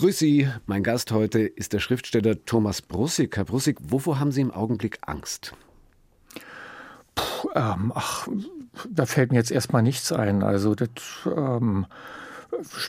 Grüß 0.00 0.18
Sie, 0.18 0.48
mein 0.64 0.82
Gast 0.82 1.12
heute 1.12 1.40
ist 1.40 1.74
der 1.74 1.78
Schriftsteller 1.78 2.42
Thomas 2.46 2.80
Brussig. 2.80 3.36
Herr 3.36 3.44
Brussig, 3.44 3.76
wovor 3.82 4.18
haben 4.18 4.32
Sie 4.32 4.40
im 4.40 4.50
Augenblick 4.50 4.96
Angst? 5.02 5.52
Puh, 7.14 7.50
ähm, 7.54 7.92
ach, 7.94 8.26
da 8.88 9.04
fällt 9.04 9.30
mir 9.30 9.36
jetzt 9.36 9.50
erstmal 9.50 9.82
nichts 9.82 10.10
ein. 10.10 10.42
Also, 10.42 10.74
das, 10.74 10.88
ähm, 11.26 11.84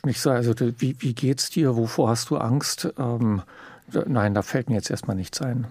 mich 0.06 0.26
also, 0.26 0.54
das, 0.54 0.72
wie, 0.78 0.96
wie 1.00 1.12
geht's 1.12 1.50
dir? 1.50 1.76
Wovor 1.76 2.08
hast 2.08 2.30
du 2.30 2.38
Angst? 2.38 2.88
Ähm, 2.96 3.42
nein, 4.06 4.32
da 4.32 4.40
fällt 4.40 4.70
mir 4.70 4.76
jetzt 4.76 4.90
erstmal 4.90 5.16
nichts 5.16 5.42
ein. 5.42 5.66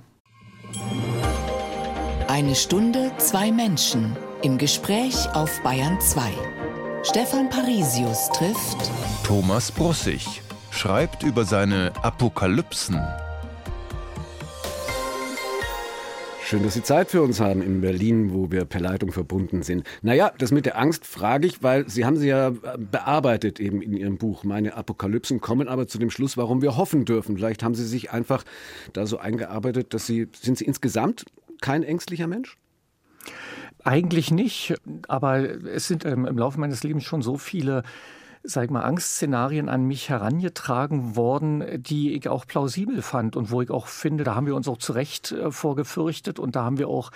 Eine 2.27 2.53
Stunde, 2.53 3.13
zwei 3.17 3.51
Menschen 3.51 4.15
im 4.43 4.59
Gespräch 4.59 5.27
auf 5.33 5.59
Bayern 5.63 5.99
2. 5.99 6.21
Stefan 7.01 7.49
Parisius 7.49 8.29
trifft 8.29 8.91
Thomas 9.23 9.71
Brussig 9.71 10.43
schreibt 10.71 11.23
über 11.23 11.45
seine 11.45 11.91
Apokalypsen. 12.01 12.99
Schön, 16.43 16.63
dass 16.63 16.73
Sie 16.73 16.83
Zeit 16.83 17.11
für 17.11 17.21
uns 17.21 17.39
haben 17.39 17.61
in 17.61 17.79
Berlin, 17.79 18.33
wo 18.33 18.51
wir 18.51 18.65
per 18.65 18.81
Leitung 18.81 19.11
verbunden 19.11 19.63
sind. 19.63 19.85
Naja, 20.01 20.33
das 20.37 20.51
mit 20.51 20.65
der 20.65 20.77
Angst 20.77 21.05
frage 21.05 21.47
ich, 21.47 21.63
weil 21.63 21.87
Sie 21.87 22.03
haben 22.03 22.17
sie 22.17 22.27
ja 22.27 22.49
äh, 22.49 22.53
bearbeitet 22.77 23.59
eben 23.59 23.81
in 23.81 23.93
Ihrem 23.93 24.17
Buch. 24.17 24.43
Meine 24.43 24.75
Apokalypsen 24.75 25.39
kommen 25.39 25.67
aber 25.69 25.87
zu 25.87 25.97
dem 25.97 26.09
Schluss, 26.09 26.35
warum 26.35 26.61
wir 26.61 26.75
hoffen 26.75 27.05
dürfen. 27.05 27.37
Vielleicht 27.37 27.63
haben 27.63 27.75
Sie 27.75 27.85
sich 27.85 28.11
einfach 28.11 28.43
da 28.91 29.05
so 29.05 29.17
eingearbeitet, 29.17 29.93
dass 29.93 30.07
Sie, 30.07 30.27
sind 30.33 30.57
Sie 30.57 30.65
insgesamt 30.65 31.25
kein 31.61 31.83
ängstlicher 31.83 32.27
Mensch? 32.27 32.57
Eigentlich 33.83 34.29
nicht, 34.29 34.75
aber 35.07 35.39
es 35.65 35.87
sind 35.87 36.05
ähm, 36.05 36.25
im 36.25 36.37
Laufe 36.37 36.59
meines 36.59 36.83
Lebens 36.83 37.03
schon 37.03 37.21
so 37.21 37.37
viele 37.37 37.83
sag 38.43 38.71
mal, 38.71 38.83
Angstszenarien 38.83 39.69
an 39.69 39.85
mich 39.85 40.09
herangetragen 40.09 41.15
worden, 41.15 41.83
die 41.83 42.13
ich 42.13 42.27
auch 42.27 42.47
plausibel 42.47 43.01
fand 43.01 43.35
und 43.35 43.51
wo 43.51 43.61
ich 43.61 43.69
auch 43.69 43.87
finde, 43.87 44.23
da 44.23 44.35
haben 44.35 44.47
wir 44.47 44.55
uns 44.55 44.67
auch 44.67 44.77
zu 44.77 44.93
Recht 44.93 45.31
äh, 45.31 45.51
vorgefürchtet 45.51 46.39
und 46.39 46.55
da 46.55 46.63
haben 46.63 46.77
wir 46.77 46.87
auch 46.87 47.11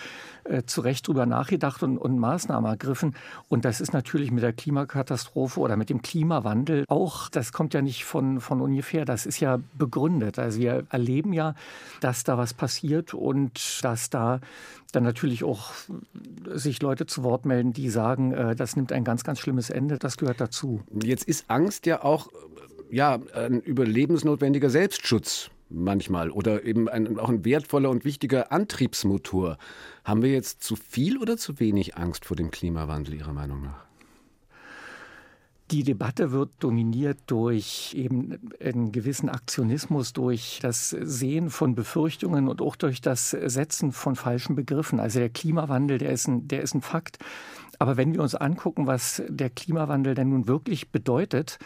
äh, 0.46 0.64
zu 0.66 0.82
Recht 0.82 1.08
drüber 1.08 1.26
nachgedacht 1.26 1.84
und, 1.84 1.98
und 1.98 2.20
Maßnahmen 2.20 2.70
ergriffen. 2.70 3.16
Und 3.50 3.66
das 3.66 3.82
ist 3.82 3.94
natürlich 3.94 4.32
mit 4.32 4.44
der 4.44 4.54
Klimakatastrophe 4.54 5.60
oder 5.60 5.76
mit 5.76 5.90
dem 5.90 6.02
Klimawandel 6.02 6.86
auch, 6.88 7.30
das 7.30 7.52
kommt 7.52 7.74
ja 7.74 7.82
nicht 7.82 8.06
von, 8.06 8.40
von 8.40 8.62
ungefähr, 8.62 9.06
das 9.06 9.26
ist 9.26 9.40
ja 9.40 9.60
begründet. 9.78 10.40
Also 10.40 10.60
wir 10.60 10.86
erleben 10.90 11.34
ja, 11.34 11.56
dass 12.02 12.23
da 12.23 12.38
was 12.38 12.54
passiert 12.54 13.14
und 13.14 13.84
dass 13.84 14.10
da 14.10 14.40
dann 14.92 15.04
natürlich 15.04 15.44
auch 15.44 15.72
sich 16.54 16.82
Leute 16.82 17.06
zu 17.06 17.23
Wort 17.23 17.46
melden, 17.46 17.73
die 17.73 17.90
sagen, 17.90 18.32
äh, 18.32 18.56
das 18.56 18.76
nimmt 18.76 18.92
ein 18.92 19.04
ganz, 19.04 19.23
ganz 19.23 19.40
schlimmes 19.40 19.70
Ende. 19.70 19.98
Das 19.98 20.18
gehört 20.18 20.40
dazu. 20.40 20.82
Jetzt 21.04 21.26
ist 21.26 21.46
Angst 21.50 21.86
ja 21.86 22.04
auch 22.04 22.30
ja, 22.92 23.20
ein 23.34 23.62
überlebensnotwendiger 23.62 24.70
Selbstschutz 24.70 25.50
manchmal 25.76 26.31
oder 26.31 26.64
eben 26.64 26.90
ein, 26.90 27.20
auch 27.20 27.30
ein 27.30 27.45
wertvoller 27.45 27.90
und 27.90 28.06
wichtiger 28.06 28.52
Antriebsmotor. 28.52 29.58
Haben 30.04 30.22
wir 30.22 30.32
jetzt 30.32 30.64
zu 30.64 30.76
viel 30.76 31.17
oder 31.17 31.38
zu 31.38 31.59
wenig 31.59 31.98
Angst 31.98 32.26
vor 32.26 32.38
dem 32.38 32.52
Klimawandel 32.52 33.16
Ihrer 33.16 33.34
Meinung 33.34 33.62
nach? 33.62 33.86
Die 35.72 35.84
Debatte 35.84 36.32
wird 36.32 36.52
dominiert 36.59 37.17
durch 37.26 37.95
eben 37.98 38.38
einen 38.64 38.92
gewissen 38.92 39.30
Aktionismus, 39.30 40.14
durch 40.14 40.59
das 40.62 40.92
Sehen 40.92 41.50
von 41.50 41.73
Befürchtungen 41.73 42.48
und 42.48 42.62
auch 42.62 42.76
durch 42.76 43.02
das 43.02 43.32
Setzen 43.32 43.92
von 43.92 44.16
falschen 44.16 44.56
Begriffen. 44.56 45.00
Also 45.00 45.17
der 45.17 45.30
Klimawandel, 45.30 45.98
der 45.98 46.12
ist 46.12 46.28
ein, 46.28 46.48
der 46.48 46.62
ist 46.62 46.76
ein 46.76 46.84
Fakt. 46.84 47.17
Aber 47.80 47.98
wenn 47.98 48.14
wir 48.14 48.22
uns 48.22 48.36
angucken, 48.36 48.86
was 48.86 49.23
der 49.28 49.50
Klimawandel 49.50 50.14
denn 50.14 50.30
nun 50.30 50.48
wirklich 50.48 50.92
bedeutet, 50.92 51.58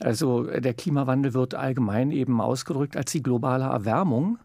also 0.00 0.44
der 0.44 0.74
Klimawandel 0.74 1.34
wird 1.34 1.54
allgemein 1.54 2.10
eben 2.10 2.40
ausgedrückt 2.40 2.96
als 2.96 3.12
die 3.12 3.22
globale 3.22 3.64
Erwärmung. 3.64 4.38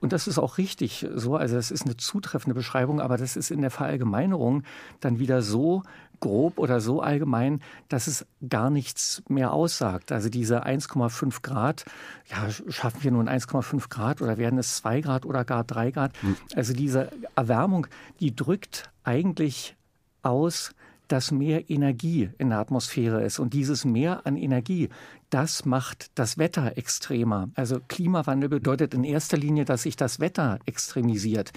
Und 0.00 0.12
das 0.12 0.26
ist 0.26 0.38
auch 0.38 0.58
richtig 0.58 1.06
so. 1.14 1.36
Also 1.36 1.56
das 1.56 1.70
ist 1.70 1.86
eine 1.86 1.96
zutreffende 1.96 2.54
Beschreibung, 2.54 3.00
aber 3.00 3.16
das 3.16 3.36
ist 3.36 3.50
in 3.50 3.62
der 3.62 3.70
Verallgemeinerung 3.70 4.62
dann 5.00 5.18
wieder 5.18 5.40
so 5.40 5.82
grob 6.20 6.58
oder 6.58 6.80
so 6.80 7.00
allgemein, 7.00 7.60
dass 7.88 8.06
es 8.06 8.26
gar 8.48 8.70
nichts 8.70 9.22
mehr 9.28 9.52
aussagt. 9.52 10.12
Also 10.12 10.28
diese 10.28 10.66
1,5 10.66 11.42
Grad, 11.42 11.84
ja, 12.26 12.50
schaffen 12.70 13.02
wir 13.02 13.10
nun 13.12 13.28
1,5 13.28 13.88
Grad 13.88 14.20
oder 14.20 14.36
werden 14.36 14.58
es 14.58 14.76
2 14.76 15.00
Grad 15.00 15.26
oder 15.26 15.44
gar 15.44 15.64
3 15.64 15.90
Grad? 15.90 16.12
Hm. 16.20 16.36
Also 16.54 16.72
diese 16.74 17.10
Erwärmung, 17.34 17.86
die 18.20 18.34
drückt 18.34 18.90
eigentlich 19.04 19.76
aus, 20.22 20.74
dass 21.08 21.30
mehr 21.30 21.70
Energie 21.70 22.30
in 22.38 22.50
der 22.50 22.58
Atmosphäre 22.58 23.22
ist. 23.22 23.38
Und 23.38 23.54
dieses 23.54 23.84
Mehr 23.84 24.26
an 24.26 24.36
Energie, 24.36 24.88
das 25.30 25.64
macht 25.64 26.10
das 26.14 26.38
Wetter 26.38 26.76
extremer. 26.76 27.48
Also 27.54 27.80
Klimawandel 27.88 28.48
bedeutet 28.48 28.94
in 28.94 29.04
erster 29.04 29.36
Linie, 29.36 29.64
dass 29.64 29.82
sich 29.82 29.96
das 29.96 30.20
Wetter 30.20 30.58
extremisiert. 30.66 31.52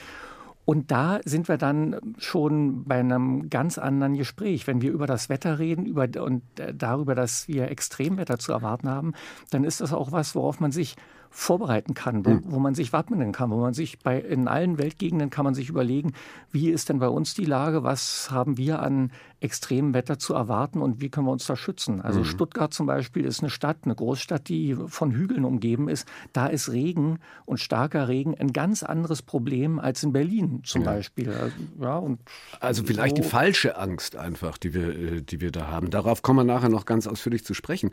Und 0.65 0.91
da 0.91 1.21
sind 1.23 1.47
wir 1.47 1.57
dann 1.57 1.95
schon 2.17 2.83
bei 2.83 2.99
einem 2.99 3.49
ganz 3.49 3.77
anderen 3.77 4.15
Gespräch. 4.15 4.67
Wenn 4.67 4.81
wir 4.81 4.91
über 4.91 5.07
das 5.07 5.29
Wetter 5.29 5.59
reden 5.59 5.85
über, 5.85 6.09
und 6.21 6.41
äh, 6.59 6.73
darüber, 6.73 7.15
dass 7.15 7.47
wir 7.47 7.71
Extremwetter 7.71 8.37
zu 8.37 8.51
erwarten 8.51 8.89
haben, 8.89 9.13
dann 9.49 9.63
ist 9.63 9.79
das 9.79 9.93
auch 9.93 10.11
was, 10.11 10.35
worauf 10.35 10.59
man 10.59 10.73
sich 10.73 10.97
vorbereiten 11.37 11.93
kann, 11.93 12.25
wo, 12.25 12.31
hm. 12.31 12.41
wo, 12.45 12.57
man 12.57 12.73
sich 12.73 12.91
wappnen 12.93 13.31
kann, 13.31 13.51
wo 13.51 13.57
man 13.57 13.75
sich 13.75 13.99
bei 13.99 14.19
in 14.19 14.47
allen 14.47 14.79
Weltgegenden 14.79 15.29
kann 15.29 15.45
man 15.45 15.53
sich 15.53 15.69
überlegen, 15.69 16.13
wie 16.51 16.71
ist 16.71 16.89
denn 16.89 16.97
bei 16.97 17.07
uns 17.07 17.35
die 17.35 17.45
Lage, 17.45 17.83
was 17.83 18.31
haben 18.31 18.57
wir 18.57 18.81
an 18.81 19.11
extremem 19.39 19.93
Wetter 19.93 20.17
zu 20.17 20.33
erwarten 20.33 20.81
und 20.81 20.99
wie 20.99 21.09
können 21.09 21.27
wir 21.27 21.31
uns 21.31 21.45
da 21.45 21.55
schützen. 21.55 22.01
Also 22.01 22.19
mhm. 22.21 22.25
Stuttgart 22.25 22.73
zum 22.73 22.87
Beispiel 22.87 23.23
ist 23.23 23.41
eine 23.41 23.51
Stadt, 23.51 23.77
eine 23.83 23.93
Großstadt, 23.93 24.49
die 24.49 24.75
von 24.87 25.11
Hügeln 25.11 25.45
umgeben 25.45 25.89
ist. 25.89 26.07
Da 26.33 26.47
ist 26.47 26.71
Regen 26.71 27.19
und 27.45 27.59
starker 27.59 28.07
Regen 28.07 28.33
ein 28.35 28.51
ganz 28.51 28.81
anderes 28.81 29.21
Problem 29.21 29.77
als 29.77 30.01
in 30.01 30.13
Berlin 30.13 30.61
zum 30.63 30.81
ja. 30.81 30.91
Beispiel. 30.91 31.29
Also, 31.29 31.55
ja, 31.79 31.97
und 31.97 32.19
also 32.59 32.83
vielleicht 32.83 33.17
so. 33.17 33.21
die 33.21 33.29
falsche 33.29 33.77
Angst 33.77 34.15
einfach, 34.15 34.57
die 34.57 34.73
wir, 34.73 34.87
äh, 34.87 35.21
die 35.21 35.39
wir 35.39 35.51
da 35.51 35.67
haben. 35.67 35.91
Darauf 35.91 36.23
kommen 36.23 36.47
wir 36.47 36.53
nachher 36.53 36.69
noch 36.69 36.85
ganz 36.85 37.05
ausführlich 37.05 37.45
zu 37.45 37.53
sprechen. 37.53 37.91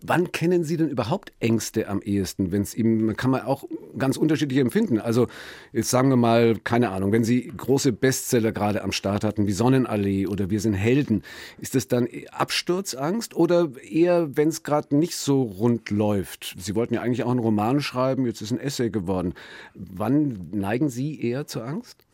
Wann 0.00 0.30
kennen 0.30 0.62
Sie 0.62 0.76
denn 0.76 0.88
überhaupt 0.88 1.32
Ängste 1.40 1.88
am 1.88 2.00
ehesten, 2.02 2.52
wenn 2.52 2.62
es 2.62 2.72
ihm, 2.84 3.16
kann 3.16 3.30
man 3.30 3.42
auch 3.42 3.64
ganz 3.98 4.16
unterschiedlich 4.16 4.60
empfinden. 4.60 5.00
Also 5.00 5.26
jetzt 5.72 5.90
sagen 5.90 6.08
wir 6.10 6.16
mal, 6.16 6.56
keine 6.62 6.90
Ahnung, 6.90 7.12
wenn 7.12 7.24
Sie 7.24 7.52
große 7.56 7.92
Bestseller 7.92 8.52
gerade 8.52 8.82
am 8.82 8.92
Start 8.92 9.24
hatten, 9.24 9.46
wie 9.46 9.52
Sonnenallee 9.52 10.26
oder 10.26 10.50
Wir 10.50 10.60
sind 10.60 10.74
Helden, 10.74 11.22
ist 11.58 11.74
das 11.74 11.88
dann 11.88 12.08
Absturzangst 12.30 13.34
oder 13.34 13.70
eher, 13.82 14.36
wenn 14.36 14.48
es 14.48 14.62
gerade 14.62 14.96
nicht 14.96 15.16
so 15.16 15.42
rund 15.42 15.90
läuft? 15.90 16.54
Sie 16.58 16.74
wollten 16.74 16.94
ja 16.94 17.02
eigentlich 17.02 17.24
auch 17.24 17.30
einen 17.30 17.40
Roman 17.40 17.80
schreiben, 17.80 18.26
jetzt 18.26 18.42
ist 18.42 18.52
ein 18.52 18.60
Essay 18.60 18.90
geworden. 18.90 19.34
Wann 19.74 20.48
neigen 20.52 20.88
Sie 20.88 21.20
eher 21.20 21.46
zur 21.46 21.64
Angst? 21.64 22.04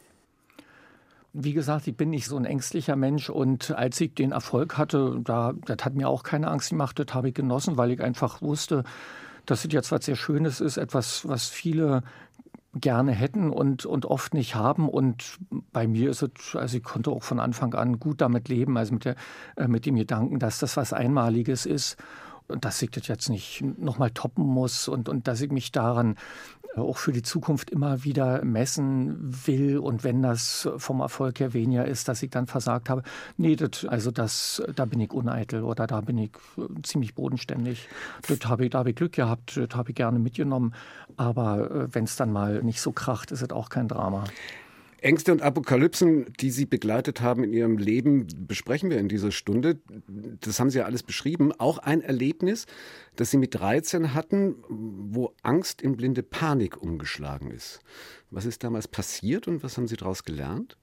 Wie 1.32 1.53
gesagt, 1.53 1.86
ich 1.86 1.97
bin 1.97 2.10
nicht 2.10 2.26
so 2.26 2.36
ein 2.36 2.44
ängstlicher 2.44 2.97
Mensch 2.97 3.30
und 3.30 3.70
als 3.70 4.00
ich 4.00 4.14
den 4.14 4.32
Erfolg 4.32 4.76
hatte, 4.76 5.20
da, 5.22 5.53
das 5.64 5.84
hat 5.84 5.94
mir 5.94 6.09
auch 6.09 6.25
keine 6.25 6.48
Angst 6.48 6.70
gemacht, 6.70 6.98
das 6.98 7.14
habe 7.14 7.28
ich 7.28 7.34
genossen, 7.34 7.76
weil 7.76 7.92
ich 7.92 8.03
einfach 8.03 8.42
wusste, 8.42 8.82
dass 9.46 9.64
es 9.64 9.72
jetzt 9.72 9.92
was 9.92 10.04
sehr 10.04 10.16
Schönes 10.16 10.60
ist, 10.60 10.76
etwas, 10.76 11.28
was 11.28 11.48
viele 11.48 12.02
gerne 12.74 13.12
hätten 13.12 13.50
und, 13.50 13.84
und 13.84 14.06
oft 14.06 14.34
nicht 14.34 14.54
haben. 14.54 14.88
Und 14.88 15.38
bei 15.72 15.88
mir 15.88 16.10
ist 16.10 16.22
es, 16.22 16.54
also 16.54 16.76
ich 16.76 16.84
konnte 16.84 17.10
auch 17.10 17.22
von 17.22 17.40
Anfang 17.40 17.74
an 17.74 17.98
gut 17.98 18.20
damit 18.20 18.48
leben, 18.48 18.76
also 18.76 18.94
mit, 18.94 19.04
der, 19.04 19.16
äh, 19.56 19.66
mit 19.66 19.86
dem 19.86 19.96
Gedanken, 19.96 20.38
dass 20.38 20.60
das 20.60 20.76
was 20.76 20.92
Einmaliges 20.92 21.66
ist 21.66 21.96
dass 22.60 22.80
ich 22.82 22.90
das 22.90 23.08
jetzt 23.08 23.28
nicht 23.28 23.62
nochmal 23.78 24.10
toppen 24.10 24.44
muss 24.44 24.88
und, 24.88 25.08
und 25.08 25.28
dass 25.28 25.40
ich 25.40 25.50
mich 25.50 25.72
daran 25.72 26.16
auch 26.76 26.98
für 26.98 27.12
die 27.12 27.22
Zukunft 27.22 27.70
immer 27.70 28.04
wieder 28.04 28.44
messen 28.44 29.16
will 29.46 29.78
und 29.78 30.04
wenn 30.04 30.22
das 30.22 30.68
vom 30.76 31.00
Erfolg 31.00 31.40
her 31.40 31.52
weniger 31.52 31.84
ist, 31.84 32.08
dass 32.08 32.22
ich 32.22 32.30
dann 32.30 32.46
versagt 32.46 32.88
habe. 32.88 33.02
Nee, 33.36 33.56
das, 33.56 33.84
also 33.84 34.10
das, 34.10 34.62
da 34.74 34.84
bin 34.84 35.00
ich 35.00 35.12
uneitel 35.12 35.64
oder 35.64 35.86
da 35.86 36.00
bin 36.00 36.18
ich 36.18 36.30
äh, 36.56 36.82
ziemlich 36.82 37.14
bodenständig. 37.14 37.88
Das 38.28 38.48
habe 38.48 38.64
ich, 38.64 38.70
da 38.70 38.78
habe 38.78 38.90
ich 38.90 38.96
Glück 38.96 39.12
gehabt, 39.12 39.56
das 39.56 39.76
habe 39.76 39.90
ich 39.90 39.96
gerne 39.96 40.18
mitgenommen. 40.18 40.74
Aber 41.16 41.70
äh, 41.70 41.94
wenn 41.94 42.04
es 42.04 42.16
dann 42.16 42.32
mal 42.32 42.62
nicht 42.62 42.80
so 42.80 42.92
kracht, 42.92 43.32
ist 43.32 43.42
es 43.42 43.50
auch 43.50 43.68
kein 43.68 43.88
Drama. 43.88 44.24
Ängste 45.02 45.32
und 45.32 45.42
Apokalypsen, 45.42 46.32
die 46.41 46.50
Sie 46.50 46.66
begleitet 46.66 47.20
haben 47.20 47.44
in 47.44 47.52
Ihrem 47.52 47.78
Leben, 47.78 48.26
besprechen 48.47 48.91
wir 48.91 48.98
in 48.98 49.08
dieser 49.08 49.32
Stunde. 49.32 49.78
Das 50.41 50.60
haben 50.60 50.70
Sie 50.70 50.78
ja 50.78 50.84
alles 50.84 51.02
beschrieben. 51.02 51.52
Auch 51.52 51.78
ein 51.78 52.02
Erlebnis, 52.02 52.66
das 53.16 53.30
Sie 53.30 53.38
mit 53.38 53.54
13 53.54 54.14
hatten, 54.14 54.56
wo 54.68 55.34
Angst 55.42 55.80
in 55.82 55.97
blinde 55.97 56.22
Panik 56.22 56.82
umgeschlagen 56.82 57.50
ist. 57.50 57.80
Was 58.30 58.44
ist 58.44 58.62
damals 58.62 58.88
passiert 58.88 59.48
und 59.48 59.62
was 59.62 59.76
haben 59.76 59.88
Sie 59.88 59.97
daraus 59.97 60.24
gelernt? 60.24 60.76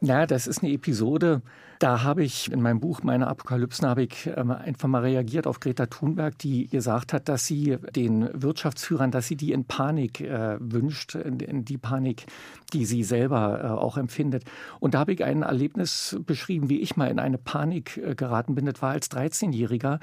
Na, 0.00 0.26
das 0.26 0.46
ist 0.46 0.62
eine 0.62 0.72
Episode, 0.72 1.42
Da 1.78 2.02
habe 2.02 2.24
ich 2.24 2.50
in 2.50 2.60
meinem 2.60 2.80
Buch 2.80 3.02
Meine 3.04 3.28
Apokalypsen 3.28 3.86
habe 3.88 4.02
ich 4.02 4.28
ähm, 4.34 4.50
einfach 4.50 4.88
mal 4.88 5.02
reagiert 5.02 5.46
auf 5.46 5.60
Greta 5.60 5.86
Thunberg, 5.86 6.36
die 6.38 6.66
gesagt 6.66 7.12
hat, 7.12 7.28
dass 7.28 7.46
sie 7.46 7.76
den 7.94 8.28
Wirtschaftsführern, 8.32 9.12
dass 9.12 9.28
sie 9.28 9.36
die 9.36 9.52
in 9.52 9.64
Panik 9.64 10.20
äh, 10.20 10.56
wünscht, 10.58 11.14
in, 11.14 11.38
in, 11.38 11.64
die 11.64 11.78
Panik, 11.78 12.26
die 12.72 12.84
sie 12.84 13.04
selber 13.04 13.60
äh, 13.62 13.66
auch 13.68 13.96
empfindet. 13.96 14.42
Und 14.80 14.94
da 14.94 14.98
habe 15.00 15.12
ich 15.12 15.22
ein 15.22 15.42
Erlebnis 15.42 16.16
beschrieben, 16.26 16.68
wie 16.68 16.80
ich 16.80 16.96
mal 16.96 17.06
in 17.06 17.20
eine 17.20 17.38
Panik 17.38 17.96
äh, 17.98 18.16
geraten 18.16 18.56
bin. 18.56 18.66
Das 18.66 18.82
war 18.82 18.90
als 18.90 19.08
13-Jähriger. 19.12 20.00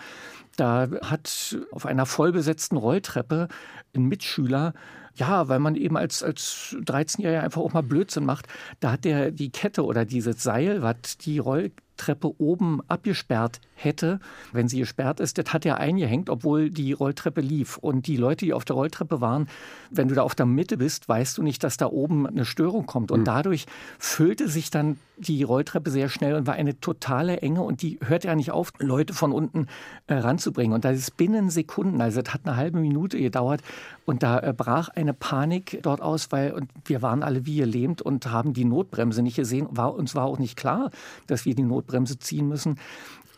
Da 0.55 0.87
hat 1.01 1.57
auf 1.71 1.85
einer 1.85 2.05
vollbesetzten 2.05 2.77
Rolltreppe 2.77 3.49
ein 3.93 4.05
Mitschüler 4.05 4.73
ja, 5.15 5.47
weil 5.47 5.59
man 5.59 5.75
eben 5.75 5.97
als, 5.97 6.23
als 6.23 6.75
13-Jähriger 6.81 7.41
einfach 7.41 7.61
auch 7.61 7.73
mal 7.73 7.83
Blödsinn 7.83 8.25
macht. 8.25 8.47
Da 8.79 8.91
hat 8.91 9.05
der 9.05 9.31
die 9.31 9.49
Kette 9.49 9.83
oder 9.83 10.05
dieses 10.05 10.43
Seil, 10.43 10.81
was 10.81 11.17
die 11.17 11.39
Rolltreppe 11.39 12.33
oben 12.39 12.81
abgesperrt 12.87 13.59
hätte, 13.75 14.19
wenn 14.51 14.67
sie 14.67 14.79
gesperrt 14.79 15.19
ist, 15.19 15.37
das 15.37 15.53
hat 15.53 15.65
er 15.65 15.77
eingehängt, 15.77 16.29
obwohl 16.29 16.69
die 16.69 16.93
Rolltreppe 16.93 17.41
lief. 17.41 17.77
Und 17.77 18.07
die 18.07 18.17
Leute, 18.17 18.45
die 18.45 18.53
auf 18.53 18.65
der 18.65 18.75
Rolltreppe 18.75 19.21
waren, 19.21 19.47
wenn 19.91 20.07
du 20.07 20.15
da 20.15 20.23
auf 20.23 20.33
der 20.33 20.45
Mitte 20.45 20.77
bist, 20.77 21.07
weißt 21.07 21.37
du 21.37 21.43
nicht, 21.43 21.63
dass 21.63 21.77
da 21.77 21.87
oben 21.87 22.25
eine 22.25 22.45
Störung 22.45 22.85
kommt. 22.85 23.11
Und 23.11 23.19
hm. 23.19 23.25
dadurch 23.25 23.65
füllte 23.99 24.49
sich 24.49 24.71
dann 24.71 24.97
die 25.17 25.43
Rolltreppe 25.43 25.89
sehr 25.89 26.09
schnell 26.09 26.35
und 26.35 26.47
war 26.47 26.55
eine 26.55 26.79
totale 26.79 27.37
Enge 27.37 27.61
und 27.61 27.81
die 27.81 27.99
hört 28.05 28.23
ja 28.23 28.35
nicht 28.35 28.51
auf, 28.51 28.71
Leute 28.79 29.13
von 29.13 29.31
unten 29.31 29.67
äh, 30.07 30.15
ranzubringen. 30.15 30.73
Und 30.73 30.85
das 30.85 30.97
ist 30.97 31.17
binnen 31.17 31.49
Sekunden, 31.49 32.01
also 32.01 32.21
es 32.21 32.33
hat 32.33 32.41
eine 32.43 32.55
halbe 32.55 32.79
Minute 32.79 33.17
gedauert 33.17 33.61
und 34.05 34.23
da 34.23 34.39
äh, 34.39 34.53
brach 34.53 34.89
eine 34.89 35.13
Panik 35.13 35.79
dort 35.83 36.01
aus, 36.01 36.31
weil 36.31 36.51
und 36.51 36.69
wir 36.85 37.01
waren 37.01 37.23
alle 37.23 37.45
wie 37.45 37.57
gelähmt 37.57 38.01
und 38.01 38.31
haben 38.31 38.53
die 38.53 38.65
Notbremse 38.65 39.21
nicht 39.21 39.35
gesehen. 39.35 39.67
War, 39.71 39.95
uns 39.95 40.15
war 40.15 40.25
auch 40.25 40.39
nicht 40.39 40.57
klar, 40.57 40.91
dass 41.27 41.45
wir 41.45 41.55
die 41.55 41.63
Notbremse 41.63 42.19
ziehen 42.19 42.47
müssen. 42.47 42.77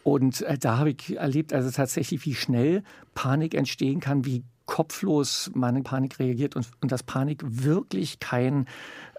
Und 0.07 0.41
äh, 0.43 0.57
da 0.57 0.77
habe 0.77 0.91
ich 0.91 1.17
erlebt, 1.17 1.51
also 1.51 1.69
tatsächlich, 1.69 2.25
wie 2.25 2.33
schnell 2.33 2.81
Panik 3.13 3.53
entstehen 3.53 3.99
kann, 3.99 4.23
wie 4.23 4.45
kopflos 4.65 5.51
man 5.53 5.75
in 5.75 5.83
Panik 5.83 6.17
reagiert 6.19 6.55
und, 6.55 6.65
und 6.79 6.93
dass 6.93 7.03
Panik 7.03 7.43
wirklich 7.45 8.21
kein 8.21 8.67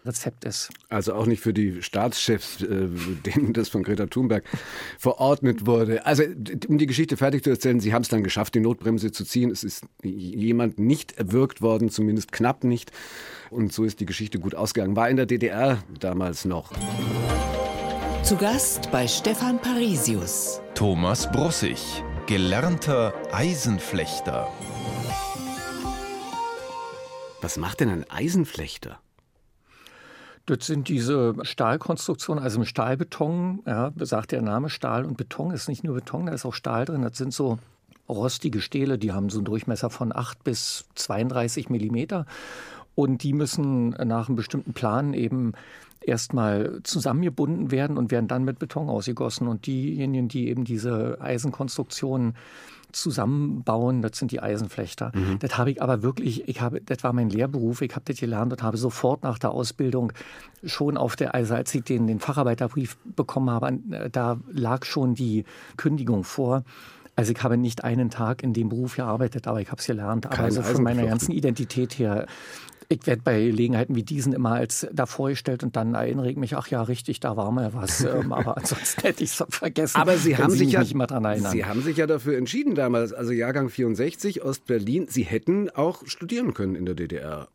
Rezept 0.07 0.47
ist. 0.47 0.71
Also 0.89 1.13
auch 1.13 1.27
nicht 1.27 1.43
für 1.43 1.53
die 1.53 1.83
Staatschefs, 1.83 2.63
äh, 2.63 2.89
denen 3.27 3.53
das 3.53 3.69
von 3.69 3.83
Greta 3.83 4.07
Thunberg 4.07 4.45
verordnet 4.99 5.67
wurde. 5.67 6.07
Also 6.07 6.23
um 6.69 6.79
die 6.79 6.87
Geschichte 6.87 7.19
fertig 7.19 7.45
zu 7.45 7.51
erzählen, 7.51 7.81
Sie 7.81 7.93
haben 7.93 8.01
es 8.01 8.09
dann 8.09 8.23
geschafft, 8.23 8.55
die 8.55 8.61
Notbremse 8.61 9.13
zu 9.13 9.27
ziehen. 9.27 9.51
Es 9.51 9.65
ist 9.65 9.85
jemand 10.03 10.79
nicht 10.79 11.19
erwürgt 11.19 11.61
worden, 11.61 11.91
zumindest 11.91 12.33
knapp 12.33 12.65
nicht. 12.65 12.93
Und 13.51 13.75
so 13.75 13.85
ist 13.85 14.01
die 14.01 14.07
Geschichte 14.07 14.39
gut 14.39 14.55
ausgegangen. 14.55 14.97
War 14.97 15.11
in 15.11 15.17
der 15.17 15.27
DDR 15.27 15.83
damals 16.01 16.47
noch. 16.47 16.73
Zu 18.23 18.37
Gast 18.37 18.91
bei 18.91 19.07
Stefan 19.07 19.59
Parisius. 19.59 20.61
Thomas 20.75 21.31
Brussig, 21.31 22.03
gelernter 22.27 23.15
Eisenflechter. 23.33 24.49
Was 27.41 27.57
macht 27.57 27.81
denn 27.81 27.89
ein 27.89 28.11
Eisenflechter? 28.11 28.99
Das 30.45 30.67
sind 30.67 30.89
diese 30.89 31.35
Stahlkonstruktionen, 31.43 32.43
also 32.43 32.59
im 32.59 32.67
Stahlbeton, 32.67 33.63
ja, 33.67 33.93
sagt 33.97 34.33
der 34.33 34.43
Name 34.43 34.69
Stahl 34.69 35.07
und 35.07 35.17
Beton 35.17 35.53
ist 35.53 35.69
nicht 35.69 35.85
nur 35.85 35.95
Beton, 35.95 36.27
da 36.27 36.33
ist 36.33 36.45
auch 36.45 36.55
Stahl 36.55 36.85
drin. 36.85 37.03
Das 37.03 37.17
sind 37.17 37.33
so 37.33 37.59
rostige 38.09 38.61
Stähle, 38.61 38.99
die 38.99 39.13
haben 39.13 39.31
so 39.31 39.39
einen 39.39 39.45
Durchmesser 39.45 39.91
von 39.91 40.15
8 40.15 40.43
bis 40.45 40.87
32 40.95 41.71
Millimeter. 41.71 42.27
Und 42.99 43.23
die 43.23 43.33
müssen 43.33 43.91
nach 43.91 44.29
einem 44.29 44.35
bestimmten 44.35 44.73
Plan 44.73 45.15
eben 45.15 45.53
erstmal 46.01 46.81
zusammengebunden 46.83 47.71
werden 47.71 47.97
und 47.97 48.11
werden 48.11 48.27
dann 48.27 48.43
mit 48.43 48.59
Beton 48.59 48.89
ausgegossen. 48.89 49.47
Und 49.47 49.67
diejenigen, 49.67 50.27
die 50.27 50.49
eben 50.49 50.65
diese 50.65 51.17
Eisenkonstruktionen 51.21 52.35
zusammenbauen, 52.91 54.03
das 54.03 54.19
sind 54.19 54.33
die 54.33 54.41
Eisenflechter. 54.41 55.13
Mhm. 55.15 55.39
Das 55.39 55.57
habe 55.57 55.71
ich 55.71 55.81
aber 55.81 56.03
wirklich, 56.03 56.49
ich 56.49 56.61
habe, 56.61 56.81
das 56.81 57.05
war 57.05 57.13
mein 57.13 57.31
Lehrberuf, 57.31 57.83
ich 57.83 57.95
habe 57.95 58.05
das 58.05 58.19
gelernt 58.19 58.53
und 58.53 58.65
habe 58.65 58.77
sofort 58.77 59.23
nach 59.23 59.39
der 59.39 59.53
Ausbildung 59.53 60.13
schon 60.65 60.97
auf 60.97 61.15
der, 61.15 61.37
also 61.37 61.55
als 61.55 61.73
ich 61.77 61.85
den, 61.85 62.09
den 62.09 62.19
Facharbeiterbrief 62.19 62.97
bekommen 63.15 63.51
habe, 63.51 63.79
da 64.11 64.41
lag 64.51 64.85
schon 64.85 65.15
die 65.15 65.45
Kündigung 65.77 66.25
vor. 66.25 66.65
Also 67.19 67.33
ich 67.33 67.43
habe 67.43 67.57
nicht 67.57 67.83
einen 67.83 68.11
Tag 68.11 68.45
in 68.45 68.53
dem 68.53 68.69
Beruf 68.69 68.95
gearbeitet, 68.95 69.49
aber 69.49 69.61
ich 69.61 69.73
habe 69.73 69.81
es 69.81 69.87
gelernt. 69.89 70.27
Aber 70.27 70.39
also 70.39 70.63
von 70.63 70.85
meiner 70.85 71.05
ganzen 71.05 71.33
Identität 71.33 71.99
her 71.99 72.27
ich 72.91 73.07
werde 73.07 73.23
bei 73.23 73.45
Gelegenheiten 73.45 73.95
wie 73.95 74.03
diesen 74.03 74.33
immer 74.33 74.53
als 74.53 74.87
da 74.93 75.05
vorgestellt 75.05 75.63
und 75.63 75.77
dann 75.77 75.95
erinnere 75.95 76.31
ich 76.31 76.37
mich, 76.37 76.57
ach 76.57 76.69
ja, 76.69 76.81
richtig, 76.83 77.21
da 77.21 77.37
war 77.37 77.51
mal 77.51 77.75
was. 77.75 77.99
Ähm, 78.09 78.33
aber 78.33 78.57
ansonsten 78.57 79.03
hätte 79.03 79.23
ich 79.23 79.31
es 79.31 79.45
vergessen. 79.51 80.01
Aber 80.01 80.17
Sie 80.17 80.37
haben 80.37 80.51
sich 80.51 80.73
ja, 80.73 80.83
Sie 81.51 81.65
haben 81.67 81.83
sich 81.83 81.97
ja 81.99 82.07
dafür 82.07 82.39
entschieden 82.39 82.75
damals, 82.75 83.13
also 83.13 83.33
Jahrgang 83.33 83.69
64, 83.69 84.43
Ostberlin. 84.43 85.09
Sie 85.09 85.25
hätten 85.25 85.69
auch 85.69 86.07
studieren 86.07 86.55
können 86.55 86.75
in 86.75 86.87
der 86.87 86.95
DDR. 86.95 87.49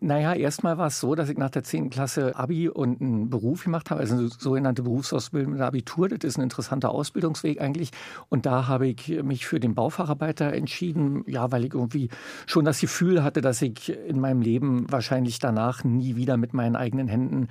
Naja, 0.00 0.32
erstmal 0.34 0.78
war 0.78 0.86
es 0.86 1.00
so, 1.00 1.16
dass 1.16 1.28
ich 1.28 1.36
nach 1.36 1.50
der 1.50 1.64
10. 1.64 1.90
Klasse 1.90 2.36
Abi 2.36 2.68
und 2.68 3.00
einen 3.00 3.30
Beruf 3.30 3.64
gemacht 3.64 3.90
habe, 3.90 4.00
also 4.00 4.14
eine 4.14 4.28
sogenannte 4.28 4.82
Berufsausbildung 4.82 5.54
mit 5.54 5.60
Abitur. 5.60 6.08
Das 6.08 6.18
ist 6.22 6.38
ein 6.38 6.42
interessanter 6.42 6.90
Ausbildungsweg 6.90 7.60
eigentlich. 7.60 7.90
Und 8.28 8.46
da 8.46 8.68
habe 8.68 8.86
ich 8.86 9.08
mich 9.22 9.46
für 9.46 9.58
den 9.58 9.74
Baufacharbeiter 9.74 10.52
entschieden, 10.52 11.24
ja, 11.26 11.50
weil 11.50 11.64
ich 11.64 11.74
irgendwie 11.74 12.10
schon 12.46 12.64
das 12.64 12.80
Gefühl 12.80 13.24
hatte, 13.24 13.40
dass 13.40 13.60
ich 13.60 13.88
in 14.06 14.20
meinem 14.20 14.40
Leben 14.40 14.86
wahrscheinlich 14.90 15.40
danach 15.40 15.82
nie 15.82 16.14
wieder 16.14 16.36
mit 16.36 16.54
meinen 16.54 16.76
eigenen 16.76 17.08
Händen 17.08 17.48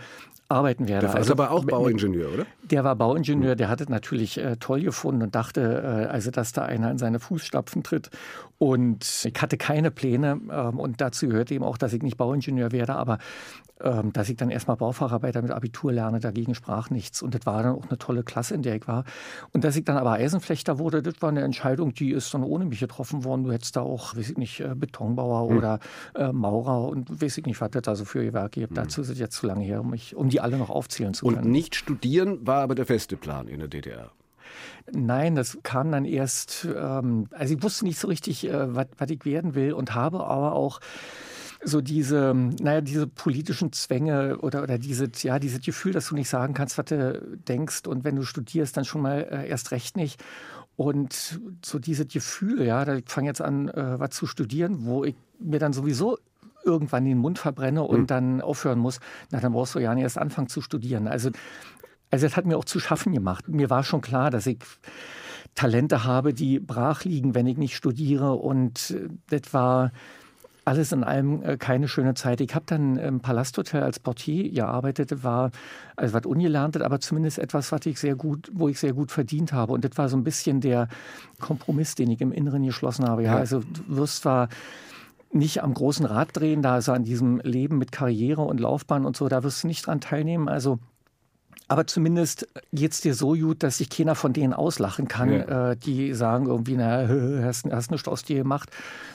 arbeiten 0.50 0.88
werde. 0.88 1.08
Der 1.08 1.14
war 1.14 1.20
also, 1.20 1.34
aber 1.34 1.52
auch 1.52 1.66
Bauingenieur, 1.66 2.34
oder? 2.34 2.46
Der 2.64 2.84
war 2.84 2.96
Bauingenieur, 2.96 3.56
der 3.56 3.70
hat 3.70 3.82
es 3.82 3.90
natürlich 3.90 4.38
äh, 4.38 4.58
toll 4.58 4.82
gefunden 4.82 5.22
und 5.22 5.36
dachte, 5.36 6.08
äh, 6.08 6.12
also 6.12 6.32
dass 6.32 6.54
da 6.54 6.64
einer 6.64 6.90
in 6.92 6.98
seine 6.98 7.20
Fußstapfen 7.20 7.84
tritt. 7.84 8.10
Und 8.58 9.26
ich 9.26 9.42
hatte 9.42 9.58
keine 9.58 9.92
Pläne 9.92 10.40
ähm, 10.52 10.80
und 10.80 11.02
dazu 11.02 11.28
gehört 11.28 11.52
eben 11.52 11.64
auch, 11.64 11.78
dass 11.78 11.94
ich 11.94 12.02
nicht 12.02 12.18
Bauingenieur 12.18 12.72
werde, 12.72 12.96
aber 12.96 13.20
ähm, 13.82 14.12
dass 14.12 14.30
ich 14.30 14.38
dann 14.38 14.50
erstmal 14.50 14.78
Baufacharbeiter 14.78 15.42
mit 15.42 15.52
Abitur 15.52 15.94
lerne, 15.94 16.20
dagegen 16.20 16.56
sprach 16.56 16.90
nichts. 16.90 17.22
Und 17.22 17.36
das 17.36 17.46
war 17.46 17.62
dann 17.62 17.76
auch 17.76 17.88
eine 17.88 17.98
tolle 18.00 18.24
Klasse, 18.24 18.56
in 18.56 18.64
der 18.64 18.76
ich 18.76 18.88
war. 18.88 19.04
Und 19.54 19.64
dass 19.64 19.76
ich 19.76 19.86
dann 19.86 19.98
aber 19.98 20.14
Eisenflechter 20.14 20.80
wurde, 20.80 21.04
das 21.04 21.22
war 21.22 21.30
eine 21.30 21.42
Entscheidung, 21.42 21.94
die 21.94 22.12
ist 22.12 22.34
dann 22.34 22.44
ohne 22.44 22.66
mich 22.66 22.80
getroffen 22.80 23.24
worden. 23.24 23.44
Du 23.44 23.52
hättest 23.52 23.76
da 23.76 23.82
auch, 23.82 24.16
weiß 24.16 24.32
ich 24.32 24.38
nicht, 24.38 24.62
äh, 24.62 24.74
Betonbauer 24.76 25.52
mhm. 25.52 25.58
oder 25.58 25.80
äh, 26.16 26.32
Maurer 26.32 26.88
und 26.88 27.22
weiß 27.22 27.38
ich 27.38 27.46
nicht, 27.46 27.62
was 27.62 27.70
das 27.72 27.84
da 27.84 27.96
so 27.96 28.06
für 28.06 28.24
Gewerke 28.24 28.62
gibt. 28.62 28.72
Mhm. 28.72 28.76
Dazu 28.76 29.02
ist 29.02 29.10
es 29.10 29.20
jetzt 29.20 29.36
zu 29.36 29.46
lange 29.46 29.64
her, 29.64 29.82
um, 29.82 29.92
mich, 29.92 30.16
um 30.16 30.30
die 30.30 30.37
alle 30.42 30.58
noch 30.58 30.70
aufzählen 30.70 31.14
zu 31.14 31.26
können. 31.26 31.44
Und 31.44 31.52
nicht 31.52 31.76
studieren 31.76 32.46
war 32.46 32.62
aber 32.62 32.76
der 32.76 32.86
feste 32.86 33.18
Plan 33.18 33.48
in 33.48 33.60
der 33.60 33.68
DDR. 33.68 34.12
Nein, 34.92 35.36
das 35.36 35.58
kam 35.64 35.92
dann 35.92 36.06
erst, 36.06 36.68
ähm, 36.74 37.28
also 37.32 37.54
ich 37.54 37.62
wusste 37.62 37.86
nicht 37.86 38.00
so 38.00 38.08
richtig, 38.08 38.48
äh, 38.48 38.76
was 38.76 39.10
ich 39.10 39.26
werden 39.26 39.56
will 39.56 39.74
und 39.74 39.94
habe 39.96 40.26
aber 40.26 40.54
auch 40.54 40.80
so 41.64 41.82
diese, 41.82 42.34
naja, 42.34 42.82
diese 42.82 43.08
politischen 43.08 43.74
Zwänge 43.74 44.38
oder, 44.40 44.64
oder 44.64 44.78
diese, 44.78 45.10
ja, 45.22 45.40
dieses 45.40 45.62
Gefühl, 45.62 45.92
dass 45.92 46.10
du 46.10 46.16
nicht 46.16 46.30
sagen 46.30 46.54
kannst, 46.54 46.78
was 46.78 46.86
du 46.86 47.22
denkst 47.48 47.88
und 47.88 48.04
wenn 48.04 48.16
du 48.16 48.24
studierst, 48.24 48.78
dann 48.78 48.86
schon 48.86 49.02
mal 49.02 49.28
äh, 49.30 49.50
erst 49.50 49.72
recht 49.72 49.98
nicht. 49.98 50.24
Und 50.76 51.42
so 51.66 51.80
dieses 51.80 52.08
Gefühl, 52.08 52.64
ja, 52.64 52.86
da 52.86 53.00
fange 53.08 53.28
jetzt 53.28 53.42
an, 53.42 53.68
äh, 53.70 54.00
was 54.00 54.12
zu 54.12 54.28
studieren, 54.28 54.86
wo 54.86 55.04
ich 55.04 55.16
mir 55.40 55.60
dann 55.60 55.74
sowieso 55.74 56.20
irgendwann 56.68 57.06
den 57.06 57.18
Mund 57.18 57.40
verbrenne 57.40 57.84
und 57.84 58.02
mhm. 58.02 58.08
dann 58.08 58.42
aufhören 58.42 58.80
muss, 58.80 59.00
na, 59.32 59.40
dann 59.40 59.54
brauchst 59.54 59.76
du 59.76 59.80
ja 59.80 59.96
nicht 59.96 60.04
erst 60.04 60.18
anfangen 60.18 60.50
zu 60.50 60.62
studieren. 60.62 61.08
Also, 61.08 61.32
also 62.12 62.26
das 62.26 62.38
hat 62.38 62.46
mir 62.46 62.58
auch 62.58 62.66
zu 62.66 62.80
schaffen 62.80 63.14
gemacht. 63.14 63.48
Mir 63.48 63.70
war 63.70 63.84
schon 63.84 64.02
klar, 64.02 64.30
dass 64.30 64.46
ich 64.46 64.60
Talente 65.56 66.04
habe, 66.04 66.34
die 66.34 66.60
brach 66.60 67.04
liegen, 67.04 67.34
wenn 67.34 67.48
ich 67.48 67.58
nicht 67.58 67.76
studiere. 67.76 68.34
Und 68.34 68.92
äh, 68.92 69.10
das 69.30 69.54
war 69.54 69.92
alles 70.68 70.92
in 70.92 71.04
allem 71.04 71.42
äh, 71.44 71.58
keine 71.58 71.88
schöne 71.88 72.14
Zeit. 72.14 72.42
Ich 72.42 72.54
habe 72.54 72.66
dann 72.68 72.98
im 72.98 73.22
Palasthotel 73.22 73.84
als 73.84 74.00
Portier 74.00 74.52
gearbeitet, 74.52 75.24
war 75.24 75.52
also 75.96 76.14
was 76.14 76.26
ungelerntes, 76.26 76.82
aber 76.82 77.00
zumindest 77.00 77.40
etwas, 77.40 77.72
was 77.72 77.86
ich 77.86 78.00
sehr 78.00 78.16
gut, 78.16 78.52
wo 78.54 78.68
ich 78.68 78.78
sehr 78.78 78.94
gut 78.94 79.12
verdient 79.12 79.54
habe. 79.54 79.74
Und 79.74 79.86
das 79.86 79.98
war 79.98 80.10
so 80.10 80.18
ein 80.18 80.26
bisschen 80.26 80.60
der 80.60 80.90
Kompromiss, 81.40 81.96
den 81.96 82.12
ich 82.12 82.20
im 82.20 82.34
Inneren 82.34 82.64
geschlossen 82.64 83.08
habe. 83.08 83.24
Ja, 83.24 83.34
ja. 83.34 83.38
also 83.38 83.62
du 83.62 83.98
wirst 83.98 84.24
zwar 84.24 84.50
nicht 85.38 85.64
am 85.64 85.74
großen 85.74 86.06
Rad 86.06 86.30
drehen, 86.34 86.62
da 86.62 86.74
also 86.74 86.92
an 86.92 87.04
diesem 87.04 87.40
Leben 87.40 87.78
mit 87.78 87.92
Karriere 87.92 88.42
und 88.42 88.60
Laufbahn 88.60 89.06
und 89.06 89.16
so, 89.16 89.28
da 89.30 89.44
wirst 89.44 89.64
du 89.64 89.68
nicht 89.68 89.86
dran 89.88 90.02
teilnehmen. 90.02 90.50
Also 90.50 90.80
aber 91.68 91.86
zumindest 91.86 92.48
geht 92.72 92.94
es 92.94 93.02
dir 93.02 93.14
so 93.14 93.34
gut, 93.34 93.64
dass 93.64 93.80
sich 93.80 93.90
keiner 93.90 94.16
von 94.16 94.32
denen 94.34 94.54
auslachen 94.54 95.08
kann, 95.08 95.34
ja. 95.34 95.72
äh, 95.72 95.76
die 95.76 96.14
sagen 96.14 96.46
irgendwie, 96.46 96.76
na, 96.78 97.08
hast, 97.44 97.66
hast 97.70 97.92
nichts 97.92 98.08
aus 98.08 98.24
dir 98.24 98.38
gemacht. 98.38 98.70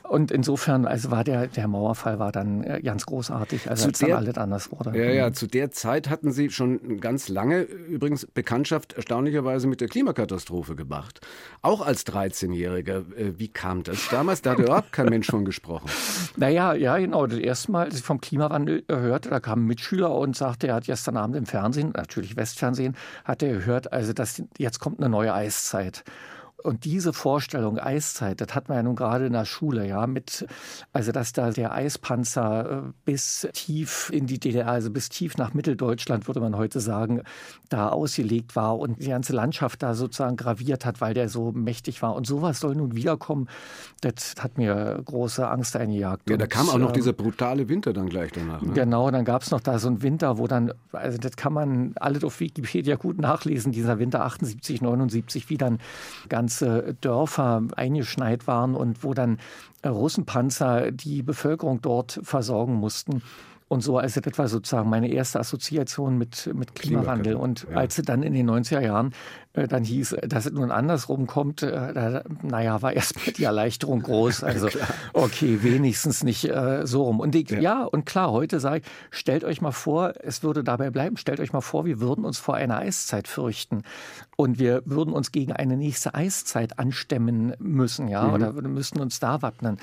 Und 0.09 0.31
insofern, 0.31 0.85
also 0.85 1.11
war 1.11 1.25
der, 1.25 1.47
der 1.47 1.67
Mauerfall 1.69 2.19
war 2.19 2.33
dann 2.33 2.65
äh, 2.65 2.83
ganz 2.83 3.07
großartig, 3.07 3.71
also 3.71 3.87
als 3.87 3.99
der, 3.99 4.09
dann 4.09 4.17
alles 4.19 4.37
anders 4.37 4.71
wurde. 4.71 4.97
Ja, 4.97 5.11
ja, 5.11 5.29
mhm. 5.29 5.35
zu 5.35 5.47
der 5.47 5.71
Zeit 5.71 6.11
hatten 6.11 6.33
Sie 6.33 6.51
schon 6.51 7.01
ganz 7.01 7.29
lange 7.29 7.63
übrigens 7.63 8.27
Bekanntschaft 8.27 8.93
erstaunlicherweise 8.93 9.67
mit 9.67 9.81
der 9.81 9.89
Klimakatastrophe 9.89 10.77
gemacht. 10.77 11.21
Auch 11.63 11.81
als 11.81 12.07
13-Jähriger. 12.07 13.05
Äh, 13.17 13.39
wie 13.39 13.49
kam 13.49 13.83
das 13.83 14.09
damals? 14.11 14.43
Da 14.43 14.51
hat 14.51 14.59
überhaupt 14.59 14.93
kein 14.93 15.07
Mensch 15.07 15.29
von 15.29 15.47
gesprochen. 15.47 15.89
Naja, 16.37 16.75
ja, 16.75 16.99
genau. 16.99 17.27
Das 17.27 17.39
erste 17.39 17.73
Mal, 17.73 17.87
als 17.87 17.97
ich 17.97 18.03
vom 18.03 18.21
Klimawandel 18.21 18.85
hörte, 18.89 19.31
da 19.31 19.41
kam 19.41 19.65
ein 19.65 19.67
Mitschüler 19.67 20.15
und 20.15 20.37
sagte, 20.37 20.67
er 20.67 20.75
hat 20.75 20.85
gestern 20.85 21.17
Abend 21.17 21.37
im 21.37 21.47
Fernsehen, 21.47 21.93
natürlich 21.97 22.37
Westfernsehen, 22.43 22.97
hat 23.25 23.43
er 23.43 23.53
gehört, 23.53 23.93
also 23.93 24.13
dass 24.13 24.43
jetzt 24.59 24.81
kommt 24.81 24.99
eine 24.99 25.09
neue 25.09 25.33
Eiszeit. 25.33 26.05
Und 26.63 26.85
diese 26.85 27.13
Vorstellung 27.13 27.79
Eiszeit, 27.79 28.41
das 28.41 28.55
hat 28.55 28.69
man 28.69 28.79
ja 28.79 28.83
nun 28.83 28.97
gerade 28.97 29.27
in 29.27 29.33
der 29.33 29.45
Schule, 29.45 29.87
ja, 29.87 30.07
mit, 30.07 30.47
also 30.93 31.13
dass 31.13 31.33
da 31.33 31.51
der 31.51 31.73
Eispanzer 31.73 32.71
äh, 32.71 32.93
bis 33.05 33.49
tief 33.53 34.11
in 34.13 34.27
die 34.27 34.39
DDR, 34.39 34.69
also 34.69 34.91
bis 34.91 35.09
tief 35.09 35.37
nach 35.37 35.55
Mitteldeutschland, 35.55 36.27
würde 36.27 36.41
man 36.41 36.57
heute 36.57 36.81
sagen, 36.81 37.23
da 37.69 37.89
ausgelegt 37.89 38.55
war 38.57 38.79
und 38.79 39.03
die 39.03 39.09
ganze 39.09 39.33
Landschaft 39.33 39.83
da 39.83 39.95
sozusagen 39.95 40.37
graviert 40.37 40.85
hat, 40.85 41.01
weil 41.01 41.15
der 41.15 41.29
so 41.29 41.53
mächtig 41.53 42.03
war. 42.03 42.15
Und 42.15 42.27
sowas 42.27 42.61
soll 42.61 42.75
nun 42.75 42.95
wiederkommen, 42.95 43.49
das 44.01 44.35
hat 44.39 44.59
mir 44.59 45.01
große 45.05 45.49
Angst 45.49 45.77
eingejagt. 45.77 46.29
Ja, 46.29 46.37
da 46.37 46.47
kam 46.47 46.69
auch 46.69 46.79
noch 46.79 46.89
ähm, 46.89 46.95
dieser 46.95 47.13
brutale 47.13 47.69
Winter 47.69 47.93
dann 47.93 48.09
gleich 48.09 48.33
danach. 48.33 48.63
Ne? 48.63 48.73
Genau, 48.73 49.11
dann 49.11 49.25
gab 49.25 49.43
es 49.43 49.51
noch 49.51 49.61
da 49.61 49.79
so 49.79 49.89
einen 49.89 50.03
Winter, 50.03 50.39
wo 50.39 50.47
dann, 50.47 50.73
also 50.93 51.19
das 51.19 51.37
kann 51.37 51.53
man 51.53 51.93
alles 51.97 52.25
auf 52.25 52.41
Wikipedia 52.41 52.97
gut 52.97 53.19
nachlesen, 53.19 53.73
dieser 53.73 53.99
Winter 53.99 54.25
78, 54.25 54.81
79, 54.81 55.51
wie 55.51 55.57
dann 55.57 55.79
ganz 56.29 56.52
ganze 56.53 56.95
Dörfer 57.01 57.63
eingeschneit 57.77 58.47
waren 58.47 58.75
und 58.75 59.03
wo 59.03 59.15
dann 59.15 59.39
Russenpanzer 59.85 60.93
die 60.93 61.23
Bevölkerung 61.23 61.81
dort 61.81 62.21
versorgen 62.23 62.75
mussten. 62.75 63.23
Und 63.73 63.81
so, 63.81 63.97
also 63.97 64.21
das 64.21 64.37
war 64.37 64.49
sozusagen 64.49 64.91
meine 64.91 65.09
erste 65.11 65.41
Assoziation 65.41 66.19
mit, 66.19 66.51
mit 66.55 66.75
Klimawandel. 66.75 67.37
Und 67.37 67.67
ja. 67.71 67.79
als 67.79 67.97
es 67.97 68.05
dann 68.05 68.23
in 68.23 68.35
den 68.35 68.51
90er 68.51 68.81
Jahren 68.81 69.15
äh, 69.55 69.69
dann 69.69 69.83
hieß, 69.83 70.17
dass 70.27 70.47
es 70.47 70.53
nun 70.53 70.71
andersrum 70.71 71.27
kommt, 71.27 71.63
äh, 71.63 71.93
da, 71.93 72.23
naja, 72.43 72.81
war 72.83 72.93
erstmal 72.93 73.33
die 73.33 73.45
Erleichterung 73.45 74.03
groß. 74.03 74.43
Also, 74.53 74.69
okay, 75.15 75.63
wenigstens 75.63 76.23
nicht 76.23 76.45
äh, 76.45 76.87
so 76.87 77.05
rum. 77.05 77.21
Und 77.21 77.35
ich, 77.35 77.49
ja. 77.49 77.61
ja. 77.61 77.85
und 77.85 78.05
klar, 78.05 78.31
heute 78.33 78.61
sage 78.61 78.79
ich, 78.79 78.85
stellt 79.11 79.45
euch 79.45 79.63
mal 79.63 79.73
vor, 79.73 80.13
es 80.23 80.43
würde 80.43 80.63
dabei 80.63 80.91
bleiben, 80.91 81.17
stellt 81.17 81.41
euch 81.41 81.55
mal 81.55 81.63
vor, 81.63 81.87
wir 81.87 82.01
würden 82.01 82.27
uns 82.27 82.39
vor 82.39 82.55
einer 82.57 82.77
Eiszeit 82.77 83.29
fürchten. 83.29 83.85
Und 84.37 84.59
wir 84.59 84.83
würden 84.85 85.15
uns 85.15 85.33
gegen 85.33 85.53
eine 85.53 85.79
nächste 85.79 86.15
Eiszeit 86.15 86.79
anstemmen 86.79 87.55
müssen, 87.59 88.09
ja, 88.09 88.25
mhm. 88.25 88.35
oder 88.35 88.53
müssten 88.53 89.01
uns 89.01 89.21
da 89.21 89.41
wappnen. 89.41 89.79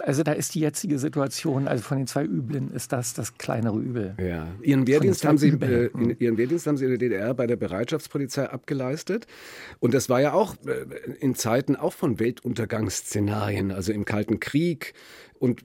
Also 0.00 0.22
da 0.22 0.32
ist 0.32 0.54
die 0.54 0.60
jetzige 0.60 0.98
Situation, 0.98 1.66
also 1.68 1.82
von 1.82 1.96
den 1.96 2.06
zwei 2.06 2.24
Üblen 2.24 2.70
ist 2.72 2.92
das 2.92 3.14
das 3.14 3.29
kleinere 3.38 3.78
Übel. 3.78 4.14
Ja. 4.18 4.48
Ihren 4.62 4.86
Wehrdienst 4.86 5.24
haben 5.24 5.38
Sie, 5.38 5.48
äh, 5.48 5.90
Ihren 6.18 6.36
Wehrdienst 6.36 6.66
haben 6.66 6.76
Sie 6.76 6.84
in 6.84 6.90
der 6.90 6.98
DDR 6.98 7.34
bei 7.34 7.46
der 7.46 7.56
Bereitschaftspolizei 7.56 8.48
abgeleistet. 8.48 9.26
Und 9.78 9.94
das 9.94 10.08
war 10.08 10.20
ja 10.20 10.32
auch 10.32 10.56
äh, 10.66 10.84
in 11.20 11.34
Zeiten 11.34 11.76
auch 11.76 11.92
von 11.92 12.18
Weltuntergangsszenarien, 12.20 13.70
also 13.70 13.92
im 13.92 14.04
Kalten 14.04 14.40
Krieg. 14.40 14.94
Und 15.38 15.64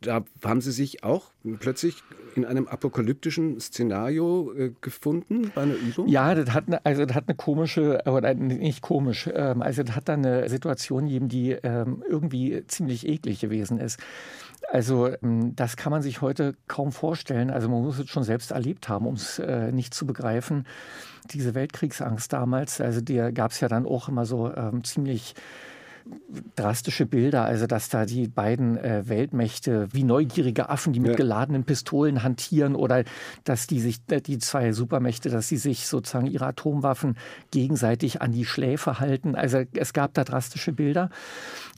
da 0.00 0.24
haben 0.44 0.60
Sie 0.60 0.72
sich 0.72 1.04
auch 1.04 1.32
plötzlich 1.58 2.02
in 2.34 2.44
einem 2.44 2.68
apokalyptischen 2.68 3.60
Szenario 3.60 4.52
äh, 4.52 4.72
gefunden 4.80 5.50
bei 5.54 5.62
einer 5.62 5.74
Übung? 5.74 6.08
Ja, 6.08 6.34
das 6.34 6.54
hat 6.54 6.68
eine, 6.68 6.84
also 6.84 7.04
das 7.04 7.16
hat 7.16 7.24
eine 7.28 7.36
komische, 7.36 8.02
oder 8.06 8.32
nicht 8.34 8.82
komisch, 8.82 9.28
ähm, 9.32 9.62
also 9.62 9.82
das 9.82 9.96
hat 9.96 10.08
dann 10.08 10.24
eine 10.24 10.48
Situation 10.48 11.06
gegeben, 11.06 11.28
die 11.28 11.50
ähm, 11.50 12.02
irgendwie 12.08 12.64
ziemlich 12.66 13.06
eklig 13.06 13.40
gewesen 13.40 13.78
ist. 13.78 13.98
Also 14.70 15.08
ähm, 15.22 15.56
das 15.56 15.76
kann 15.76 15.90
man 15.90 16.00
sich 16.00 16.20
heute 16.20 16.54
kaum 16.68 16.92
vorstellen. 16.92 17.50
Also 17.50 17.68
man 17.68 17.82
muss 17.82 17.98
es 17.98 18.08
schon 18.08 18.22
selbst 18.22 18.52
erlebt 18.52 18.88
haben, 18.88 19.06
um 19.06 19.14
es 19.14 19.40
äh, 19.40 19.72
nicht 19.72 19.92
zu 19.92 20.06
begreifen. 20.06 20.64
Diese 21.32 21.54
Weltkriegsangst 21.54 22.32
damals, 22.32 22.80
also 22.80 23.00
der 23.00 23.32
gab 23.32 23.50
es 23.50 23.60
ja 23.60 23.68
dann 23.68 23.84
auch 23.84 24.08
immer 24.08 24.24
so 24.24 24.54
ähm, 24.54 24.84
ziemlich 24.84 25.34
drastische 26.56 27.06
Bilder, 27.06 27.44
also 27.44 27.66
dass 27.66 27.88
da 27.88 28.06
die 28.06 28.28
beiden 28.28 28.76
äh, 28.76 29.08
Weltmächte 29.08 29.88
wie 29.92 30.04
neugierige 30.04 30.68
Affen, 30.68 30.92
die 30.92 31.00
mit 31.00 31.12
ja. 31.12 31.16
geladenen 31.16 31.64
Pistolen 31.64 32.22
hantieren 32.22 32.74
oder 32.74 33.04
dass 33.44 33.66
die 33.66 33.80
sich, 33.80 34.00
äh, 34.10 34.20
die 34.20 34.38
zwei 34.38 34.72
Supermächte, 34.72 35.30
dass 35.30 35.48
sie 35.48 35.56
sich 35.56 35.86
sozusagen 35.86 36.26
ihre 36.26 36.46
Atomwaffen 36.46 37.16
gegenseitig 37.50 38.22
an 38.22 38.32
die 38.32 38.44
Schläfe 38.44 39.00
halten. 39.00 39.34
Also 39.34 39.62
es 39.74 39.92
gab 39.92 40.14
da 40.14 40.24
drastische 40.24 40.72
Bilder. 40.72 41.10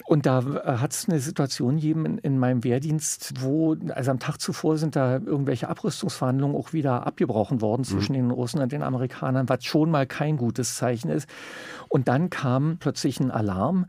Und 0.04 0.26
da 0.26 0.40
äh, 0.40 0.78
hat 0.78 0.92
es 0.92 1.08
eine 1.08 1.20
Situation 1.20 1.76
gegeben 1.76 2.06
in, 2.06 2.18
in, 2.18 2.38
meinem 2.38 2.64
Wehrdienst, 2.64 3.34
wo, 3.40 3.76
also 3.90 4.10
am 4.10 4.18
Tag 4.18 4.38
zuvor 4.38 4.76
sind 4.76 4.96
da 4.96 5.14
irgendwelche 5.14 5.68
Abrüstungsverhandlungen 5.68 6.56
auch 6.56 6.72
wieder 6.72 7.06
abgebrochen 7.06 7.60
worden 7.60 7.84
zwischen 7.84 8.12
mhm. 8.12 8.28
den 8.28 8.30
Russen 8.30 8.60
und 8.60 8.72
den 8.72 8.82
Amerikanern, 8.82 9.48
was 9.48 9.64
schon 9.64 9.90
mal 9.90 10.06
kein 10.06 10.36
gutes 10.36 10.76
Zeichen 10.76 11.10
ist. 11.10 11.28
Und 11.88 12.08
dann 12.08 12.30
kam 12.30 12.78
plötzlich 12.78 13.20
ein 13.20 13.30
Alarm 13.30 13.86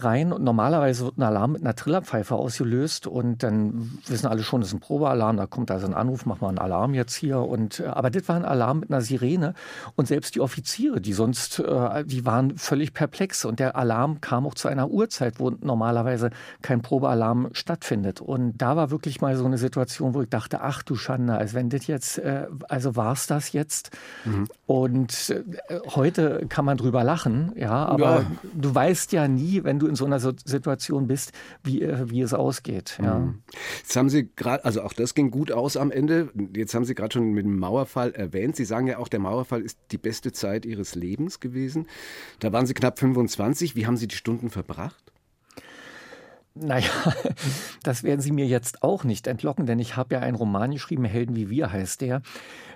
rein 0.00 0.32
und 0.32 0.42
normalerweise 0.42 1.04
wird 1.04 1.18
ein 1.18 1.22
Alarm 1.22 1.52
mit 1.52 1.62
einer 1.62 1.74
Trillerpfeife 1.74 2.34
ausgelöst 2.34 3.06
und 3.06 3.42
dann 3.42 3.98
wissen 4.06 4.26
alle 4.26 4.42
schon, 4.42 4.60
das 4.60 4.68
ist 4.68 4.74
ein 4.74 4.80
Probealarm, 4.80 5.36
da 5.36 5.46
kommt 5.46 5.70
also 5.70 5.86
ein 5.86 5.94
Anruf, 5.94 6.26
mach 6.26 6.40
mal 6.40 6.48
einen 6.48 6.58
Alarm 6.58 6.94
jetzt 6.94 7.14
hier 7.14 7.38
und 7.38 7.80
äh, 7.80 7.86
aber 7.86 8.10
das 8.10 8.28
war 8.28 8.36
ein 8.36 8.44
Alarm 8.44 8.80
mit 8.80 8.90
einer 8.90 9.00
Sirene 9.00 9.54
und 9.96 10.08
selbst 10.08 10.34
die 10.34 10.40
Offiziere, 10.40 11.00
die 11.00 11.12
sonst, 11.12 11.60
äh, 11.60 12.04
die 12.04 12.26
waren 12.26 12.58
völlig 12.58 12.92
perplex 12.92 13.44
und 13.44 13.60
der 13.60 13.76
Alarm 13.76 14.20
kam 14.20 14.46
auch 14.46 14.54
zu 14.54 14.68
einer 14.68 14.90
Uhrzeit, 14.90 15.38
wo 15.38 15.50
normalerweise 15.50 16.30
kein 16.60 16.82
Probealarm 16.82 17.50
stattfindet 17.52 18.20
und 18.20 18.58
da 18.58 18.76
war 18.76 18.90
wirklich 18.90 19.20
mal 19.20 19.36
so 19.36 19.44
eine 19.44 19.58
Situation, 19.58 20.14
wo 20.14 20.22
ich 20.22 20.28
dachte, 20.28 20.60
ach 20.60 20.82
du 20.82 20.96
Schande, 20.96 21.34
als 21.34 21.54
wenn 21.54 21.70
das 21.70 21.86
jetzt, 21.86 22.18
äh, 22.18 22.46
also 22.68 22.96
war 22.96 23.12
es 23.12 23.26
das 23.26 23.52
jetzt 23.52 23.90
mhm. 24.24 24.48
und 24.66 25.34
heute 25.94 26.46
kann 26.48 26.64
man 26.64 26.76
drüber 26.76 27.04
lachen, 27.04 27.52
ja, 27.56 27.86
aber 27.86 28.20
ja. 28.20 28.26
du 28.54 28.74
weißt 28.74 29.12
ja 29.12 29.28
nie, 29.28 29.64
wenn 29.64 29.78
du 29.78 29.86
in 29.86 29.93
so 29.94 30.04
einer 30.04 30.20
Situation 30.20 31.06
bist, 31.06 31.32
wie, 31.62 31.82
äh, 31.82 32.10
wie 32.10 32.20
es 32.20 32.34
ausgeht. 32.34 32.98
Ja. 33.02 33.18
Mhm. 33.18 33.42
Jetzt 33.82 33.96
haben 33.96 34.08
Sie 34.08 34.28
gerade, 34.34 34.64
also 34.64 34.82
auch 34.82 34.92
das 34.92 35.14
ging 35.14 35.30
gut 35.30 35.52
aus 35.52 35.76
am 35.76 35.90
Ende. 35.90 36.30
Jetzt 36.54 36.74
haben 36.74 36.84
Sie 36.84 36.94
gerade 36.94 37.14
schon 37.14 37.32
mit 37.32 37.44
dem 37.44 37.58
Mauerfall 37.58 38.12
erwähnt. 38.12 38.56
Sie 38.56 38.64
sagen 38.64 38.86
ja 38.86 38.98
auch, 38.98 39.08
der 39.08 39.20
Mauerfall 39.20 39.62
ist 39.62 39.78
die 39.90 39.98
beste 39.98 40.32
Zeit 40.32 40.66
Ihres 40.66 40.94
Lebens 40.94 41.40
gewesen. 41.40 41.86
Da 42.40 42.52
waren 42.52 42.66
Sie 42.66 42.74
knapp 42.74 42.98
25. 42.98 43.76
Wie 43.76 43.86
haben 43.86 43.96
Sie 43.96 44.08
die 44.08 44.16
Stunden 44.16 44.50
verbracht? 44.50 45.13
Naja, 46.54 46.90
das 47.82 48.04
werden 48.04 48.20
Sie 48.20 48.30
mir 48.30 48.46
jetzt 48.46 48.82
auch 48.82 49.02
nicht 49.02 49.26
entlocken, 49.26 49.66
denn 49.66 49.80
ich 49.80 49.96
habe 49.96 50.14
ja 50.14 50.20
einen 50.20 50.36
Roman 50.36 50.70
geschrieben, 50.70 51.04
Helden 51.04 51.34
wie 51.34 51.50
wir 51.50 51.72
heißt 51.72 52.00
der. 52.00 52.22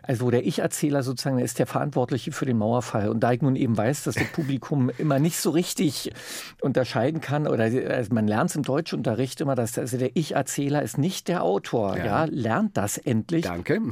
Also 0.08 0.30
der 0.30 0.46
Ich-Erzähler 0.46 1.02
sozusagen 1.02 1.38
ist 1.38 1.58
der 1.58 1.66
Verantwortliche 1.66 2.32
für 2.32 2.46
den 2.46 2.56
Mauerfall. 2.56 3.10
Und 3.10 3.20
da 3.20 3.32
ich 3.32 3.42
nun 3.42 3.56
eben 3.56 3.76
weiß, 3.76 4.04
dass 4.04 4.14
das 4.14 4.26
Publikum 4.32 4.88
immer 4.98 5.18
nicht 5.18 5.36
so 5.36 5.50
richtig 5.50 6.12
unterscheiden 6.62 7.20
kann, 7.20 7.46
oder 7.46 7.64
also 7.64 8.14
man 8.14 8.26
lernt 8.26 8.48
es 8.48 8.56
im 8.56 8.62
Deutschunterricht 8.62 9.40
immer, 9.42 9.54
dass 9.54 9.78
also 9.78 9.98
der 9.98 10.16
Ich-Erzähler 10.16 10.82
ist 10.82 10.96
nicht 10.96 11.28
der 11.28 11.42
Autor. 11.42 11.98
Ja. 11.98 12.04
ja. 12.04 12.24
lernt 12.24 12.78
das 12.78 12.96
endlich. 12.96 13.44
Danke. 13.44 13.82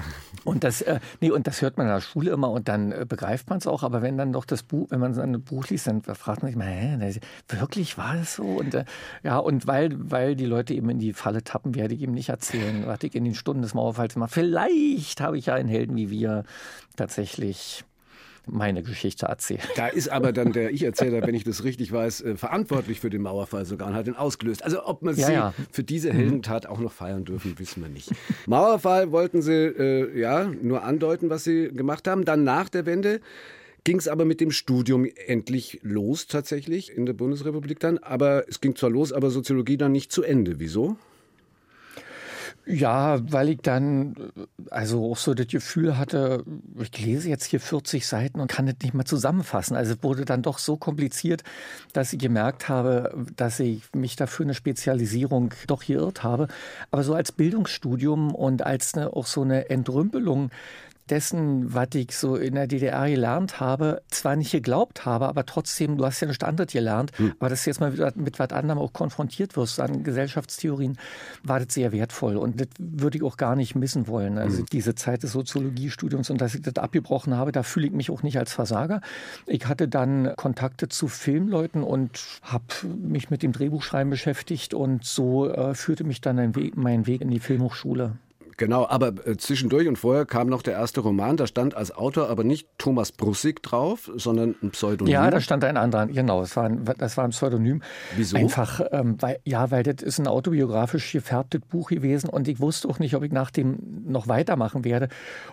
Und 0.43 0.65
das, 0.65 0.81
äh, 0.81 1.01
nee, 1.21 1.31
und 1.31 1.47
das 1.47 1.61
hört 1.61 1.77
man 1.77 1.87
in 1.87 1.93
der 1.93 2.01
Schule 2.01 2.31
immer 2.31 2.51
und 2.51 2.69
dann 2.69 2.93
äh, 2.93 3.05
begreift 3.07 3.51
man 3.51 3.59
es 3.59 3.67
auch. 3.67 3.83
Aber 3.83 4.01
wenn 4.01 4.17
dann 4.17 4.33
doch 4.33 4.47
das 4.47 4.63
Buch, 4.63 4.87
wenn 4.91 5.01
man 5.01 5.19
ein 5.19 5.43
Buch 5.43 5.69
liest, 5.69 5.87
dann 5.87 6.03
fragt 6.03 6.43
man 6.43 6.51
sich 6.51 6.57
mal, 6.57 6.67
hä, 6.67 7.21
wirklich 7.51 7.99
war 7.99 8.17
das 8.17 8.37
so? 8.37 8.45
Und 8.45 8.75
äh, 8.75 8.87
ja, 9.23 9.37
und 9.37 9.67
weil, 9.67 9.76
weil 9.97 10.37
die 10.37 10.47
Leute 10.47 10.75
eben 10.75 10.91
in 10.91 10.99
die 10.99 11.13
Falle 11.13 11.43
tappen, 11.43 11.75
werde 11.75 11.95
ich 11.95 12.03
eben 12.03 12.13
nicht 12.13 12.29
erzählen, 12.29 12.85
was 12.87 13.03
ich 13.03 13.15
in 13.15 13.25
den 13.25 13.35
Stunden 13.35 13.63
des 13.63 13.75
Mauerfalls 13.75 14.17
mache. 14.17 14.31
Vielleicht 14.31 15.21
habe 15.21 15.39
ich 15.39 15.47
ja 15.47 15.55
einen 15.55 15.69
Helden 15.69 15.97
wie 15.97 16.11
wir 16.11 16.45
tatsächlich 16.97 17.85
meine 18.47 18.83
Geschichte 18.83 19.27
erzählen. 19.27 19.61
Da 19.75 19.89
ist 19.89 20.09
aber 20.09 20.33
dann 20.33 20.53
der 20.53 20.71
Ich-Erzähler, 20.71 21.27
wenn 21.27 21.35
ich 21.35 21.45
das 21.45 21.65
richtig 21.65 21.91
weiß, 21.91 22.21
äh, 22.23 22.37
verantwortlich 22.37 23.01
für 23.01 23.11
den 23.11 23.23
Mauerfall 23.23 23.65
sogar 23.65 23.89
und 23.89 23.95
hat 23.95 24.07
ihn 24.07 24.15
ausgelöst. 24.15 24.63
Also 24.65 24.87
ob 24.87 25.03
man 25.03 25.17
ja, 25.17 25.27
sie 25.27 25.33
ja. 25.33 25.55
für 25.73 25.83
diese 25.83 26.13
mhm. 26.13 26.17
Heldentat 26.17 26.67
auch 26.67 26.79
noch 26.79 26.93
feiern 26.93 27.25
dürfen, 27.25 27.59
wissen 27.59 27.83
wir 27.83 27.89
nicht. 27.89 28.11
Mauerfall 28.47 29.11
wollten 29.11 29.43
sie 29.43 29.53
äh, 29.53 30.19
ja 30.19 30.45
nur 30.45 30.85
andeuten, 30.85 31.29
was 31.29 31.45
sie 31.45 31.69
gemacht 31.69 32.07
haben. 32.07 32.25
Dann 32.25 32.45
nach 32.45 32.69
der 32.69 32.87
Wende 32.87 33.21
ging 33.87 33.99
es 33.99 34.09
aber 34.09 34.25
mit 34.25 34.41
dem 34.41 34.51
Studium 34.51 35.07
endlich 35.29 35.79
los 35.85 36.27
tatsächlich 36.27 36.93
in 36.93 37.07
der 37.07 37.13
Bundesrepublik 37.13 37.79
dann. 37.79 37.99
Aber 37.99 38.49
es 38.49 38.61
ging 38.61 38.75
zwar 38.75 38.91
los, 38.91 39.13
aber 39.13 39.31
Soziologie 39.31 39.77
dann 39.77 39.93
nicht 39.93 40.11
zu 40.11 40.25
Ende. 40.25 40.59
Wieso? 40.59 40.97
Ja, 42.67 43.21
weil 43.31 43.51
ich 43.51 43.59
dann 43.63 44.17
also 44.71 45.13
auch 45.13 45.17
so 45.17 45.35
das 45.35 45.47
Gefühl 45.47 45.97
hatte, 45.97 46.43
ich 46.81 47.01
lese 47.01 47.29
jetzt 47.29 47.45
hier 47.45 47.61
40 47.61 48.05
Seiten 48.05 48.41
und 48.41 48.51
kann 48.51 48.67
das 48.67 48.75
nicht 48.83 48.93
mehr 48.93 49.05
zusammenfassen. 49.05 49.77
Also 49.77 49.93
es 49.95 50.03
wurde 50.03 50.25
dann 50.25 50.43
doch 50.43 50.59
so 50.59 50.77
kompliziert, 50.77 51.45
dass 51.93 52.13
ich 52.13 52.19
gemerkt 52.19 52.69
habe, 52.69 53.25
dass 53.37 53.61
ich 53.61 53.83
mich 53.95 54.17
dafür 54.17 54.47
eine 54.47 54.55
Spezialisierung 54.55 55.55
doch 55.69 55.85
geirrt 55.85 56.25
habe. 56.25 56.49
Aber 56.91 57.05
so 57.05 57.15
als 57.15 57.31
Bildungsstudium 57.31 58.35
und 58.35 58.67
als 58.67 58.95
eine, 58.95 59.13
auch 59.13 59.27
so 59.27 59.43
eine 59.43 59.71
Entrümpelung 59.71 60.51
dessen, 61.11 61.73
was 61.75 61.89
ich 61.95 62.13
so 62.13 62.37
in 62.37 62.55
der 62.55 62.67
DDR 62.67 63.09
gelernt 63.09 63.61
habe, 63.61 64.03
zwar 64.09 64.37
nicht 64.37 64.53
geglaubt 64.53 65.05
habe, 65.05 65.29
aber 65.29 65.47
trotzdem, 65.47 65.97
du 65.97 66.05
hast 66.05 66.21
ja 66.21 66.27
einen 66.27 66.35
Standard 66.35 66.73
gelernt, 66.73 67.13
hm. 67.17 67.35
aber 67.39 67.49
dass 67.49 67.65
du 67.65 67.71
jetzt 67.71 67.81
mal 67.81 67.91
mit, 67.91 68.17
mit 68.17 68.39
was 68.39 68.51
anderem 68.51 68.79
auch 68.79 68.93
konfrontiert 68.93 69.57
wirst 69.57 69.81
an 69.81 70.03
Gesellschaftstheorien, 70.03 70.99
war 71.43 71.61
das 71.61 71.75
sehr 71.75 71.93
wertvoll 71.93 72.37
und 72.37 72.61
das 72.61 72.69
würde 72.79 73.19
ich 73.19 73.25
auch 73.25 73.37
gar 73.37 73.57
nicht 73.57 73.75
missen 73.75 74.09
wollen. 74.09 74.39
Also 74.39 74.59
hm. 74.59 74.67
diese 74.73 74.95
Zeit 74.95 75.23
des 75.23 75.33
Soziologiestudiums 75.33 76.31
und 76.31 76.41
dass 76.41 76.55
ich 76.55 76.63
das 76.63 76.77
abgebrochen 76.77 77.37
habe, 77.37 77.53
da 77.53 77.63
fühle 77.63 77.87
ich 77.87 77.93
mich 77.93 78.11
auch 78.11 78.23
nicht 78.23 78.39
als 78.39 78.53
Versager. 78.53 79.01
Ich 79.47 79.67
hatte 79.67 79.89
dann 79.89 80.35
Kontakte 80.37 80.89
zu 80.89 81.09
Filmleuten 81.09 81.83
und 81.83 82.21
habe 82.43 82.65
mich 82.97 83.31
mit 83.31 83.43
dem 83.43 83.53
Drehbuchschreiben 83.53 84.11
beschäftigt 84.11 84.75
und 84.75 85.05
so 85.05 85.49
äh, 85.49 85.75
führte 85.75 86.05
mich 86.05 86.21
dann 86.21 86.55
Weg, 86.55 86.77
mein 86.77 87.07
Weg 87.07 87.21
in 87.21 87.31
die 87.31 87.41
Filmhochschule. 87.41 88.17
Genau, 88.59 88.87
aber 88.89 89.13
äh, 89.27 89.37
zwischendurch 89.37 89.87
und 89.87 89.99
vorher 89.99 90.25
kam 90.25 90.49
noch 90.49 90.63
der 90.63 90.75
erste 90.75 91.01
Roman, 91.01 91.37
da 91.37 91.47
stand 91.47 91.77
als 91.77 91.95
Autor 91.95 92.31
aber 92.31 92.43
nicht 92.43 92.69
Thomas 92.79 93.13
Brussig 93.13 93.63
drauf, 93.63 94.11
sondern 94.17 94.55
ein 94.63 94.71
Pseudonym. 94.71 95.13
Ja, 95.13 95.31
da 95.31 95.41
stand 95.41 95.63
ein 95.65 95.77
anderer, 95.77 96.07
genau, 96.07 96.41
das 96.41 96.57
war 96.57 96.65
ein, 96.65 96.85
das 96.97 97.17
war 97.19 97.25
ein 97.25 97.31
Pseudonym. 97.31 97.83
Wieso? 98.17 98.39
Einfach, 98.39 98.81
ähm, 98.93 99.17
weil, 99.21 99.41
ja, 99.45 99.71
weil 99.71 99.83
das 99.83 100.03
ist 100.03 100.19
ein 100.19 100.27
autobiografisch 100.27 101.13
gefärbtes 101.13 101.61
Buch 101.69 101.91
gewesen 101.91 102.31
und 102.31 102.49
ich 102.49 102.59
wusste 102.59 102.89
auch 102.89 102.99
nicht, 102.99 103.15
ob 103.15 103.25
ich 103.25 103.33
nach 103.33 103.51
dem 103.51 104.05
noch 104.07 104.27
weitermachen 104.27 104.85
werde. 104.85 105.09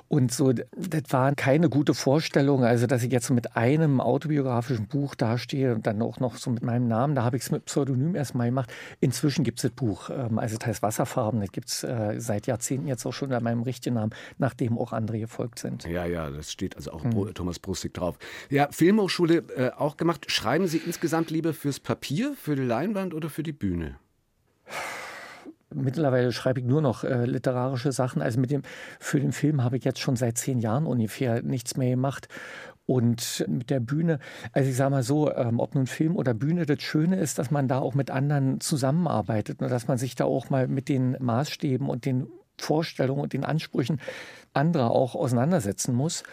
Und 0.08 0.32
so, 0.32 0.54
das 0.54 0.64
war 1.10 1.36
keine 1.36 1.70
gute 1.70 1.94
Vorstellung, 1.94 2.64
also 2.64 2.88
dass 2.88 3.04
ich 3.04 3.12
jetzt 3.12 3.30
mit 3.32 3.58
einem 3.58 4.00
autobiografischen 4.00 4.88
Buch 4.88 5.16
dastehe 5.16 5.76
und 5.76 5.86
dann 5.88 6.02
auch 6.02 6.22
noch 6.22 6.38
so 6.38 6.52
mit 6.52 6.64
meinem 6.64 6.88
Namen, 6.88 7.16
da 7.16 7.24
habe 7.24 7.36
ich 7.36 7.44
es 7.44 7.52
mit 7.52 7.66
Pseudonym 7.66 8.16
erstmal 8.16 8.48
gemacht. 8.48 8.72
Inzwischen 9.02 9.44
gibt 9.44 9.60
es 9.60 9.64
das 9.64 9.72
Buch, 9.72 10.10
ähm, 10.10 10.40
also 10.40 10.58
das 10.58 10.68
heißt 10.68 10.82
Wasserfarben, 10.84 11.42
das 11.42 11.52
gibt 11.52 11.68
es 11.68 11.84
äh, 11.84 12.16
seit 12.18 12.48
Jahrzehnten 12.48 12.93
jetzt 12.94 13.06
auch 13.06 13.12
schon 13.12 13.30
unter 13.30 13.42
meinem 13.42 13.64
richtigen 13.64 13.96
Namen, 13.96 14.14
nachdem 14.38 14.78
auch 14.78 14.94
andere 14.94 15.20
gefolgt 15.20 15.60
sind. 15.60 15.86
Ja, 15.86 16.06
ja, 16.06 16.30
das 16.30 16.52
steht 16.52 16.76
also 16.76 16.92
auch 16.92 17.04
mhm. 17.04 17.34
Thomas 17.34 17.60
Brustig 17.60 17.94
drauf. 17.94 18.18
Ja, 18.50 18.68
Filmhochschule 18.72 19.44
äh, 19.56 19.72
auch 19.72 19.98
gemacht. 19.98 20.32
Schreiben 20.32 20.68
Sie 20.68 20.78
insgesamt 20.78 21.30
lieber 21.30 21.54
fürs 21.54 21.80
Papier, 21.80 22.34
für 22.36 22.56
die 22.56 22.64
Leinwand 22.64 23.14
oder 23.14 23.30
für 23.30 23.44
die 23.44 23.54
Bühne? 23.54 23.98
Mittlerweile 25.76 26.32
schreibe 26.32 26.60
ich 26.60 26.66
nur 26.66 26.82
noch 26.82 27.04
äh, 27.04 27.26
literarische 27.26 27.92
Sachen. 27.92 28.22
Also 28.22 28.40
mit 28.40 28.52
dem, 28.52 28.62
für 29.00 29.20
den 29.20 29.32
Film 29.32 29.64
habe 29.64 29.78
ich 29.78 29.84
jetzt 29.84 30.00
schon 30.00 30.16
seit 30.16 30.38
zehn 30.38 30.60
Jahren 30.60 30.86
ungefähr 30.86 31.42
nichts 31.42 31.78
mehr 31.78 31.90
gemacht. 31.90 32.28
Und 32.86 33.46
mit 33.48 33.70
der 33.70 33.80
Bühne, 33.80 34.20
also 34.52 34.70
ich 34.70 34.76
sage 34.76 34.92
mal 34.92 35.04
so, 35.04 35.34
ähm, 35.34 35.60
ob 35.60 35.74
nun 35.74 35.88
Film 35.88 36.18
oder 36.18 36.34
Bühne, 36.34 36.66
das 36.66 36.82
Schöne 36.82 37.16
ist, 37.16 37.40
dass 37.40 37.50
man 37.50 37.70
da 37.70 37.80
auch 37.80 37.94
mit 37.94 38.12
anderen 38.12 38.60
zusammenarbeitet 38.60 39.62
und 39.62 39.72
dass 39.72 39.88
man 39.88 39.98
sich 39.98 40.16
da 40.16 40.26
auch 40.26 40.50
mal 40.50 40.68
mit 40.68 40.90
den 40.90 41.16
Maßstäben 41.20 41.88
und 41.88 42.06
den 42.06 42.28
Vorstellungen 42.60 43.22
und 43.22 43.34
den 43.34 43.46
Ansprüchen 43.46 44.00
anderer 44.54 44.92
auch 44.92 45.16
auseinandersetzen 45.16 45.94
muss 45.94 46.24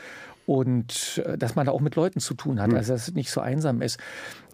und 0.47 1.23
äh, 1.25 1.39
dass 1.39 1.55
man 1.55 1.67
da 1.67 1.73
auch 1.73 1.81
mit 1.81 1.97
Leuten 1.97 2.21
zu 2.21 2.35
tun 2.35 2.61
hat, 2.61 2.71
hm. 2.71 2.77
also 2.77 2.93
dass 2.93 3.09
es 3.09 3.15
nicht 3.15 3.31
so 3.31 3.41
einsam 3.41 3.83
ist. 3.83 3.99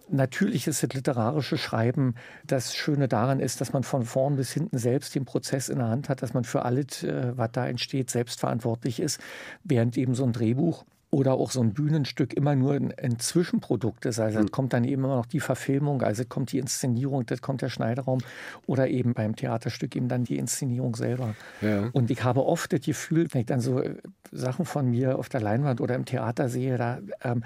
Natürlich 0.09 0.69
ist 0.69 0.85
das 0.85 0.93
literarische 0.93 1.59
Schreiben 1.59 2.15
das 2.47 2.77
Schöne 2.77 3.09
daran 3.09 3.41
ist, 3.41 3.61
dass 3.61 3.73
man 3.73 3.83
von 3.83 4.05
vorn 4.05 4.37
bis 4.37 4.53
hinten 4.53 4.79
selbst 4.79 5.17
den 5.17 5.25
Prozess 5.25 5.69
in 5.69 5.79
der 5.79 5.89
Hand 5.89 6.09
hat, 6.09 6.23
dass 6.23 6.33
man 6.33 6.45
für 6.45 6.65
alles, 6.65 7.03
äh, 7.03 7.37
was 7.37 7.51
da 7.53 7.67
entsteht, 7.67 8.11
selbst 8.11 8.39
verantwortlich 8.39 9.01
ist, 9.01 9.21
während 9.65 9.97
eben 9.97 10.15
so 10.15 10.25
ein 10.25 10.33
Drehbuch 10.33 10.85
oder 11.17 11.33
auch 11.33 11.51
so 11.51 11.63
ein 11.63 11.73
Bühnenstück 11.73 12.35
immer 12.35 12.55
nur 12.55 12.75
ein, 12.75 12.93
ein 12.99 13.19
Zwischenprodukt 13.19 14.05
ist. 14.05 14.21
Also 14.21 14.41
mhm. 14.41 14.51
kommt 14.51 14.75
dann 14.75 14.85
eben 14.85 15.03
immer 15.03 15.17
noch 15.17 15.25
die 15.25 15.41
Verfilmung, 15.41 16.03
also 16.03 16.25
kommt 16.29 16.53
die 16.53 16.59
Inszenierung, 16.59 17.25
das 17.25 17.41
kommt 17.41 17.63
der 17.63 17.71
Schneideraum 17.71 18.19
oder 18.67 18.89
eben 18.89 19.15
beim 19.15 19.35
Theaterstück 19.35 19.97
eben 19.97 20.09
dann 20.09 20.25
die 20.25 20.37
Inszenierung 20.37 20.95
selber. 20.95 21.35
Ja. 21.63 21.89
Und 21.93 22.11
ich 22.11 22.23
habe 22.23 22.45
oft 22.45 22.71
das 22.71 22.83
Gefühl, 22.83 23.29
wenn 23.31 23.41
ich 23.41 23.47
dann 23.47 23.61
so 23.61 23.81
äh, 23.81 23.95
Sachen 24.31 24.67
von 24.67 24.91
mir 24.91 25.19
auf 25.19 25.31
der 25.31 25.41
Leinwand 25.41 25.81
oder 25.81 25.95
im 25.95 26.05
Theater 26.05 26.51
sehe, 26.51 26.77
da, 26.77 26.99
ähm, 27.23 27.43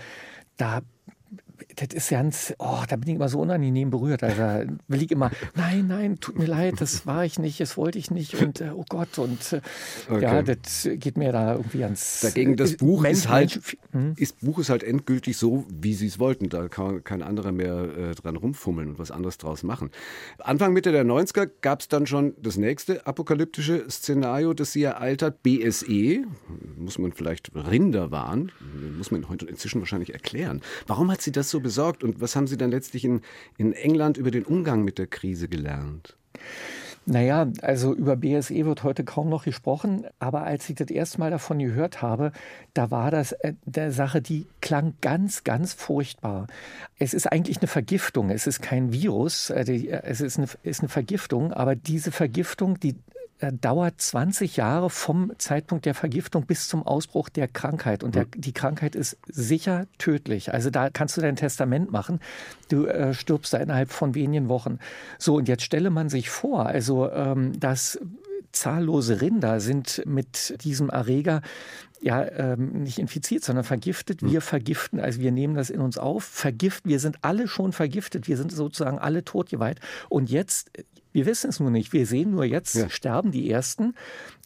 da 0.56 0.80
das 1.76 1.88
ist 1.94 2.10
ganz, 2.10 2.54
oh, 2.58 2.82
da 2.88 2.96
bin 2.96 3.08
ich 3.08 3.14
immer 3.16 3.28
so 3.28 3.40
unangenehm 3.40 3.90
berührt. 3.90 4.22
Also 4.22 4.70
will 4.88 5.02
ich 5.02 5.10
immer, 5.10 5.30
nein, 5.54 5.86
nein, 5.86 6.20
tut 6.20 6.38
mir 6.38 6.46
leid, 6.46 6.74
das 6.78 7.06
war 7.06 7.24
ich 7.24 7.38
nicht, 7.38 7.60
das 7.60 7.76
wollte 7.76 7.98
ich 7.98 8.10
nicht 8.10 8.34
und 8.34 8.60
äh, 8.60 8.70
oh 8.74 8.84
Gott 8.88 9.18
und 9.18 9.52
äh, 9.52 9.60
okay. 10.08 10.22
ja, 10.22 10.42
das 10.42 10.88
geht 10.94 11.16
mir 11.16 11.32
da 11.32 11.54
irgendwie 11.54 11.78
ganz. 11.78 12.20
Dagegen 12.20 12.56
das 12.56 12.72
äh, 12.72 12.76
Buch 12.76 13.02
Mensch, 13.02 13.18
ist 13.18 13.28
halt, 13.28 13.54
Mensch, 13.54 13.76
hm? 13.92 14.14
ist 14.16 14.40
Buch 14.40 14.58
ist 14.58 14.70
halt 14.70 14.82
endgültig 14.82 15.36
so, 15.36 15.66
wie 15.70 15.94
sie 15.94 16.06
es 16.06 16.18
wollten. 16.18 16.48
Da 16.48 16.68
kann 16.68 17.04
kein 17.04 17.22
anderer 17.22 17.52
mehr 17.52 17.96
äh, 17.96 18.14
dran 18.14 18.36
rumfummeln 18.36 18.90
und 18.90 18.98
was 18.98 19.10
anderes 19.10 19.38
draus 19.38 19.62
machen. 19.62 19.90
Anfang 20.38 20.72
Mitte 20.72 20.92
der 20.92 21.04
90er 21.04 21.50
gab 21.60 21.80
es 21.80 21.88
dann 21.88 22.06
schon 22.06 22.34
das 22.40 22.56
nächste 22.56 23.06
apokalyptische 23.06 23.88
Szenario, 23.90 24.54
das 24.54 24.72
sie 24.72 24.82
ereilt 24.82 25.22
hat, 25.22 25.42
BSE. 25.42 26.24
Muss 26.76 26.98
man 26.98 27.12
vielleicht 27.12 27.50
Rinder 27.54 28.10
waren, 28.10 28.52
muss 28.96 29.10
man 29.10 29.28
heute 29.28 29.46
inzwischen 29.46 29.80
wahrscheinlich 29.80 30.12
erklären. 30.12 30.60
Warum 30.86 31.10
hat 31.10 31.22
sie 31.22 31.32
das 31.32 31.49
so 31.50 31.60
besorgt 31.60 32.04
und 32.04 32.20
was 32.20 32.36
haben 32.36 32.46
Sie 32.46 32.56
dann 32.56 32.70
letztlich 32.70 33.04
in, 33.04 33.20
in 33.58 33.72
England 33.72 34.16
über 34.16 34.30
den 34.30 34.44
Umgang 34.44 34.84
mit 34.84 34.98
der 34.98 35.06
Krise 35.06 35.48
gelernt? 35.48 36.16
Naja, 37.06 37.50
also 37.62 37.94
über 37.94 38.14
BSE 38.14 38.66
wird 38.66 38.84
heute 38.84 39.04
kaum 39.04 39.30
noch 39.30 39.44
gesprochen, 39.44 40.06
aber 40.18 40.44
als 40.44 40.68
ich 40.68 40.76
das 40.76 40.90
erste 40.90 41.18
Mal 41.18 41.30
davon 41.30 41.58
gehört 41.58 42.02
habe, 42.02 42.30
da 42.74 42.90
war 42.90 43.10
das 43.10 43.32
äh, 43.32 43.54
der 43.64 43.90
Sache, 43.90 44.20
die 44.20 44.46
klang 44.60 44.94
ganz, 45.00 45.42
ganz 45.42 45.72
furchtbar. 45.72 46.46
Es 46.98 47.14
ist 47.14 47.26
eigentlich 47.26 47.58
eine 47.58 47.68
Vergiftung, 47.68 48.30
es 48.30 48.46
ist 48.46 48.60
kein 48.60 48.92
Virus, 48.92 49.48
äh, 49.48 49.62
äh, 49.62 50.02
es 50.04 50.20
ist 50.20 50.38
eine, 50.38 50.46
ist 50.62 50.80
eine 50.80 50.88
Vergiftung, 50.90 51.52
aber 51.52 51.74
diese 51.74 52.12
Vergiftung, 52.12 52.78
die 52.78 52.96
dauert 53.60 54.00
20 54.00 54.56
Jahre 54.56 54.90
vom 54.90 55.32
Zeitpunkt 55.38 55.86
der 55.86 55.94
Vergiftung 55.94 56.46
bis 56.46 56.68
zum 56.68 56.82
Ausbruch 56.82 57.28
der 57.28 57.48
Krankheit. 57.48 58.02
Und 58.02 58.14
der, 58.14 58.24
mhm. 58.24 58.40
die 58.40 58.52
Krankheit 58.52 58.94
ist 58.94 59.16
sicher 59.26 59.86
tödlich. 59.98 60.52
Also 60.52 60.70
da 60.70 60.90
kannst 60.90 61.16
du 61.16 61.20
dein 61.20 61.36
Testament 61.36 61.90
machen. 61.90 62.20
Du 62.68 62.86
äh, 62.86 63.14
stirbst 63.14 63.52
da 63.52 63.58
innerhalb 63.58 63.90
von 63.90 64.14
wenigen 64.14 64.48
Wochen. 64.48 64.78
So, 65.18 65.36
und 65.36 65.48
jetzt 65.48 65.62
stelle 65.62 65.90
man 65.90 66.08
sich 66.08 66.30
vor, 66.30 66.66
also 66.66 67.10
ähm, 67.10 67.58
dass 67.58 67.98
zahllose 68.52 69.20
Rinder 69.20 69.60
sind 69.60 70.02
mit 70.06 70.62
diesem 70.64 70.90
Erreger 70.90 71.40
ja 72.00 72.24
ähm, 72.24 72.82
nicht 72.82 72.98
infiziert, 72.98 73.44
sondern 73.44 73.64
vergiftet. 73.64 74.22
Wir 74.22 74.40
mhm. 74.40 74.44
vergiften, 74.44 75.00
also 75.00 75.20
wir 75.20 75.32
nehmen 75.32 75.54
das 75.54 75.70
in 75.70 75.80
uns 75.80 75.98
auf, 75.98 76.24
vergift. 76.24 76.84
Wir 76.86 76.98
sind 76.98 77.18
alle 77.22 77.46
schon 77.46 77.72
vergiftet. 77.72 78.26
Wir 78.26 78.36
sind 78.36 78.52
sozusagen 78.52 78.98
alle 78.98 79.24
totgeweiht. 79.24 79.80
Und 80.08 80.30
jetzt 80.30 80.70
wir 81.12 81.26
wissen 81.26 81.50
es 81.50 81.60
nur 81.60 81.70
nicht. 81.70 81.92
Wir 81.92 82.06
sehen 82.06 82.30
nur 82.30 82.44
jetzt, 82.44 82.74
ja. 82.74 82.88
sterben 82.88 83.30
die 83.32 83.50
Ersten. 83.50 83.94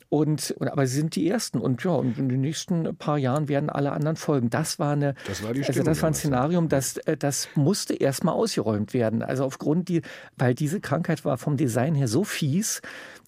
Und, 0.09 0.55
aber 0.61 0.87
sie 0.87 0.97
sind 0.97 1.17
die 1.17 1.29
Ersten. 1.29 1.59
Und 1.59 1.83
ja, 1.83 1.91
und 1.91 2.19
in 2.19 2.29
den 2.29 2.41
nächsten 2.41 2.97
paar 2.97 3.19
Jahren 3.19 3.49
werden 3.49 3.69
alle 3.69 3.91
anderen 3.91 4.17
folgen. 4.17 4.49
Das 4.49 4.79
war 4.79 4.93
eine, 4.93 5.15
das 5.27 5.43
war, 5.43 5.53
die 5.53 5.65
also 5.65 5.83
das 5.83 6.03
war 6.03 6.11
ein 6.11 6.15
Szenarium, 6.15 6.69
das, 6.69 6.99
äh, 6.99 7.17
das 7.17 7.49
musste 7.57 7.95
erstmal 7.95 8.35
ausgeräumt 8.35 8.95
werden. 8.95 9.23
Also 9.23 9.45
aufgrund 9.45 9.89
die, 9.89 10.03
weil 10.37 10.55
diese 10.55 10.81
Krankheit 10.81 11.25
war 11.25 11.37
vom 11.37 11.57
Design 11.57 11.97
her 11.97 12.07
so 12.07 12.23
fies, 12.23 12.81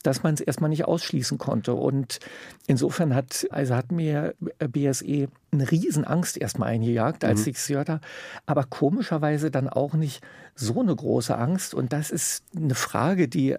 dass 0.06 0.22
man 0.22 0.34
es 0.34 0.40
erstmal 0.40 0.70
nicht 0.70 0.84
ausschließen 0.84 1.38
konnte. 1.38 1.74
Und 1.74 2.20
insofern 2.66 3.14
hat, 3.14 3.46
also 3.50 3.74
hat 3.74 3.90
mir 3.90 4.34
BSE 4.58 5.28
eine 5.52 5.70
Riesenangst 5.70 6.36
erstmal 6.36 6.70
eingejagt, 6.70 7.24
als 7.24 7.44
mhm. 7.44 7.50
ich 7.50 7.56
es 7.56 7.66
gehört 7.66 7.88
habe. 7.88 8.00
Aber 8.46 8.64
komischerweise 8.64 9.50
dann 9.50 9.68
auch 9.68 9.94
nicht 9.94 10.22
so 10.54 10.80
eine 10.80 10.94
große 10.94 11.36
Angst. 11.36 11.74
Und 11.74 11.92
das 11.92 12.10
ist 12.10 12.44
eine 12.56 12.74
Frage, 12.74 13.28
die 13.28 13.56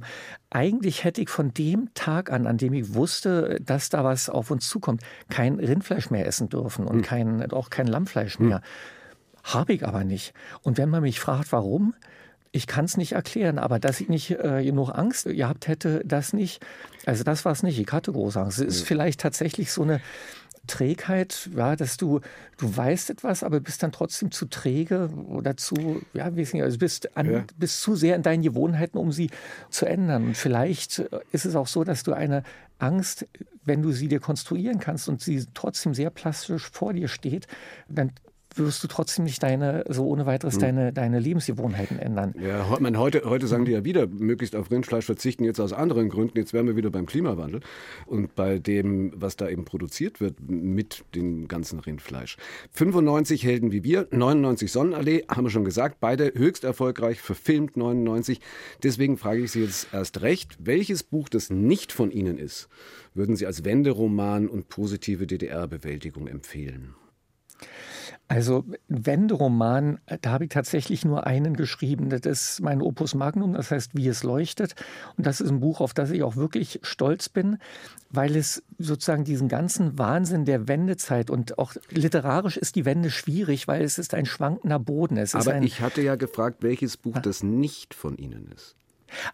eigentlich 0.49 1.03
hätte 1.03 1.21
ich 1.21 1.29
von 1.29 1.53
dem 1.53 1.89
Tag 1.93 2.31
an, 2.31 2.47
an 2.47 2.57
dem 2.57 2.73
ich 2.73 2.93
wusste, 2.93 3.59
dass 3.61 3.89
da 3.89 4.03
was 4.03 4.29
auf 4.29 4.49
uns 4.49 4.69
zukommt, 4.69 5.01
kein 5.29 5.59
Rindfleisch 5.59 6.09
mehr 6.09 6.25
essen 6.25 6.49
dürfen 6.49 6.87
und 6.87 6.97
mhm. 6.97 7.01
kein, 7.01 7.51
auch 7.51 7.69
kein 7.69 7.87
Lammfleisch 7.87 8.39
mehr. 8.39 8.59
Mhm. 8.59 9.53
Habe 9.53 9.73
ich 9.73 9.85
aber 9.85 10.03
nicht. 10.03 10.33
Und 10.61 10.77
wenn 10.77 10.89
man 10.89 11.01
mich 11.01 11.19
fragt, 11.19 11.51
warum, 11.51 11.93
ich 12.57 12.67
kann 12.67 12.85
es 12.85 12.97
nicht 12.97 13.13
erklären, 13.13 13.59
aber 13.59 13.79
dass 13.79 14.01
ich 14.01 14.09
nicht 14.09 14.31
äh, 14.31 14.63
genug 14.63 14.89
Angst 14.89 15.25
gehabt 15.25 15.67
hätte, 15.67 16.01
das 16.03 16.33
nicht. 16.33 16.65
Also 17.05 17.23
das 17.23 17.45
war 17.45 17.51
es 17.51 17.63
nicht. 17.63 17.79
Ich 17.79 17.91
hatte 17.91 18.11
große 18.11 18.39
Angst. 18.39 18.59
Es 18.59 18.65
ist 18.65 18.87
vielleicht 18.87 19.21
tatsächlich 19.21 19.71
so 19.71 19.83
eine 19.83 20.01
Trägheit, 20.65 21.49
ja, 21.55 21.75
dass 21.75 21.97
du, 21.97 22.19
du 22.57 22.75
weißt 22.75 23.09
etwas, 23.09 23.43
aber 23.43 23.59
bist 23.59 23.83
dann 23.83 23.91
trotzdem 23.91 24.31
zu 24.31 24.47
träge 24.47 25.09
oder 25.29 25.55
zu, 25.55 26.01
ja, 26.13 26.35
weiß 26.35 26.53
nicht, 26.53 26.63
also 26.63 26.77
bist, 26.77 27.15
an, 27.15 27.31
ja. 27.31 27.43
bist 27.57 27.81
zu 27.81 27.95
sehr 27.95 28.15
in 28.15 28.23
deinen 28.23 28.41
Gewohnheiten, 28.41 28.97
um 28.97 29.11
sie 29.11 29.29
zu 29.69 29.85
ändern. 29.85 30.25
Und 30.25 30.37
vielleicht 30.37 30.99
ist 31.31 31.45
es 31.45 31.55
auch 31.55 31.67
so, 31.67 31.83
dass 31.83 32.03
du 32.03 32.11
eine 32.11 32.43
Angst, 32.79 33.27
wenn 33.63 33.81
du 33.81 33.91
sie 33.91 34.07
dir 34.07 34.19
konstruieren 34.19 34.79
kannst 34.79 35.07
und 35.07 35.21
sie 35.21 35.45
trotzdem 35.53 35.93
sehr 35.93 36.09
plastisch 36.09 36.69
vor 36.69 36.93
dir 36.93 37.07
steht, 37.07 37.47
dann 37.87 38.11
wirst 38.65 38.83
du 38.83 38.87
trotzdem 38.87 39.25
nicht 39.25 39.41
deine, 39.43 39.83
so 39.89 40.07
ohne 40.07 40.25
weiteres 40.25 40.55
hm. 40.55 40.61
deine, 40.61 40.93
deine 40.93 41.19
Lebensgewohnheiten 41.19 41.99
ändern. 41.99 42.33
Ja, 42.39 42.77
meine, 42.79 42.99
heute, 42.99 43.23
heute 43.25 43.47
sagen 43.47 43.65
die 43.65 43.71
ja 43.71 43.83
wieder, 43.83 44.07
möglichst 44.07 44.55
auf 44.55 44.71
Rindfleisch 44.71 45.05
verzichten, 45.05 45.43
jetzt 45.43 45.59
aus 45.59 45.73
anderen 45.73 46.09
Gründen. 46.09 46.37
Jetzt 46.37 46.53
wären 46.53 46.67
wir 46.67 46.75
wieder 46.75 46.89
beim 46.89 47.05
Klimawandel 47.05 47.61
und 48.05 48.35
bei 48.35 48.59
dem, 48.59 49.11
was 49.15 49.35
da 49.35 49.49
eben 49.49 49.65
produziert 49.65 50.21
wird 50.21 50.35
mit 50.47 51.03
dem 51.15 51.47
ganzen 51.47 51.79
Rindfleisch. 51.79 52.37
95 52.71 53.43
Helden 53.43 53.71
wie 53.71 53.83
wir, 53.83 54.07
99 54.11 54.71
Sonnenallee, 54.71 55.25
haben 55.29 55.45
wir 55.45 55.51
schon 55.51 55.65
gesagt, 55.65 55.97
beide 55.99 56.33
höchst 56.35 56.63
erfolgreich, 56.63 57.21
verfilmt 57.21 57.77
99. 57.77 58.39
Deswegen 58.83 59.17
frage 59.17 59.43
ich 59.43 59.51
Sie 59.51 59.63
jetzt 59.63 59.87
erst 59.91 60.21
recht, 60.21 60.57
welches 60.59 61.03
Buch, 61.03 61.29
das 61.29 61.49
nicht 61.49 61.91
von 61.91 62.11
Ihnen 62.11 62.37
ist, 62.37 62.69
würden 63.13 63.35
Sie 63.35 63.45
als 63.45 63.63
Wenderoman 63.65 64.47
und 64.47 64.69
positive 64.69 65.27
DDR-Bewältigung 65.27 66.27
empfehlen? 66.27 66.95
Also 68.29 68.65
Wenderoman, 68.89 69.99
da 70.21 70.31
habe 70.31 70.45
ich 70.45 70.49
tatsächlich 70.49 71.05
nur 71.05 71.25
einen 71.25 71.55
geschrieben. 71.55 72.09
Das 72.09 72.21
ist 72.25 72.61
mein 72.61 72.81
Opus 72.81 73.15
Magnum, 73.15 73.53
das 73.53 73.71
heißt 73.71 73.91
Wie 73.95 74.07
es 74.07 74.23
leuchtet. 74.23 74.75
Und 75.15 75.25
das 75.25 75.39
ist 75.39 75.49
ein 75.49 75.61
Buch, 75.61 75.79
auf 75.79 75.93
das 75.93 76.11
ich 76.11 76.23
auch 76.23 76.35
wirklich 76.35 76.79
stolz 76.83 77.29
bin, 77.29 77.57
weil 78.09 78.35
es 78.35 78.63
sozusagen 78.77 79.23
diesen 79.23 79.47
ganzen 79.47 79.97
Wahnsinn 79.97 80.43
der 80.43 80.67
Wendezeit 80.67 81.29
und 81.29 81.57
auch 81.57 81.75
literarisch 81.89 82.57
ist 82.57 82.75
die 82.75 82.83
Wende 82.83 83.11
schwierig, 83.11 83.69
weil 83.69 83.81
es 83.81 83.97
ist 83.97 84.13
ein 84.13 84.25
schwankender 84.25 84.79
Boden. 84.79 85.15
Es 85.15 85.33
Aber 85.33 85.61
ich 85.61 85.79
hatte 85.79 86.01
ja 86.01 86.15
gefragt, 86.15 86.57
welches 86.63 86.97
Buch 86.97 87.17
das 87.19 87.43
nicht 87.43 87.93
von 87.93 88.17
Ihnen 88.17 88.51
ist. 88.53 88.75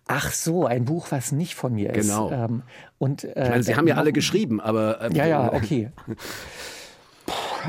Ach 0.05 0.31
so, 0.31 0.67
ein 0.67 0.85
Buch, 0.85 1.07
was 1.09 1.31
nicht 1.31 1.55
von 1.55 1.73
mir 1.73 1.95
ist. 1.95 2.09
Genau. 2.09 2.29
Ähm, 2.29 2.61
und, 2.99 3.23
äh, 3.23 3.43
ich 3.43 3.49
meine, 3.49 3.63
Sie 3.63 3.75
haben 3.75 3.87
ja 3.87 3.95
alle 3.95 4.13
geschrieben, 4.13 4.61
aber. 4.61 5.01
Äh, 5.01 5.15
ja, 5.15 5.25
ja, 5.25 5.53
okay. 5.53 5.91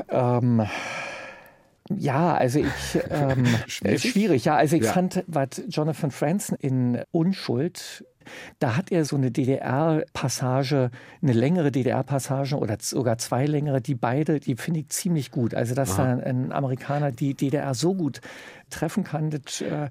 Ähm, 0.08 0.66
ja, 1.90 2.34
also 2.34 2.60
ich 2.60 2.98
ähm, 3.10 3.46
schwierig? 3.66 4.00
schwierig. 4.02 4.44
Ja, 4.44 4.56
also 4.56 4.76
ich 4.76 4.84
ja. 4.84 4.92
fand, 4.92 5.24
was 5.26 5.62
Jonathan 5.68 6.10
Franzen 6.10 6.56
in 6.56 7.02
Unschuld 7.12 8.04
da 8.58 8.76
hat 8.76 8.90
er 8.90 9.04
so 9.04 9.16
eine 9.16 9.30
DDR-Passage, 9.30 10.90
eine 11.22 11.32
längere 11.32 11.70
DDR-Passage 11.70 12.56
oder 12.56 12.76
sogar 12.80 13.18
zwei 13.18 13.46
längere, 13.46 13.80
die 13.80 13.94
beide, 13.94 14.40
die 14.40 14.56
finde 14.56 14.80
ich 14.80 14.88
ziemlich 14.88 15.30
gut. 15.30 15.54
Also, 15.54 15.74
dass 15.74 15.98
Aha. 15.98 16.16
da 16.16 16.22
ein 16.22 16.52
Amerikaner 16.52 17.12
die 17.12 17.34
DDR 17.34 17.74
so 17.74 17.94
gut 17.94 18.20
treffen 18.70 19.04
kann, 19.04 19.30
das, 19.30 19.60
äh, 19.60 19.88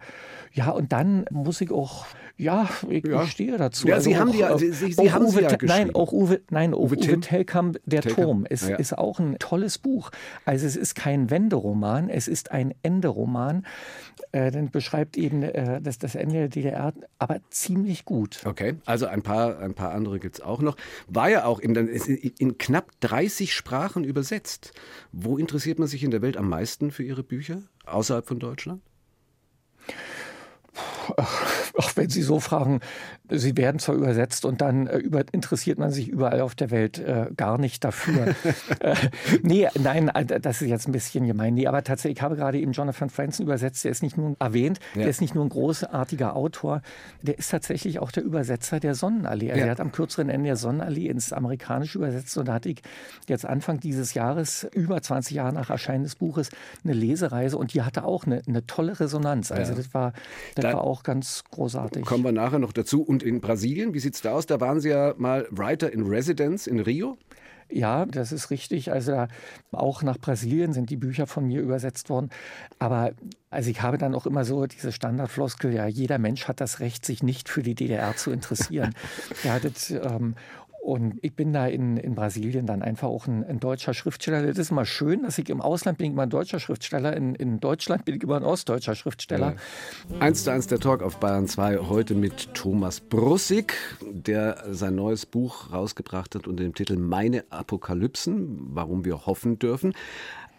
ja, 0.52 0.70
und 0.70 0.92
dann 0.92 1.26
muss 1.32 1.62
ich 1.62 1.72
auch 1.72 2.06
ja, 2.36 2.68
ich, 2.90 3.06
ja. 3.06 3.24
ich 3.24 3.32
stehe 3.32 3.58
dazu. 3.58 3.88
Ja, 3.88 3.96
also 3.96 4.10
Sie, 4.10 4.16
auch, 4.16 4.20
haben 4.20 4.32
die, 4.32 4.40
ja, 4.40 4.58
Sie, 4.58 4.72
Sie, 4.72 4.92
Sie 4.92 5.12
haben 5.12 5.26
Uwe, 5.26 5.44
ja 5.44 5.58
Nein, 5.62 5.94
auch 5.94 6.12
Uwe, 6.12 6.42
nein, 6.50 6.74
Uwe, 6.74 6.96
Uwe 6.98 7.20
Telkamp, 7.20 7.80
Der 7.86 8.02
Telkamp. 8.02 8.26
Turm, 8.26 8.46
ist, 8.48 8.68
ja. 8.68 8.76
ist 8.76 8.98
auch 8.98 9.20
ein 9.20 9.38
tolles 9.38 9.78
Buch. 9.78 10.10
Also 10.44 10.66
es 10.66 10.76
ist 10.76 10.96
kein 10.96 11.30
Wenderoman, 11.30 12.10
es 12.10 12.28
ist 12.28 12.52
ein 12.52 12.74
Enderoman. 12.82 13.66
Äh, 14.32 14.50
dann 14.50 14.72
beschreibt 14.72 15.16
eben 15.16 15.44
äh, 15.44 15.80
das, 15.80 16.00
das 16.00 16.16
Ende 16.16 16.34
der 16.36 16.50
DDR, 16.50 16.94
aber 17.20 17.40
ziemlich 17.52 18.04
gut. 18.04 18.42
Okay, 18.46 18.76
also 18.86 19.06
ein 19.06 19.22
paar, 19.22 19.60
ein 19.60 19.76
paar 19.76 19.92
andere 19.92 20.20
gibt 20.20 20.36
es 20.36 20.42
auch 20.42 20.62
noch. 20.62 20.76
War 21.08 21.30
ja 21.30 21.46
auch 21.46 21.60
in, 21.60 21.76
in 21.76 22.58
knapp 22.58 22.92
30 23.02 23.54
Sprachen 23.54 24.04
übersetzt. 24.04 24.74
Wo 25.12 25.38
interessiert 25.38 25.78
man 25.78 25.88
sich 25.88 26.04
in 26.04 26.10
der 26.10 26.24
Welt 26.24 26.38
am 26.38 26.50
meisten 26.50 26.90
für 26.90 27.04
Ihre 27.04 27.24
Bücher 27.24 27.62
außerhalb 27.86 28.26
von 28.26 28.40
Deutschland? 28.40 28.82
Auch 31.78 31.96
wenn 31.96 32.10
Sie 32.10 32.22
so 32.22 32.40
fragen, 32.40 32.82
sie 33.30 33.56
werden 33.58 33.80
zwar 33.80 33.96
übersetzt 33.96 34.46
und 34.46 34.62
dann 34.62 34.88
äh, 34.88 34.98
über, 34.98 35.24
interessiert 35.32 35.80
man 35.80 35.92
sich 35.92 36.10
überall 36.10 36.42
auf 36.42 36.56
der 36.56 36.72
Welt 36.72 37.00
äh, 37.00 37.28
gar 37.36 37.58
nicht 37.58 37.84
dafür. 37.84 38.36
äh, 38.80 38.96
nee, 39.42 39.68
nein, 39.82 40.10
äh, 40.10 40.26
das 40.26 40.62
ist 40.62 40.68
jetzt 40.68 40.88
ein 40.88 40.92
bisschen 40.92 41.26
gemein. 41.26 41.54
Nee, 41.54 41.68
aber 41.68 41.84
tatsächlich, 41.84 42.18
ich 42.18 42.22
habe 42.22 42.36
gerade 42.36 42.60
eben 42.60 42.74
Jonathan 42.74 43.10
Franzen 43.10 43.44
übersetzt. 43.44 43.84
Der 43.84 43.92
ist 43.92 44.04
nicht 44.04 44.18
nur 44.18 44.36
erwähnt, 44.40 44.80
ja. 44.94 45.02
der 45.02 45.10
ist 45.10 45.22
nicht 45.22 45.36
nur 45.36 45.46
ein 45.46 45.50
großartiger 45.50 46.36
Autor, 46.36 46.82
der 47.22 47.38
ist 47.38 47.50
tatsächlich 47.50 48.00
auch 48.00 48.12
der 48.12 48.24
Übersetzer 48.24 48.80
der 48.80 48.96
Sonnenallee. 48.96 49.52
Also 49.52 49.60
ja. 49.60 49.66
Er 49.68 49.72
hat 49.72 49.80
am 49.80 49.92
kürzeren 49.92 50.30
Ende 50.30 50.48
der 50.48 50.58
Sonnenallee 50.58 51.08
ins 51.08 51.32
Amerikanische 51.32 51.98
übersetzt 51.98 52.38
und 52.38 52.48
da 52.48 52.54
hatte 52.54 52.70
ich 52.70 52.82
jetzt 53.28 53.46
Anfang 53.46 53.80
dieses 53.80 54.14
Jahres, 54.14 54.68
über 54.74 55.02
20 55.02 55.36
Jahre 55.36 55.54
nach 55.54 55.70
Erscheinen 55.70 56.04
des 56.04 56.16
Buches, 56.16 56.50
eine 56.84 56.94
Lesereise 56.94 57.58
und 57.58 57.74
die 57.74 57.82
hatte 57.82 58.04
auch 58.04 58.26
eine, 58.26 58.42
eine 58.48 58.66
tolle 58.66 59.00
Resonanz. 59.00 59.52
Also 59.52 59.72
ja. 59.72 59.78
das 59.78 59.94
war, 59.94 60.14
das 60.56 60.64
da 60.64 60.74
war 60.74 60.82
auch 60.82 61.03
ganz 61.04 61.44
großartig. 61.52 62.06
Kommen 62.06 62.24
wir 62.24 62.32
nachher 62.32 62.60
noch 62.60 62.74
dazu. 62.74 63.04
Und 63.04 63.24
in 63.24 63.42
Brasilien, 63.42 63.94
wie 63.94 64.00
sieht 64.00 64.16
es 64.16 64.22
da 64.22 64.34
aus? 64.34 64.46
Da 64.46 64.60
waren 64.60 64.80
Sie 64.80 64.90
ja 64.90 65.14
mal 65.18 65.48
Writer 65.52 65.92
in 65.92 66.06
Residence 66.06 66.68
in 66.68 66.80
Rio. 66.80 67.18
Ja, 67.70 68.06
das 68.06 68.32
ist 68.32 68.52
richtig. 68.52 68.92
Also 68.92 69.26
auch 69.72 70.04
nach 70.04 70.20
Brasilien 70.20 70.74
sind 70.74 70.90
die 70.90 70.96
Bücher 70.96 71.26
von 71.26 71.48
mir 71.48 71.62
übersetzt 71.62 72.10
worden. 72.10 72.30
Aber 72.78 73.14
also 73.50 73.70
ich 73.70 73.82
habe 73.82 73.98
dann 73.98 74.14
auch 74.14 74.26
immer 74.26 74.46
so 74.46 74.66
diese 74.68 74.92
Standardfloskel, 74.92 75.74
ja, 75.74 75.88
jeder 75.88 76.20
Mensch 76.20 76.48
hat 76.48 76.62
das 76.62 76.80
Recht, 76.80 77.06
sich 77.06 77.24
nicht 77.24 77.50
für 77.50 77.64
die 77.64 77.76
DDR 77.76 78.16
zu 78.16 78.32
interessieren. 78.32 78.94
ja, 79.44 79.60
das, 79.60 79.90
ähm, 79.90 80.36
und 80.84 81.18
ich 81.22 81.34
bin 81.34 81.54
da 81.54 81.66
in, 81.66 81.96
in 81.96 82.14
Brasilien 82.14 82.66
dann 82.66 82.82
einfach 82.82 83.08
auch 83.08 83.26
ein, 83.26 83.46
ein, 83.46 83.62
deutscher 83.62 83.94
Schriftsteller. 83.94 84.46
Das 84.46 84.58
ist 84.58 84.70
immer 84.70 84.84
schön, 84.84 85.24
dass 85.24 85.38
ich 85.38 85.50
im 85.50 85.62
Ausland 85.62 85.98
bin 85.98 86.08
ich 86.08 86.12
immer 86.12 86.24
ein 86.24 86.30
deutscher 86.30 86.60
Schriftsteller, 86.60 87.16
in, 87.16 87.36
in 87.36 87.62
Deutschland 87.62 88.04
bin 88.04 88.16
ich 88.16 88.24
immer 88.24 88.36
ein 88.36 88.44
ostdeutscher 88.44 88.94
Schriftsteller. 88.94 89.56
Ja. 90.10 90.20
Eins 90.20 90.44
zu 90.44 90.52
eins 90.52 90.68
der 90.68 90.80
Talk 90.80 91.02
auf 91.02 91.22
Bayern 91.22 91.48
2 91.48 91.78
heute 91.78 92.16
mit 92.16 92.54
Thomas 92.54 93.00
Brussig, 93.00 93.76
der 94.12 94.62
sein 94.72 94.96
neues 94.96 95.26
Buch 95.26 95.72
rausgebracht 95.72 96.36
hat 96.36 96.48
unter 96.48 96.66
dem 96.66 96.76
Titel 96.76 96.98
Meine 96.98 97.46
Apokalypsen, 97.50 98.76
warum 98.76 99.06
wir 99.06 99.26
hoffen 99.26 99.60
dürfen. 99.60 99.94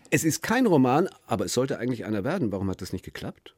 Es 0.09 0.25
ist 0.25 0.43
kein 0.43 0.65
Roman, 0.65 1.07
aber 1.27 1.45
es 1.45 1.53
sollte 1.53 1.79
eigentlich 1.79 2.07
einer 2.07 2.25
werden. 2.25 2.51
Warum 2.51 2.71
hat 2.71 2.81
das 2.81 2.95
nicht 2.95 3.05
geklappt? 3.05 3.55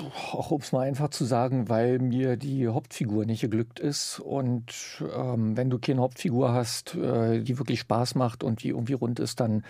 Auch 0.00 0.50
um 0.50 0.60
es 0.60 0.72
mal 0.72 0.80
einfach 0.80 1.10
zu 1.10 1.24
sagen, 1.24 1.68
weil 1.68 1.98
mir 1.98 2.36
die 2.36 2.68
Hauptfigur 2.68 3.26
nicht 3.26 3.42
geglückt 3.42 3.78
ist. 3.78 4.20
Und 4.20 5.02
ähm, 5.14 5.56
wenn 5.56 5.70
du 5.70 5.78
keine 5.78 6.00
Hauptfigur 6.00 6.52
hast, 6.52 6.94
äh, 6.94 7.40
die 7.40 7.58
wirklich 7.58 7.80
Spaß 7.80 8.14
macht 8.14 8.42
und 8.42 8.62
die 8.62 8.68
irgendwie 8.68 8.94
rund 8.94 9.20
ist, 9.20 9.40
dann, 9.40 9.64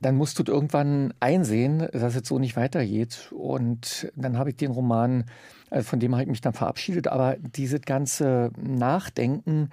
dann 0.00 0.16
musst 0.16 0.38
du 0.38 0.50
irgendwann 0.50 1.12
einsehen, 1.20 1.88
dass 1.92 2.16
es 2.16 2.26
so 2.26 2.38
nicht 2.38 2.56
weitergeht. 2.56 3.32
Und 3.32 4.10
dann 4.16 4.38
habe 4.38 4.50
ich 4.50 4.56
den 4.56 4.70
Roman, 4.70 5.24
also 5.70 5.88
von 5.88 6.00
dem 6.00 6.14
habe 6.14 6.22
ich 6.22 6.30
mich 6.30 6.40
dann 6.40 6.54
verabschiedet. 6.54 7.08
Aber 7.08 7.36
dieses 7.38 7.82
ganze 7.82 8.50
Nachdenken, 8.56 9.70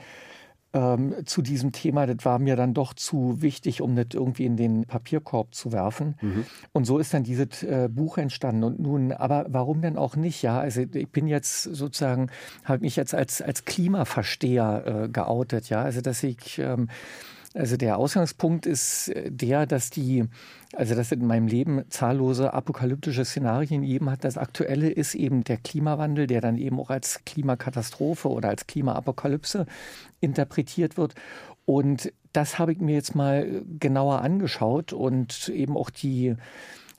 ähm, 0.74 1.14
zu 1.26 1.42
diesem 1.42 1.72
Thema, 1.72 2.08
das 2.08 2.26
war 2.26 2.40
mir 2.40 2.56
dann 2.56 2.74
doch 2.74 2.94
zu 2.94 3.42
wichtig, 3.42 3.82
um 3.82 3.96
das 3.96 4.08
irgendwie 4.14 4.46
in 4.46 4.58
den 4.58 4.86
Papierkorb 4.86 5.54
zu 5.54 5.72
werfen. 5.72 6.16
Mhm. 6.22 6.46
Und 6.72 6.86
so 6.86 6.98
ist 6.98 7.14
dann 7.14 7.24
dieses 7.24 7.64
äh, 7.64 7.90
Buch 7.92 8.18
entstanden. 8.18 8.64
Und 8.64 8.80
nun, 8.80 9.12
aber 9.12 9.46
warum 9.50 9.82
denn 9.82 9.98
auch 9.98 10.16
nicht? 10.16 10.42
Ja, 10.42 10.60
also 10.60 10.82
ich 10.82 11.10
bin 11.10 11.28
jetzt 11.28 11.64
sozusagen, 11.64 12.30
habe 12.64 12.82
mich 12.82 12.96
jetzt 12.96 13.14
als, 13.14 13.42
als 13.42 13.66
Klimaversteher 13.66 15.04
äh, 15.04 15.10
geoutet, 15.10 15.70
ja, 15.70 15.84
also 15.84 16.02
dass 16.02 16.24
ich 16.24 16.60
ähm, 16.60 16.90
also 17.56 17.78
der 17.78 17.98
Ausgangspunkt 17.98 18.66
ist 18.66 19.10
äh, 19.10 19.32
der, 19.32 19.66
dass 19.66 19.90
die, 19.90 20.26
also 20.76 20.96
dass 20.96 21.12
in 21.12 21.26
meinem 21.26 21.48
Leben 21.48 21.84
zahllose 21.90 22.54
apokalyptische 22.54 23.26
Szenarien 23.26 23.82
gegeben 23.82 24.10
hat. 24.10 24.24
Das 24.24 24.38
aktuelle 24.38 24.90
ist 24.90 25.14
eben 25.14 25.44
der 25.44 25.58
Klimawandel, 25.58 26.28
der 26.28 26.42
dann 26.42 26.58
eben 26.58 26.80
auch 26.80 26.90
als 26.90 27.22
Klimakatastrophe 27.26 28.30
oder 28.30 28.50
als 28.50 28.66
Klimaapokalypse 28.66 29.68
interpretiert 30.24 30.98
wird. 30.98 31.16
Und 31.66 32.12
das 32.34 32.60
habe 32.60 32.74
ich 32.74 32.80
mir 32.80 32.96
jetzt 32.96 33.16
mal 33.16 33.64
genauer 33.80 34.22
angeschaut 34.22 34.92
und 34.94 35.50
eben 35.50 35.78
auch 35.78 35.90
die 35.90 36.36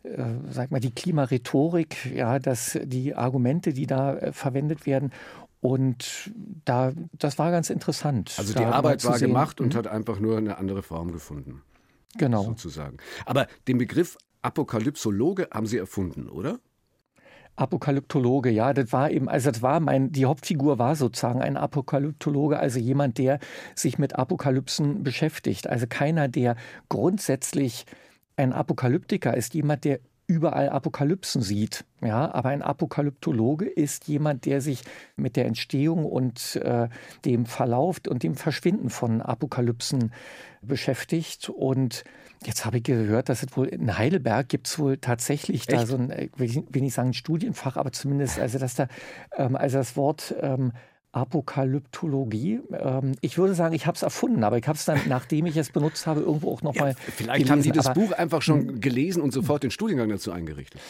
äh, 0.04 0.24
sag 0.50 0.70
mal, 0.70 0.80
die 0.80 0.90
Klimarhetorik, 0.90 2.14
ja, 2.14 2.38
dass 2.38 2.78
die 2.84 3.14
Argumente, 3.14 3.72
die 3.72 3.86
da 3.86 4.16
äh, 4.16 4.32
verwendet 4.32 4.86
werden 4.86 5.12
und 5.64 6.30
da, 6.66 6.92
das 7.12 7.38
war 7.38 7.50
ganz 7.50 7.70
interessant. 7.70 8.34
Also 8.36 8.52
die 8.52 8.64
Arbeit 8.64 9.02
war 9.06 9.16
sehen. 9.16 9.28
gemacht 9.28 9.62
und 9.62 9.72
mhm. 9.72 9.78
hat 9.78 9.86
einfach 9.86 10.20
nur 10.20 10.36
eine 10.36 10.58
andere 10.58 10.82
Form 10.82 11.10
gefunden. 11.10 11.62
Genau. 12.18 12.42
Sozusagen. 12.42 12.98
Aber 13.24 13.46
den 13.66 13.78
Begriff 13.78 14.18
Apokalypsologe 14.42 15.48
haben 15.50 15.64
Sie 15.64 15.78
erfunden, 15.78 16.28
oder? 16.28 16.58
Apokalyptologe, 17.56 18.50
ja, 18.50 18.72
das 18.72 18.92
war 18.92 19.10
eben, 19.10 19.28
also 19.28 19.50
das 19.50 19.62
war 19.62 19.78
mein, 19.80 20.10
die 20.10 20.26
Hauptfigur 20.26 20.78
war 20.78 20.96
sozusagen 20.96 21.40
ein 21.40 21.56
Apokalyptologe, 21.56 22.58
also 22.58 22.78
jemand, 22.78 23.18
der 23.18 23.38
sich 23.74 23.98
mit 23.98 24.16
Apokalypsen 24.16 25.04
beschäftigt. 25.04 25.68
Also 25.68 25.86
keiner, 25.88 26.28
der 26.28 26.56
grundsätzlich 26.88 27.86
ein 28.36 28.52
Apokalyptiker 28.52 29.36
ist, 29.36 29.54
jemand, 29.54 29.84
der 29.84 30.00
überall 30.26 30.70
Apokalypsen 30.70 31.42
sieht. 31.42 31.84
Ja, 32.00 32.34
aber 32.34 32.48
ein 32.48 32.62
Apokalyptologe 32.62 33.66
ist 33.66 34.08
jemand, 34.08 34.46
der 34.46 34.60
sich 34.60 34.82
mit 35.16 35.36
der 35.36 35.46
Entstehung 35.46 36.06
und 36.06 36.56
äh, 36.56 36.88
dem 37.24 37.46
Verlauf 37.46 38.00
und 38.08 38.22
dem 38.22 38.34
Verschwinden 38.34 38.90
von 38.90 39.20
Apokalypsen 39.20 40.12
beschäftigt. 40.62 41.50
Und 41.50 42.04
jetzt 42.46 42.64
habe 42.64 42.78
ich 42.78 42.84
gehört, 42.84 43.28
dass 43.28 43.42
es 43.42 43.56
wohl 43.56 43.66
in 43.66 43.96
Heidelberg 43.96 44.48
gibt 44.48 44.66
es 44.66 44.78
wohl 44.78 44.96
tatsächlich 44.98 45.62
Echt? 45.62 45.72
da 45.72 45.86
so 45.86 45.96
ein, 45.96 46.10
äh, 46.10 46.28
will 46.36 46.84
ich 46.84 46.94
sagen, 46.94 47.12
Studienfach, 47.12 47.76
aber 47.76 47.92
zumindest, 47.92 48.38
also 48.38 48.58
dass 48.58 48.74
da, 48.74 48.88
ähm, 49.36 49.56
also 49.56 49.78
das 49.78 49.96
Wort 49.96 50.34
ähm, 50.40 50.72
Apokalyptologie. 51.14 52.60
Ähm, 52.72 53.12
ich 53.20 53.38
würde 53.38 53.54
sagen, 53.54 53.74
ich 53.74 53.86
habe 53.86 53.94
es 53.94 54.02
erfunden, 54.02 54.42
aber 54.42 54.58
ich 54.58 54.66
habe 54.66 54.76
es 54.76 54.84
dann, 54.84 55.00
nachdem 55.08 55.46
ich 55.46 55.56
es 55.56 55.70
benutzt 55.70 56.06
habe, 56.06 56.20
irgendwo 56.20 56.52
auch 56.52 56.62
nochmal. 56.62 56.90
Ja, 56.90 56.96
vielleicht 56.98 57.32
gelesen. 57.32 57.50
haben 57.50 57.62
Sie 57.62 57.70
das 57.70 57.86
aber, 57.86 58.00
Buch 58.00 58.12
einfach 58.12 58.42
schon 58.42 58.80
gelesen 58.80 59.22
und 59.22 59.32
sofort 59.32 59.62
den 59.62 59.70
Studiengang 59.70 60.08
dazu 60.08 60.32
eingerichtet. 60.32 60.80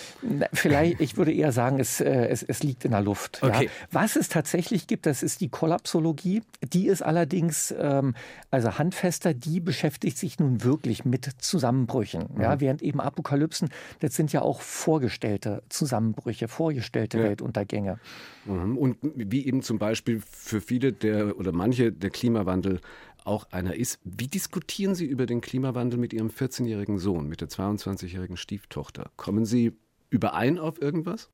Vielleicht, 0.53 1.01
ich 1.01 1.17
würde 1.17 1.33
eher 1.33 1.53
sagen, 1.53 1.79
es, 1.79 2.01
äh, 2.01 2.29
es, 2.29 2.43
es 2.43 2.63
liegt 2.63 2.85
in 2.85 2.93
der 2.93 3.03
Luft. 3.03 3.43
Okay. 3.43 3.65
Ja. 3.65 3.71
Was 3.91 4.17
es 4.17 4.29
tatsächlich 4.29 4.87
gibt, 4.87 5.07
das 5.07 5.23
ist 5.23 5.41
die 5.41 5.49
Kollapsologie. 5.49 6.43
Die 6.73 6.87
ist 6.87 7.03
allerdings 7.03 7.75
ähm, 7.79 8.15
also 8.51 8.79
handfester, 8.79 9.35
die 9.35 9.61
beschäftigt 9.61 10.17
sich 10.17 10.39
nun 10.39 10.65
wirklich 10.65 11.05
mit 11.05 11.29
Zusammenbrüchen. 11.39 12.29
Mhm. 12.35 12.41
Ja, 12.41 12.61
während 12.61 12.83
eben 12.83 13.01
Apokalypsen, 13.01 13.69
das 14.01 14.15
sind 14.15 14.33
ja 14.33 14.43
auch 14.43 14.63
vorgestellte 14.63 15.63
Zusammenbrüche, 15.69 16.49
vorgestellte 16.49 17.19
ja. 17.19 17.25
Weltuntergänge. 17.25 17.99
Mhm. 18.47 18.79
Und 18.79 18.97
wie 19.03 19.47
eben 19.47 19.63
zum 19.63 19.79
Beispiel 19.79 20.14
für 20.19 20.61
viele 20.61 20.93
der 20.93 21.39
oder 21.39 21.53
manche 21.53 21.93
der 21.93 22.11
Klimawandel 22.11 22.81
auch 23.25 23.51
einer 23.51 23.75
ist. 23.75 23.99
Wie 24.05 24.29
diskutieren 24.29 24.95
Sie 24.95 25.07
über 25.07 25.27
den 25.27 25.41
Klimawandel 25.41 25.99
mit 25.99 26.13
Ihrem 26.13 26.29
14-jährigen 26.29 26.99
Sohn, 26.99 27.29
mit 27.29 27.41
der 27.41 27.49
22-jährigen 27.49 28.37
Stieftochter? 28.37 29.11
Kommen 29.17 29.45
Sie 29.47 29.73
überein 30.11 30.59
auf 30.59 30.81
irgendwas? 30.81 31.31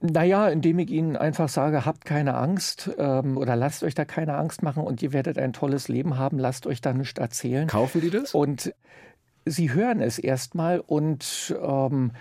Naja, 0.00 0.48
indem 0.48 0.78
ich 0.78 0.90
Ihnen 0.90 1.16
einfach 1.16 1.48
sage, 1.48 1.84
habt 1.84 2.04
keine 2.04 2.34
Angst 2.34 2.90
ähm, 2.98 3.36
oder 3.36 3.56
lasst 3.56 3.82
euch 3.82 3.96
da 3.96 4.04
keine 4.04 4.36
Angst 4.36 4.62
machen 4.62 4.84
und 4.84 5.02
ihr 5.02 5.12
werdet 5.12 5.38
ein 5.38 5.52
tolles 5.52 5.88
Leben 5.88 6.18
haben, 6.18 6.38
lasst 6.38 6.68
euch 6.68 6.80
da 6.80 6.92
nicht 6.92 7.18
erzählen. 7.18 7.66
Kaufen 7.66 8.00
die 8.00 8.10
das? 8.10 8.32
Und 8.32 8.72
Sie 9.44 9.72
hören 9.72 10.00
es 10.00 10.18
erstmal 10.18 10.78
und, 10.78 11.56
ähm, 11.60 12.12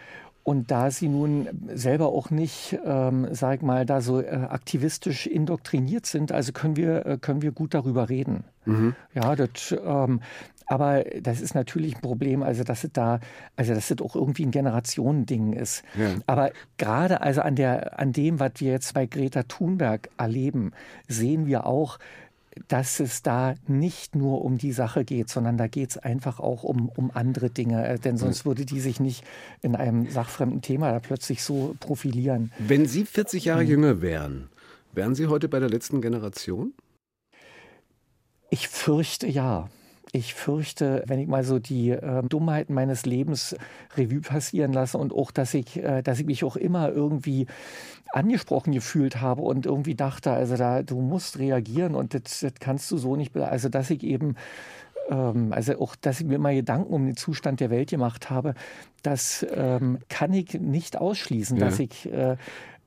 Und 0.48 0.72
da 0.72 0.92
sie 0.92 1.10
nun 1.10 1.50
selber 1.74 2.08
auch 2.08 2.30
nicht, 2.30 2.80
ähm, 2.86 3.28
sag 3.32 3.64
mal, 3.64 3.86
da 3.86 4.00
so 4.00 4.22
äh, 4.22 4.30
aktivistisch 4.30 5.28
indoktriniert 5.28 6.06
sind, 6.06 6.32
also 6.32 6.54
können 6.54 6.78
wir, 6.78 7.06
äh, 7.06 7.18
können 7.18 7.42
wir 7.42 7.52
gut 7.52 7.74
darüber 7.74 8.08
reden. 8.08 8.46
Mhm. 8.64 8.96
Ja, 9.14 9.36
das, 9.36 9.76
ähm, 9.86 10.22
aber 10.66 11.04
das 11.22 11.42
ist 11.42 11.54
natürlich 11.54 11.98
ein 11.98 12.02
Problem, 12.02 12.44
also 12.44 12.64
dass 12.64 12.86
es 12.86 12.92
da, 12.94 13.20
also 13.58 13.74
dass 13.74 13.92
es 13.92 14.02
auch 14.02 14.16
irgendwie 14.16 14.46
ein 14.46 14.52
Generationending 14.52 15.52
ist. 15.52 15.84
Ja. 16.00 16.12
Aber 16.28 16.52
gerade 16.78 17.20
also 17.20 17.42
an 17.42 17.58
der, 17.58 18.00
an 18.00 18.14
dem, 18.14 18.40
was 18.40 18.52
wir 18.60 18.72
jetzt 18.72 18.94
bei 18.94 19.06
Greta 19.06 19.44
Thunberg 19.44 20.08
erleben, 20.18 20.72
sehen 21.10 21.46
wir 21.46 21.66
auch, 21.66 22.00
dass 22.68 23.00
es 23.00 23.22
da 23.24 23.56
nicht 23.68 24.16
nur 24.16 24.44
um 24.44 24.58
die 24.58 24.72
Sache 24.72 25.06
geht, 25.06 25.30
sondern 25.30 25.58
da 25.58 25.68
geht 25.68 25.92
es 25.92 25.98
einfach 25.98 26.40
auch 26.40 26.64
um, 26.64 26.90
um 26.90 27.12
andere 27.14 27.50
Dinge. 27.50 27.88
Äh, 27.88 28.00
denn 28.00 28.18
sonst 28.18 28.46
würde 28.46 28.66
die 28.66 28.80
sich 28.80 29.00
nicht 29.00 29.24
in 29.62 29.76
einem 29.76 30.10
sachfremden 30.10 30.62
Thema 30.62 30.92
da 30.92 31.00
plötzlich 31.00 31.44
so 31.44 31.76
profilieren. 31.80 32.52
Wenn 32.60 32.86
Sie 32.86 33.06
40 33.06 33.46
Jahre 33.46 33.64
mhm. 33.64 33.70
jünger 33.70 34.02
wären, 34.02 34.50
wären 34.94 35.16
Sie 35.16 35.28
heute 35.28 35.50
bei 35.50 35.60
der 35.60 35.70
letzten 35.70 36.02
Generation? 36.02 36.74
Ich 38.50 38.68
fürchte 38.68 39.28
ja. 39.28 39.70
Ich 40.14 40.34
fürchte, 40.34 41.04
wenn 41.06 41.20
ich 41.20 41.28
mal 41.28 41.44
so 41.44 41.60
die 41.60 41.90
äh, 41.90 42.24
Dummheiten 42.24 42.74
meines 42.74 43.06
Lebens 43.06 43.56
Revue 43.96 44.22
passieren 44.22 44.72
lasse 44.74 44.98
und 44.98 45.14
auch, 45.14 45.32
dass 45.32 45.54
ich, 45.54 45.78
äh, 45.78 46.02
dass 46.02 46.20
ich 46.20 46.26
mich 46.26 46.44
auch 46.44 46.56
immer 46.56 46.90
irgendwie 46.90 47.48
angesprochen 48.14 48.72
gefühlt 48.72 49.20
habe 49.22 49.42
und 49.42 49.66
irgendwie 49.66 49.96
dachte, 49.96 50.32
also 50.32 50.56
da, 50.56 50.82
du 50.82 51.02
musst 51.02 51.40
reagieren 51.40 51.94
und 51.94 52.14
das, 52.14 52.40
das 52.40 52.54
kannst 52.60 52.90
du 52.92 52.98
so 52.98 53.16
nicht, 53.16 53.36
also 53.36 53.68
dass 53.68 53.90
ich 53.90 54.04
eben 54.04 54.36
ähm, 55.10 55.52
also 55.54 55.80
auch, 55.80 55.96
dass 55.96 56.20
ich 56.20 56.26
mir 56.26 56.40
mal 56.40 56.56
Gedanken 56.56 56.94
um 56.94 57.06
den 57.06 57.18
Zustand 57.18 57.60
der 57.60 57.70
Welt 57.70 57.90
gemacht 57.90 58.30
habe, 58.30 58.54
das 59.04 59.46
ähm, 59.54 60.00
kann 60.10 60.34
ich 60.34 60.54
nicht 60.54 60.98
ausschließen, 60.98 61.58
ja. 61.58 61.66
dass 61.66 61.80
ich 61.80 62.12
äh, 62.12 62.38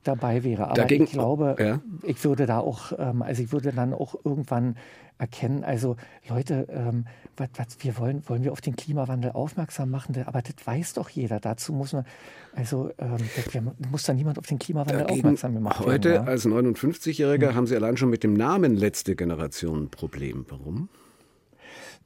dabei 0.03 0.43
wäre. 0.43 0.65
Aber 0.65 0.75
Dagegen, 0.75 1.03
ich 1.03 1.11
glaube, 1.11 1.55
ja. 1.59 1.79
ich 2.03 2.23
würde 2.23 2.45
da 2.45 2.59
auch, 2.59 2.93
ähm, 2.97 3.21
also 3.21 3.43
ich 3.43 3.51
würde 3.51 3.71
dann 3.71 3.93
auch 3.93 4.15
irgendwann 4.23 4.75
erkennen, 5.17 5.63
also 5.63 5.97
Leute, 6.27 6.67
ähm, 6.69 7.05
was, 7.37 7.49
was 7.55 7.67
wir 7.79 7.97
wollen, 7.97 8.23
wollen 8.27 8.43
wir 8.43 8.51
auf 8.51 8.61
den 8.61 8.75
Klimawandel 8.75 9.31
aufmerksam 9.31 9.91
machen, 9.91 10.15
aber 10.25 10.41
das 10.41 10.55
weiß 10.65 10.93
doch 10.93 11.09
jeder. 11.09 11.39
Dazu 11.39 11.73
muss 11.73 11.93
man, 11.93 12.05
also 12.55 12.89
ähm, 12.97 13.71
muss 13.91 14.03
da 14.03 14.13
niemand 14.13 14.39
auf 14.39 14.47
den 14.47 14.57
Klimawandel 14.57 14.99
Dagegen 14.99 15.19
aufmerksam 15.19 15.53
gemacht 15.53 15.79
werden. 15.79 15.91
Heute 15.91 16.13
ja? 16.15 16.23
als 16.23 16.45
59-Jähriger 16.45 17.49
hm. 17.49 17.55
haben 17.55 17.67
Sie 17.67 17.75
allein 17.75 17.97
schon 17.97 18.09
mit 18.09 18.23
dem 18.23 18.33
Namen 18.33 18.75
letzte 18.75 19.15
Generation 19.15 19.83
ein 19.83 19.89
Problem. 19.89 20.45
Warum? 20.49 20.89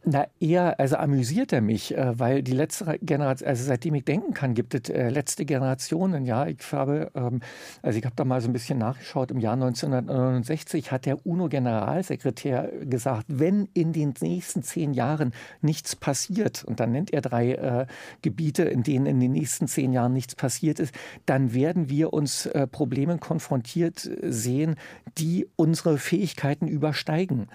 Na, 0.07 0.27
eher, 0.39 0.79
also 0.79 0.97
amüsiert 0.97 1.51
er 1.51 1.61
mich, 1.61 1.97
äh, 1.97 2.19
weil 2.19 2.43
die 2.43 2.51
letzte 2.51 2.99
Generation, 2.99 3.49
also 3.49 3.63
seitdem 3.63 3.95
ich 3.95 4.05
denken 4.05 4.35
kann, 4.35 4.53
gibt 4.53 4.75
es 4.75 4.87
äh, 4.93 5.09
letzte 5.09 5.45
Generationen. 5.45 6.25
Ja, 6.25 6.45
ich 6.45 6.59
habe, 6.71 7.09
ähm, 7.15 7.39
also 7.81 7.97
ich 7.97 8.05
habe 8.05 8.15
da 8.15 8.23
mal 8.23 8.39
so 8.39 8.47
ein 8.47 8.53
bisschen 8.53 8.77
nachgeschaut. 8.77 9.31
Im 9.31 9.39
Jahr 9.39 9.53
1969 9.53 10.91
hat 10.91 11.07
der 11.07 11.25
UNO-Generalsekretär 11.25 12.71
gesagt, 12.85 13.25
wenn 13.29 13.67
in 13.73 13.93
den 13.93 14.13
nächsten 14.21 14.61
zehn 14.61 14.93
Jahren 14.93 15.33
nichts 15.61 15.95
passiert, 15.95 16.63
und 16.63 16.79
dann 16.79 16.91
nennt 16.91 17.11
er 17.11 17.21
drei 17.21 17.53
äh, 17.53 17.87
Gebiete, 18.21 18.61
in 18.61 18.83
denen 18.83 19.07
in 19.07 19.19
den 19.19 19.31
nächsten 19.31 19.67
zehn 19.67 19.91
Jahren 19.91 20.13
nichts 20.13 20.35
passiert 20.35 20.79
ist, 20.79 20.93
dann 21.25 21.55
werden 21.55 21.89
wir 21.89 22.13
uns 22.13 22.45
äh, 22.45 22.67
Problemen 22.67 23.19
konfrontiert 23.19 24.07
sehen, 24.21 24.75
die 25.17 25.47
unsere 25.55 25.97
Fähigkeiten 25.97 26.67
übersteigen. 26.67 27.47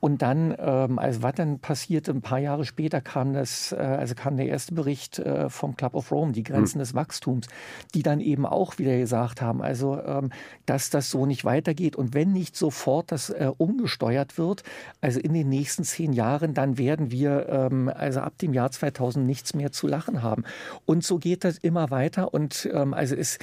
Und 0.00 0.20
dann, 0.20 0.54
ähm, 0.58 0.98
also 0.98 1.22
was 1.22 1.34
dann 1.36 1.60
passiert, 1.60 1.93
passierte. 1.94 2.10
Ein 2.10 2.22
paar 2.22 2.38
Jahre 2.38 2.64
später 2.64 3.00
kam 3.00 3.32
das, 3.32 3.72
äh, 3.72 3.76
also 3.76 4.14
kam 4.14 4.36
der 4.36 4.46
erste 4.46 4.74
Bericht 4.74 5.18
äh, 5.18 5.48
vom 5.48 5.76
Club 5.76 5.94
of 5.94 6.10
Rome, 6.10 6.32
die 6.32 6.42
Grenzen 6.42 6.78
mhm. 6.78 6.82
des 6.82 6.94
Wachstums, 6.94 7.46
die 7.94 8.02
dann 8.02 8.20
eben 8.20 8.46
auch 8.46 8.78
wieder 8.78 8.96
gesagt 8.98 9.40
haben, 9.40 9.62
also 9.62 10.00
ähm, 10.02 10.30
dass 10.66 10.90
das 10.90 11.10
so 11.10 11.26
nicht 11.26 11.44
weitergeht 11.44 11.94
und 11.96 12.14
wenn 12.14 12.32
nicht 12.32 12.56
sofort 12.56 13.12
das 13.12 13.30
äh, 13.30 13.50
umgesteuert 13.56 14.38
wird, 14.38 14.62
also 15.00 15.20
in 15.20 15.34
den 15.34 15.48
nächsten 15.48 15.84
zehn 15.84 16.12
Jahren, 16.12 16.54
dann 16.54 16.78
werden 16.78 17.10
wir 17.10 17.48
ähm, 17.48 17.90
also 17.94 18.20
ab 18.20 18.38
dem 18.38 18.52
Jahr 18.52 18.70
2000 18.70 19.24
nichts 19.24 19.54
mehr 19.54 19.70
zu 19.70 19.86
lachen 19.86 20.22
haben. 20.22 20.44
Und 20.84 21.04
so 21.04 21.18
geht 21.18 21.44
das 21.44 21.58
immer 21.58 21.90
weiter 21.90 22.34
und 22.34 22.68
ähm, 22.72 22.94
also 22.94 23.14
ist 23.14 23.38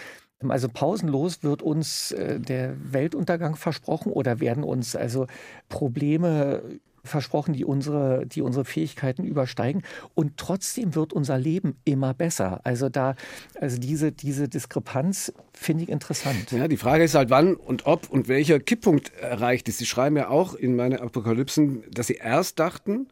also 0.50 0.70
pausenlos 0.70 1.44
wird 1.44 1.62
uns 1.62 2.16
der 2.18 2.76
Weltuntergang 2.92 3.56
versprochen 3.56 4.12
oder 4.12 4.40
werden 4.40 4.64
uns 4.64 4.96
also 4.96 5.28
Probleme 5.70 6.64
versprochen, 7.04 7.54
die 7.54 7.66
unsere, 7.66 8.26
die 8.26 8.42
unsere 8.42 8.66
Fähigkeiten 8.66 9.24
übersteigen. 9.24 9.84
Und 10.14 10.38
trotzdem 10.38 10.96
wird 10.96 11.14
unser 11.14 11.38
Leben 11.38 11.76
immer 11.84 12.14
besser. 12.14 12.62
Also 12.64 12.90
da, 12.90 13.16
also 13.60 13.78
diese, 13.78 14.12
diese 14.12 14.48
Diskrepanz 14.48 15.34
finde 15.54 15.84
ich 15.84 15.90
interessant. 15.90 16.52
Ja, 16.52 16.68
die 16.68 16.78
Frage 16.78 17.04
ist 17.04 17.16
halt, 17.16 17.30
wann 17.30 17.56
und 17.56 17.86
ob 17.86 18.10
und 18.10 18.28
welcher 18.28 18.60
Kipppunkt 18.60 19.14
erreicht 19.20 19.68
ist. 19.68 19.80
Sie 19.80 19.86
schreiben 19.86 20.18
ja 20.18 20.30
auch 20.30 20.54
in 20.54 20.76
meine 20.76 21.02
Apokalypsen, 21.02 21.84
dass 21.92 22.08
Sie 22.08 22.16
erst 22.16 22.60
dachten, 22.60 23.08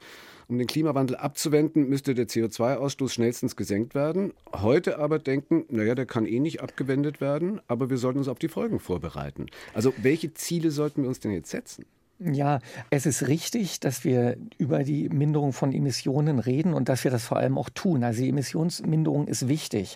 um 0.49 0.57
den 0.57 0.65
Klimawandel 0.65 1.15
abzuwenden, 1.15 1.87
müsste 1.89 2.15
der 2.15 2.27
CO2-Ausstoß 2.27 3.13
schnellstens 3.13 3.55
gesenkt 3.55 3.93
werden. 3.93 4.33
Heute 4.51 4.97
aber 4.97 5.19
denken, 5.19 5.65
naja, 5.69 5.93
der 5.93 6.07
kann 6.07 6.25
eh 6.25 6.39
nicht 6.39 6.61
abgewendet 6.61 7.21
werden, 7.21 7.61
aber 7.67 7.91
wir 7.91 7.97
sollten 7.97 8.17
uns 8.17 8.27
auf 8.27 8.39
die 8.39 8.47
Folgen 8.47 8.79
vorbereiten. 8.79 9.45
Also 9.75 9.93
welche 9.97 10.33
Ziele 10.33 10.71
sollten 10.71 11.03
wir 11.03 11.09
uns 11.09 11.19
denn 11.19 11.31
jetzt 11.31 11.51
setzen? 11.51 11.85
Ja, 12.21 12.59
es 12.89 13.05
ist 13.05 13.27
richtig, 13.27 13.79
dass 13.79 14.03
wir 14.03 14.35
über 14.57 14.83
die 14.83 15.07
Minderung 15.07 15.53
von 15.53 15.71
Emissionen 15.71 16.39
reden 16.39 16.73
und 16.73 16.89
dass 16.89 17.05
wir 17.05 17.11
das 17.11 17.23
vor 17.23 17.37
allem 17.37 17.57
auch 17.57 17.69
tun. 17.69 18.03
Also 18.03 18.21
die 18.21 18.29
Emissionsminderung 18.29 19.27
ist 19.27 19.47
wichtig. 19.47 19.95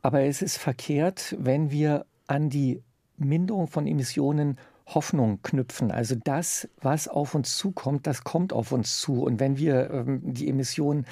Aber 0.00 0.22
es 0.22 0.40
ist 0.40 0.56
verkehrt, 0.56 1.34
wenn 1.38 1.72
wir 1.72 2.06
an 2.28 2.48
die 2.48 2.80
Minderung 3.16 3.66
von 3.66 3.88
Emissionen 3.88 4.56
Hoffnung 4.86 5.40
knüpfen. 5.42 5.90
Also 5.90 6.14
das, 6.14 6.68
was 6.80 7.08
auf 7.08 7.34
uns 7.34 7.56
zukommt, 7.56 8.06
das 8.06 8.24
kommt 8.24 8.52
auf 8.52 8.70
uns 8.72 9.00
zu. 9.00 9.22
Und 9.22 9.40
wenn 9.40 9.58
wir 9.58 9.90
ähm, 9.90 10.20
die 10.22 10.48
Emissionen 10.48 11.06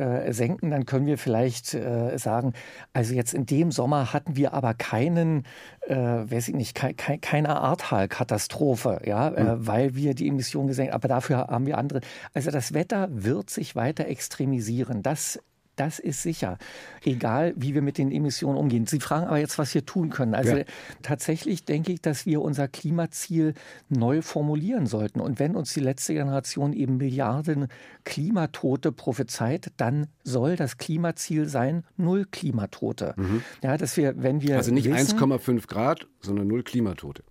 äh, 0.00 0.32
senken, 0.32 0.70
dann 0.70 0.86
können 0.86 1.06
wir 1.06 1.18
vielleicht 1.18 1.74
äh, 1.74 2.16
sagen, 2.18 2.54
also 2.92 3.14
jetzt 3.14 3.34
in 3.34 3.46
dem 3.46 3.70
Sommer 3.70 4.12
hatten 4.12 4.36
wir 4.36 4.54
aber 4.54 4.74
keinen, 4.74 5.44
äh, 5.86 5.94
weiß 5.96 6.48
ich 6.48 6.54
nicht, 6.54 6.74
ke 6.74 6.94
ke 6.94 7.18
keine 7.18 7.60
Ahrtal-Katastrophe, 7.60 9.02
ja, 9.04 9.30
mhm. 9.30 9.66
weil 9.66 9.94
wir 9.94 10.14
die 10.14 10.28
Emissionen 10.28 10.68
gesenkt, 10.68 10.92
aber 10.92 11.08
dafür 11.08 11.38
haben 11.38 11.66
wir 11.66 11.78
andere. 11.78 12.00
Also 12.34 12.50
das 12.50 12.74
Wetter 12.74 13.08
wird 13.10 13.50
sich 13.50 13.76
weiter 13.76 14.06
extremisieren. 14.06 15.02
Das 15.02 15.38
das 15.80 15.98
ist 15.98 16.22
sicher. 16.22 16.58
Egal, 17.02 17.54
wie 17.56 17.72
wir 17.72 17.80
mit 17.80 17.96
den 17.96 18.12
Emissionen 18.12 18.58
umgehen. 18.58 18.86
Sie 18.86 19.00
fragen 19.00 19.26
aber 19.26 19.38
jetzt, 19.38 19.58
was 19.58 19.74
wir 19.74 19.86
tun 19.86 20.10
können. 20.10 20.34
Also 20.34 20.58
ja. 20.58 20.64
tatsächlich 21.00 21.64
denke 21.64 21.92
ich, 21.92 22.02
dass 22.02 22.26
wir 22.26 22.42
unser 22.42 22.68
Klimaziel 22.68 23.54
neu 23.88 24.20
formulieren 24.20 24.84
sollten. 24.84 25.20
Und 25.20 25.38
wenn 25.38 25.56
uns 25.56 25.72
die 25.72 25.80
letzte 25.80 26.12
Generation 26.12 26.74
eben 26.74 26.98
Milliarden 26.98 27.68
Klimatote 28.04 28.92
prophezeit, 28.92 29.72
dann 29.78 30.08
soll 30.22 30.56
das 30.56 30.76
Klimaziel 30.76 31.48
sein, 31.48 31.84
null 31.96 32.26
Klimatote. 32.30 33.14
Mhm. 33.16 33.42
Ja, 33.62 33.78
dass 33.78 33.96
wir, 33.96 34.22
wenn 34.22 34.42
wir. 34.42 34.58
Also 34.58 34.74
nicht 34.74 34.86
1,5 34.86 35.66
Grad, 35.66 36.06
sondern 36.20 36.46
null 36.46 36.62
Klimatote. 36.62 37.22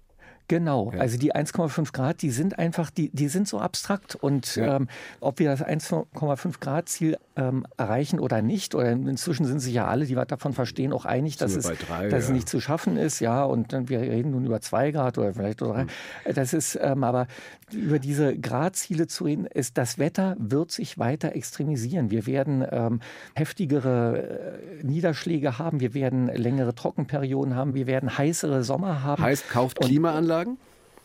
Genau, 0.49 0.91
ja. 0.91 0.99
also 0.99 1.17
die 1.17 1.33
1,5 1.33 1.93
Grad, 1.93 2.23
die 2.23 2.31
sind 2.31 2.57
einfach, 2.57 2.89
die, 2.89 3.09
die 3.09 3.27
sind 3.27 3.47
so 3.47 3.59
abstrakt. 3.59 4.15
Und 4.15 4.55
ja. 4.55 4.77
ähm, 4.77 4.88
ob 5.19 5.38
wir 5.38 5.47
das 5.47 5.63
1,5 5.63 6.59
Grad 6.59 6.89
Ziel 6.89 7.17
ähm, 7.35 7.67
erreichen 7.77 8.19
oder 8.19 8.41
nicht, 8.41 8.73
oder 8.73 8.91
inzwischen 8.91 9.45
sind 9.45 9.59
sich 9.59 9.75
ja 9.75 9.88
alle, 9.88 10.07
die 10.07 10.15
was 10.15 10.25
davon 10.25 10.53
verstehen, 10.53 10.91
auch 10.91 11.05
einig, 11.05 11.38
dass, 11.38 11.55
es, 11.55 11.65
drei, 11.65 12.09
dass 12.09 12.12
ja. 12.12 12.17
es 12.17 12.29
nicht 12.29 12.49
zu 12.49 12.59
schaffen 12.59 12.97
ist. 12.97 13.19
Ja, 13.19 13.43
und 13.43 13.73
dann, 13.73 13.89
wir 13.89 14.01
reden 14.01 14.31
nun 14.31 14.43
über 14.43 14.59
2 14.59 14.89
Grad 14.89 15.19
oder 15.19 15.35
vielleicht 15.35 15.62
oder 15.62 15.73
drei. 15.73 15.83
Mhm. 15.83 16.33
Das 16.33 16.53
ist, 16.53 16.79
ähm, 16.81 17.03
aber 17.03 17.27
über 17.71 17.99
diese 17.99 18.35
Gradziele 18.35 19.05
zu 19.05 19.25
reden, 19.25 19.45
ist, 19.45 19.77
das 19.77 19.99
Wetter 19.99 20.35
wird 20.39 20.71
sich 20.71 20.97
weiter 20.97 21.35
extremisieren. 21.35 22.09
Wir 22.09 22.25
werden 22.25 22.65
ähm, 22.71 23.01
heftigere 23.35 24.59
äh, 24.81 24.83
Niederschläge 24.83 25.59
haben, 25.59 25.79
wir 25.79 25.93
werden 25.93 26.25
längere 26.25 26.73
Trockenperioden 26.73 27.55
haben, 27.55 27.75
wir 27.75 27.85
werden 27.85 28.17
heißere 28.17 28.63
Sommer 28.63 29.03
haben. 29.03 29.21
Heißt, 29.21 29.47
kauft 29.51 29.79
Klimaanlagen? 29.79 30.38
Klimaanlagen? 30.39 30.58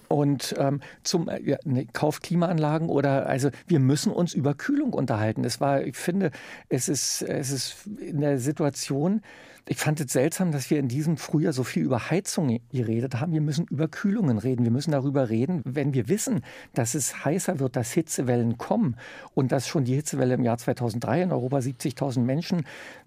Und 0.07 0.55
ähm, 0.59 0.81
zum 1.03 1.29
äh, 1.29 1.40
ja, 1.42 1.57
ne, 1.64 1.87
Kauf 1.92 2.20
Klimaanlagen 2.20 2.88
oder 2.88 3.27
also 3.27 3.51
wir 3.66 3.81
müssen 3.81 4.12
uns 4.12 4.35
über 4.35 4.55
Kühlung 4.55 4.92
unterhalten. 4.92 5.44
Es 5.44 5.61
war, 5.61 5.83
ich 5.83 5.97
finde, 5.97 6.31
es 6.68 6.88
ist, 6.88 7.23
es 7.23 7.51
ist 7.51 7.87
in 7.99 8.20
der 8.20 8.38
Situation, 8.38 9.23
ich 9.66 9.79
fand 9.79 9.99
es 10.01 10.12
seltsam, 10.12 10.53
dass 10.53 10.68
wir 10.70 10.79
in 10.79 10.88
diesem 10.88 11.16
Frühjahr 11.16 11.55
so 11.55 11.64
viel 11.64 11.85
über 11.85 12.11
Heizung 12.11 12.61
geredet 12.70 13.14
haben. 13.14 13.33
Wir 13.33 13.40
müssen 13.40 13.66
über 13.70 13.88
Kühlungen 13.88 14.37
reden. 14.37 14.62
Wir 14.64 14.70
müssen 14.70 14.90
darüber 14.90 15.31
reden, 15.31 15.62
wenn 15.64 15.94
wir 15.94 16.07
wissen, 16.09 16.42
dass 16.75 16.94
es 16.94 17.25
heißer 17.25 17.59
wird, 17.61 17.75
dass 17.75 17.90
Hitzewellen 17.92 18.59
kommen 18.59 18.97
und 19.33 19.53
dass 19.53 19.66
schon 19.66 19.85
die 19.85 19.94
Hitzewelle 19.94 20.35
im 20.35 20.44
Jahr 20.44 20.59
2003 20.59 21.23
in 21.23 21.33
Europa 21.33 21.59
70.000 21.59 22.20
Menschen 22.20 22.66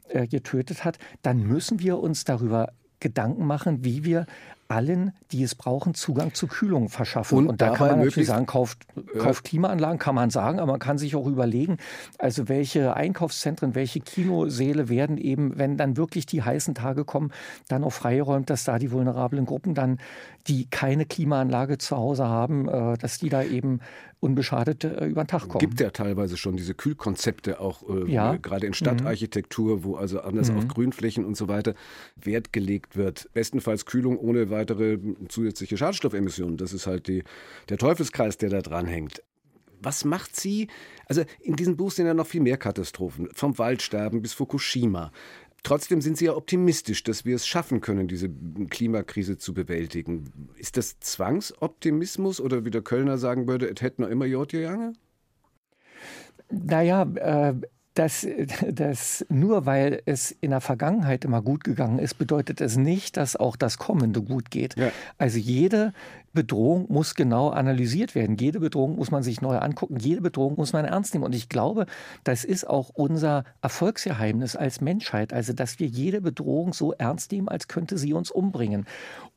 äh, 0.10 0.26
getötet 0.26 0.84
hat, 0.84 0.98
dann 1.22 1.44
müssen 1.44 1.80
wir 1.80 2.00
uns 2.00 2.24
darüber 2.24 2.74
Gedanken 3.00 3.46
machen, 3.46 3.84
wie 3.84 4.04
wir 4.04 4.26
allen, 4.70 5.14
die 5.32 5.44
es 5.44 5.56
brauchen, 5.56 5.94
Zugang 5.94 6.34
zu 6.34 6.48
Kühlung 6.48 6.90
verschaffen. 6.90 7.38
Und, 7.38 7.48
und 7.48 7.62
da 7.62 7.72
kann 7.72 7.88
man 7.88 8.00
natürlich 8.00 8.28
sagen, 8.28 8.46
kauft, 8.46 8.86
kauft 9.18 9.44
Klimaanlagen, 9.46 10.00
kann 10.00 10.16
man 10.16 10.30
sagen, 10.30 10.60
aber 10.60 10.74
man 10.74 10.80
kann 10.80 10.98
sich 10.98 11.16
auch 11.16 11.28
überlegen, 11.28 11.78
also 12.18 12.50
welche 12.50 12.96
Einkaufszentren, 12.96 13.76
welche 13.76 14.00
Kinosäle 14.00 14.90
werden 14.90 15.18
eben, 15.18 15.58
wenn 15.58 15.78
dann 15.78 15.98
wirklich 15.98 16.26
die 16.26 16.44
heißen 16.44 16.76
Tage 16.76 17.06
kommen, 17.06 17.32
dann 17.68 17.84
auch 17.84 17.94
freigeräumt, 17.94 18.50
dass 18.50 18.64
da 18.64 18.80
die 18.80 18.92
vulnerablen 18.92 19.46
Gruppen 19.46 19.74
dann, 19.74 20.00
die 20.48 20.70
keine 20.70 21.06
Klimaanlage 21.06 21.78
zu 21.78 21.98
Hause 21.98 22.28
haben, 22.28 22.68
äh, 22.68 22.98
dass 22.98 23.20
die 23.20 23.30
da 23.30 23.44
eben 23.44 23.80
unbeschadet 24.20 24.84
äh, 24.84 25.06
über 25.06 25.24
den 25.24 25.28
Tag 25.28 25.48
kommen. 25.48 25.60
Gibt 25.60 25.80
ja 25.80 25.92
teilweise 25.92 26.38
schon 26.38 26.58
diese 26.58 26.74
Kühlkonzepte 26.74 27.60
auch 27.60 27.88
äh, 27.88 28.12
ja. 28.12 28.36
gerade 28.38 28.66
in 28.66 28.74
Stadtarchitektur, 28.74 29.78
mhm. 29.78 29.84
wo 29.84 29.96
also 29.96 30.22
anders 30.22 30.52
mhm. 30.52 30.58
auf 30.58 30.68
Grünflächen 30.68 31.26
und 31.26 31.38
so 31.38 31.48
weiter 31.48 31.76
Wert 32.16 32.54
gelegt 32.54 32.96
wird. 32.96 33.30
Bestenfalls 33.34 33.86
Kühlung 33.86 34.18
ohne 34.18 34.50
weitere 34.50 35.00
zusätzliche 35.30 35.78
Schadstoffemissionen. 35.78 36.58
Das 36.58 36.74
ist 36.74 36.88
halt 36.88 37.08
die, 37.08 37.24
der 37.70 37.78
Teufelskreis, 37.78 38.38
der 38.38 38.50
da 38.50 38.62
dran 38.62 38.86
hängt. 38.86 39.22
Was 39.80 40.06
macht 40.06 40.36
sie? 40.36 40.68
Also 41.06 41.24
in 41.40 41.56
diesem 41.56 41.78
Buch 41.78 41.92
sind 41.92 42.08
ja 42.08 42.16
noch 42.16 42.26
viel 42.26 42.42
mehr 42.42 42.58
Katastrophen, 42.58 43.30
vom 43.34 43.58
Waldsterben 43.60 44.22
bis 44.22 44.34
Fukushima. 44.34 45.12
Trotzdem 45.64 46.02
sind 46.02 46.18
Sie 46.18 46.26
ja 46.26 46.36
optimistisch, 46.36 47.04
dass 47.04 47.26
wir 47.26 47.36
es 47.36 47.46
schaffen 47.46 47.82
können, 47.82 48.08
diese 48.08 48.30
Klimakrise 48.70 49.38
zu 49.38 49.54
bewältigen. 49.54 50.50
Ist 50.56 50.78
das 50.78 51.00
Zwangsoptimismus 51.00 52.40
oder 52.40 52.64
wie 52.64 52.70
der 52.72 52.82
Kölner 52.82 53.18
sagen 53.18 53.48
würde, 53.48 53.70
es 53.70 53.82
hätte 53.82 54.02
noch 54.02 54.10
immer 54.10 54.26
Jod 54.26 54.52
gegangen? 54.52 54.98
Naja, 56.50 57.04
äh, 57.04 57.56
dass, 57.98 58.28
dass 58.72 59.26
nur 59.30 59.66
weil 59.66 60.02
es 60.06 60.32
in 60.32 60.52
der 60.52 60.62
Vergangenheit 60.62 61.26
immer 61.26 61.42
gut 61.42 61.64
gegangen 61.64 62.00
ist, 62.00 62.16
bedeutet 62.16 62.62
es 62.62 62.78
nicht, 62.78 63.18
dass 63.18 63.36
auch 63.36 63.56
das 63.56 63.78
Kommende 63.78 64.22
gut 64.22 64.52
geht. 64.52 64.78
Ja. 64.78 64.92
Also 65.18 65.40
jede 65.40 65.94
Bedrohung 66.38 66.86
muss 66.90 67.16
genau 67.16 67.50
analysiert 67.50 68.14
werden. 68.14 68.38
Jede 68.38 68.60
Bedrohung 68.60 68.96
muss 68.96 69.10
man 69.10 69.24
sich 69.24 69.42
neu 69.42 69.58
angucken. 69.58 69.98
Jede 69.98 70.22
Bedrohung 70.22 70.56
muss 70.56 70.72
man 70.72 70.86
ernst 70.86 71.16
nehmen. 71.16 71.26
Und 71.26 71.34
ich 71.34 71.50
glaube, 71.50 71.88
das 72.24 72.44
ist 72.44 72.70
auch 72.70 72.90
unser 72.94 73.44
Erfolgsgeheimnis 73.64 74.56
als 74.56 74.80
Menschheit. 74.80 75.34
Also, 75.34 75.54
dass 75.54 75.80
wir 75.80 75.88
jede 75.88 76.22
Bedrohung 76.22 76.74
so 76.74 76.94
ernst 76.94 77.32
nehmen, 77.32 77.48
als 77.48 77.68
könnte 77.68 77.98
sie 77.98 78.14
uns 78.14 78.30
umbringen. 78.30 78.86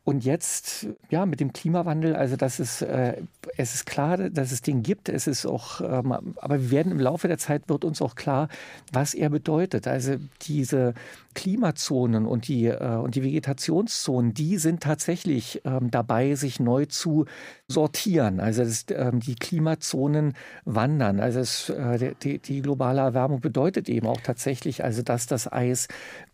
Und 0.04 0.24
jetzt, 0.24 0.88
ja, 1.08 1.24
mit 1.24 1.40
dem 1.40 1.54
Klimawandel, 1.54 2.16
also 2.16 2.36
das 2.36 2.60
ist, 2.60 2.82
äh, 2.82 3.22
es 3.56 3.74
ist 3.74 3.86
klar, 3.86 4.28
dass 4.28 4.52
es 4.52 4.60
den 4.60 4.82
gibt. 4.82 5.08
Es 5.08 5.26
ist 5.26 5.46
auch, 5.46 5.80
ähm, 5.80 6.12
aber 6.36 6.60
wir 6.60 6.70
werden 6.70 6.92
im 6.92 7.00
Laufe 7.00 7.28
der 7.28 7.38
Zeit 7.38 7.68
wird 7.68 7.84
uns 7.84 8.02
auch 8.02 8.14
klar, 8.14 8.48
was 8.92 9.14
er 9.14 9.30
bedeutet. 9.30 9.86
Also 9.86 10.16
diese 10.42 10.94
Klimazonen 11.34 12.26
und 12.26 12.48
die, 12.48 12.66
äh, 12.66 12.96
und 12.96 13.14
die 13.14 13.22
Vegetationszonen, 13.22 14.34
die 14.34 14.58
sind 14.58 14.82
tatsächlich 14.82 15.62
ähm, 15.64 15.90
dabei, 15.90 16.34
sich 16.34 16.58
neu 16.58 16.86
zu 16.86 17.26
sortieren. 17.68 18.40
Also 18.40 18.64
das, 18.64 18.86
ähm, 18.90 19.20
die 19.20 19.36
Klimazonen 19.36 20.34
wandern. 20.64 21.20
Also 21.20 21.40
es, 21.40 21.68
äh, 21.68 22.14
die, 22.22 22.38
die 22.38 22.62
globale 22.62 23.00
Erwärmung 23.00 23.40
bedeutet 23.40 23.88
eben 23.88 24.06
auch 24.06 24.20
tatsächlich, 24.20 24.82
also 24.82 25.02
dass 25.02 25.26
das 25.26 25.50
Eis 25.50 25.86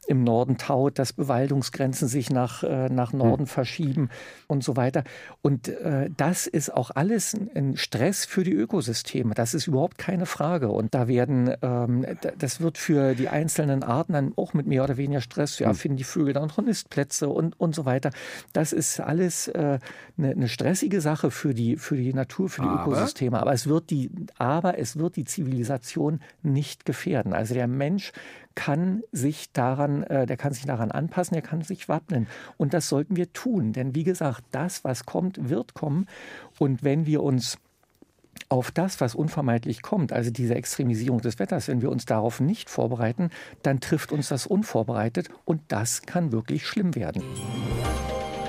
im 0.07 0.25
Norden 0.25 0.57
taut, 0.57 0.99
dass 0.99 1.13
Bewaldungsgrenzen 1.13 2.09
sich 2.09 2.31
nach, 2.31 2.63
äh, 2.63 2.89
nach 2.89 3.13
Norden 3.13 3.43
hm. 3.43 3.47
verschieben 3.47 4.11
und 4.47 4.63
so 4.65 4.77
weiter. 4.77 5.05
Und 5.43 5.69
äh, 5.69 6.11
das 6.17 6.47
ist 6.47 6.73
auch 6.73 6.91
alles 6.95 7.35
ein 7.55 7.77
Stress 7.77 8.25
für 8.25 8.45
die 8.45 8.53
Ökosysteme. 8.53 9.35
Das 9.35 9.55
ist 9.55 9.67
überhaupt 9.67 9.99
keine 9.99 10.27
Frage. 10.27 10.69
Und 10.69 10.95
da 10.95 11.09
werden, 11.09 11.55
ähm, 11.63 12.07
das 12.39 12.61
wird 12.61 12.79
für 12.79 13.15
die 13.15 13.29
einzelnen 13.29 13.83
Arten 13.83 14.13
dann 14.13 14.33
auch 14.37 14.55
mit 14.55 14.67
mehr 14.67 14.85
oder 14.85 14.97
weniger 14.97 15.21
Stress. 15.21 15.59
Ja, 15.59 15.69
hm. 15.69 15.75
finden 15.75 15.97
die 15.97 16.05
Vögel 16.05 16.33
dann 16.33 16.49
noch 16.49 16.59
Nistplätze 16.59 17.29
und, 17.29 17.59
und 17.59 17.75
so 17.75 17.85
weiter. 17.85 18.11
Das 18.53 18.73
ist 18.73 19.01
alles 19.01 19.49
äh, 19.49 19.79
eine, 20.19 20.31
eine 20.31 20.49
stressige 20.49 21.01
Sache 21.01 21.31
für 21.31 21.55
die, 21.55 21.77
für 21.77 21.97
die 21.97 22.13
Natur, 22.13 22.49
für 22.49 22.63
die 22.63 22.69
aber? 22.69 22.93
Ökosysteme. 22.93 23.41
Aber 23.41 23.53
es 23.53 23.67
wird 23.67 23.91
die, 23.91 24.11
aber 24.39 24.79
es 24.79 24.97
wird 24.97 25.17
die 25.17 25.25
Zivilisation 25.25 26.21
nicht 26.43 26.85
gefährden. 26.85 27.33
Also 27.33 27.55
der 27.55 27.67
Mensch 27.67 28.13
kann 28.57 29.05
sich 29.13 29.53
daran, 29.53 30.03
äh, 30.03 30.27
der 30.27 30.37
kann 30.37 30.53
sich 30.53 30.67
daran 30.67 30.91
anpassen, 30.91 31.37
er 31.37 31.43
kann 31.43 31.63
sich 31.63 31.89
wappnen. 31.89 32.27
Und 32.57 32.75
das 32.75 32.89
sollten 32.89 33.15
wir 33.15 33.33
tun. 33.33 33.73
Denn 33.73 33.95
wie 33.95 34.03
gesagt, 34.03 34.43
das, 34.51 34.83
was 34.83 35.07
kommt, 35.07 35.49
wird 35.49 35.75
kommen. 35.75 36.07
Und 36.59 36.83
wenn 36.83 37.07
wir 37.07 37.23
uns 37.23 37.59
auf 38.49 38.71
das, 38.71 39.01
was 39.01 39.15
unvermeidlich 39.15 39.83
kommt, 39.83 40.13
also 40.13 40.31
diese 40.31 40.55
Extremisierung 40.55 41.21
des 41.21 41.39
Wetters, 41.39 41.69
wenn 41.69 41.83
wir 41.83 41.91
uns 41.91 42.05
darauf 42.05 42.41
nicht 42.41 42.69
vorbereiten, 42.71 43.31
dann 43.63 43.81
trifft 43.81 44.13
uns 44.13 44.29
das 44.29 44.47
unvorbereitet 44.47 45.29
und 45.45 45.61
das 45.69 46.03
kann 46.03 46.33
wirklich 46.33 46.67
schlimm 46.67 46.95
werden. 46.95 47.23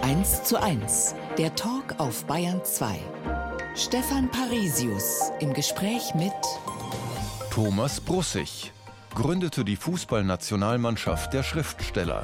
1 0.02 0.43
zu 0.43 0.62
1, 0.62 1.15
der 1.38 1.54
Talk 1.56 1.96
auf 2.00 2.26
Bayern 2.26 2.62
2. 2.63 2.96
Stefan 3.76 4.30
Parisius 4.30 5.32
im 5.39 5.54
Gespräch 5.54 6.13
mit 6.15 6.34
Thomas 7.52 8.00
Brussig 8.00 8.72
gründete 9.17 9.65
die 9.65 9.77
Fußballnationalmannschaft 9.77 11.34
der 11.34 11.41
Schriftsteller. 11.41 12.23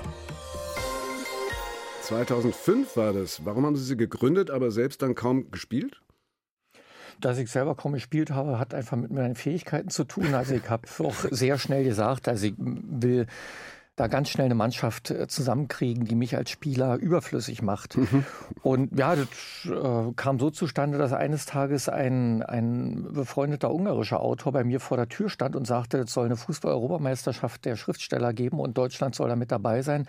2005 2.03 2.95
war 2.95 3.13
das. 3.13 3.43
Warum 3.43 3.65
haben 3.65 3.75
Sie 3.75 3.83
sie 3.83 3.97
gegründet, 3.97 4.51
aber 4.51 4.69
selbst 4.69 5.01
dann 5.01 5.15
kaum 5.15 5.49
gespielt? 5.49 6.03
Dass 7.19 7.39
ich 7.39 7.49
selber 7.49 7.73
kaum 7.73 7.93
gespielt 7.93 8.29
habe, 8.29 8.59
hat 8.59 8.75
einfach 8.75 8.95
mit 8.95 9.09
meinen 9.09 9.33
Fähigkeiten 9.33 9.89
zu 9.89 10.03
tun. 10.03 10.35
Also 10.35 10.53
ich 10.53 10.69
habe 10.69 10.87
auch 10.99 11.15
sehr 11.31 11.57
schnell 11.57 11.83
gesagt, 11.83 12.27
also 12.27 12.45
ich 12.45 12.53
will 12.57 13.25
da 13.95 14.07
ganz 14.07 14.29
schnell 14.29 14.45
eine 14.45 14.55
Mannschaft 14.55 15.11
äh, 15.11 15.27
zusammenkriegen, 15.27 16.05
die 16.05 16.15
mich 16.15 16.35
als 16.35 16.49
Spieler 16.49 16.95
überflüssig 16.97 17.61
macht. 17.61 17.95
Mhm. 17.97 18.25
Und 18.63 18.97
ja, 18.97 19.15
das 19.15 19.27
äh, 19.65 20.11
kam 20.15 20.39
so 20.39 20.49
zustande, 20.49 20.97
dass 20.97 21.13
eines 21.13 21.45
Tages 21.45 21.89
ein, 21.89 22.41
ein 22.41 23.07
befreundeter 23.11 23.71
ungarischer 23.71 24.19
Autor 24.19 24.51
bei 24.51 24.63
mir 24.63 24.79
vor 24.79 24.97
der 24.97 25.09
Tür 25.09 25.29
stand 25.29 25.55
und 25.55 25.67
sagte, 25.67 25.99
es 25.99 26.13
soll 26.13 26.25
eine 26.25 26.37
Fußball-Europameisterschaft 26.37 27.65
der 27.65 27.75
Schriftsteller 27.75 28.33
geben 28.33 28.59
und 28.59 28.77
Deutschland 28.77 29.13
soll 29.13 29.29
da 29.29 29.35
mit 29.35 29.51
dabei 29.51 29.83
sein. 29.83 30.07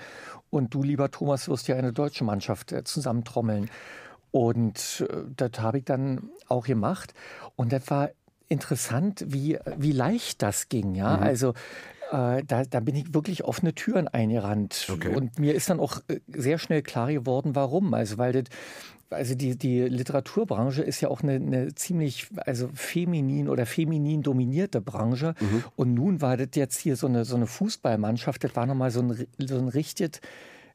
Und 0.49 0.73
du, 0.73 0.83
lieber 0.83 1.11
Thomas, 1.11 1.49
wirst 1.49 1.69
ja 1.69 1.77
eine 1.77 1.93
deutsche 1.93 2.25
Mannschaft 2.25 2.73
äh, 2.73 2.85
zusammentrommeln. 2.85 3.71
Und 4.31 5.07
äh, 5.11 5.25
das 5.37 5.61
habe 5.61 5.79
ich 5.79 5.85
dann 5.85 6.31
auch 6.49 6.65
gemacht. 6.65 7.13
Und 7.55 7.73
das 7.73 7.91
war 7.91 8.11
interessant, 8.49 9.25
wie, 9.29 9.59
wie 9.77 9.93
leicht 9.93 10.43
das 10.43 10.69
ging. 10.69 10.95
Ja, 10.95 11.19
mhm. 11.19 11.23
also 11.23 11.55
äh, 12.13 12.43
da, 12.45 12.65
da, 12.65 12.81
bin 12.81 12.95
ich 12.97 13.15
wirklich 13.15 13.45
offene 13.45 13.75
Türen 13.75 14.09
eingerannt. 14.09 14.89
Okay. 14.91 15.15
Und 15.15 15.39
mir 15.39 15.55
ist 15.55 15.71
dann 15.71 15.81
auch 15.81 16.01
äh, 16.09 16.21
sehr 16.29 16.59
schnell 16.59 16.83
klar 16.83 17.13
geworden, 17.13 17.55
warum. 17.55 17.95
Also, 17.95 18.19
weil 18.19 18.33
das 18.33 18.45
also 19.11 19.35
die, 19.35 19.57
die 19.57 19.83
Literaturbranche 19.83 20.83
ist 20.83 21.01
ja 21.01 21.09
auch 21.09 21.23
eine, 21.23 21.35
eine, 21.35 21.75
ziemlich 21.75 22.29
also 22.37 22.69
feminin 22.75 23.49
oder 23.49 23.67
feminin 23.67 24.23
dominierte 24.23 24.81
Branche. 24.81 25.35
Mhm. 25.41 25.65
Und 25.77 25.95
nun 25.95 26.21
war 26.21 26.37
das 26.37 26.49
jetzt 26.55 26.79
hier 26.79 26.97
so 26.97 27.07
eine, 27.07 27.25
so 27.25 27.37
eine 27.37 27.47
Fußballmannschaft, 27.47 28.45
das 28.45 28.57
war 28.57 28.67
nochmal 28.67 28.91
so 28.91 29.01
ein, 29.01 29.27
so 29.39 29.59
ein 29.59 29.69
richtig 29.69 30.21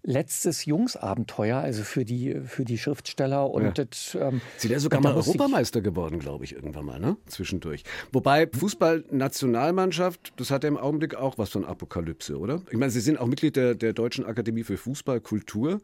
letztes 0.04 0.66
Jungsabenteuer, 0.66 1.58
also 1.58 1.84
für 1.84 2.06
die, 2.06 2.36
für 2.46 2.66
die 2.66 2.78
Schriftsteller. 2.78 3.50
Und 3.50 3.64
ja. 3.64 3.72
das, 3.72 4.18
ähm, 4.20 4.42
Sie 4.58 4.70
wäre 4.70 4.80
sogar 4.80 5.02
mal 5.02 5.14
Europameister 5.14 5.82
geworden, 5.82 6.20
glaube 6.20 6.46
ich, 6.46 6.54
irgendwann 6.54 6.86
mal, 6.86 7.00
ne? 7.00 7.18
Zwischendurch. 7.28 7.84
Wobei 8.12 8.48
Fußball-Nationalmannschaft, 8.48 10.34
das 10.38 10.52
hat 10.52 10.64
ja 10.64 10.70
im 10.70 10.78
Augenblick 10.78 11.16
auch 11.16 11.38
was 11.38 11.50
von 11.50 11.66
Apokalypse, 11.66 12.38
oder? 12.38 12.62
Ich 12.72 12.78
meine, 12.78 12.92
Sie 12.92 13.02
sind 13.02 13.20
auch 13.20 13.28
Mitglied 13.28 13.56
der, 13.56 13.76
der 13.76 13.94
Deutschen 13.94 14.26
Akademie 14.26 14.64
für 14.64 14.78
Fußballkultur. 14.78 15.82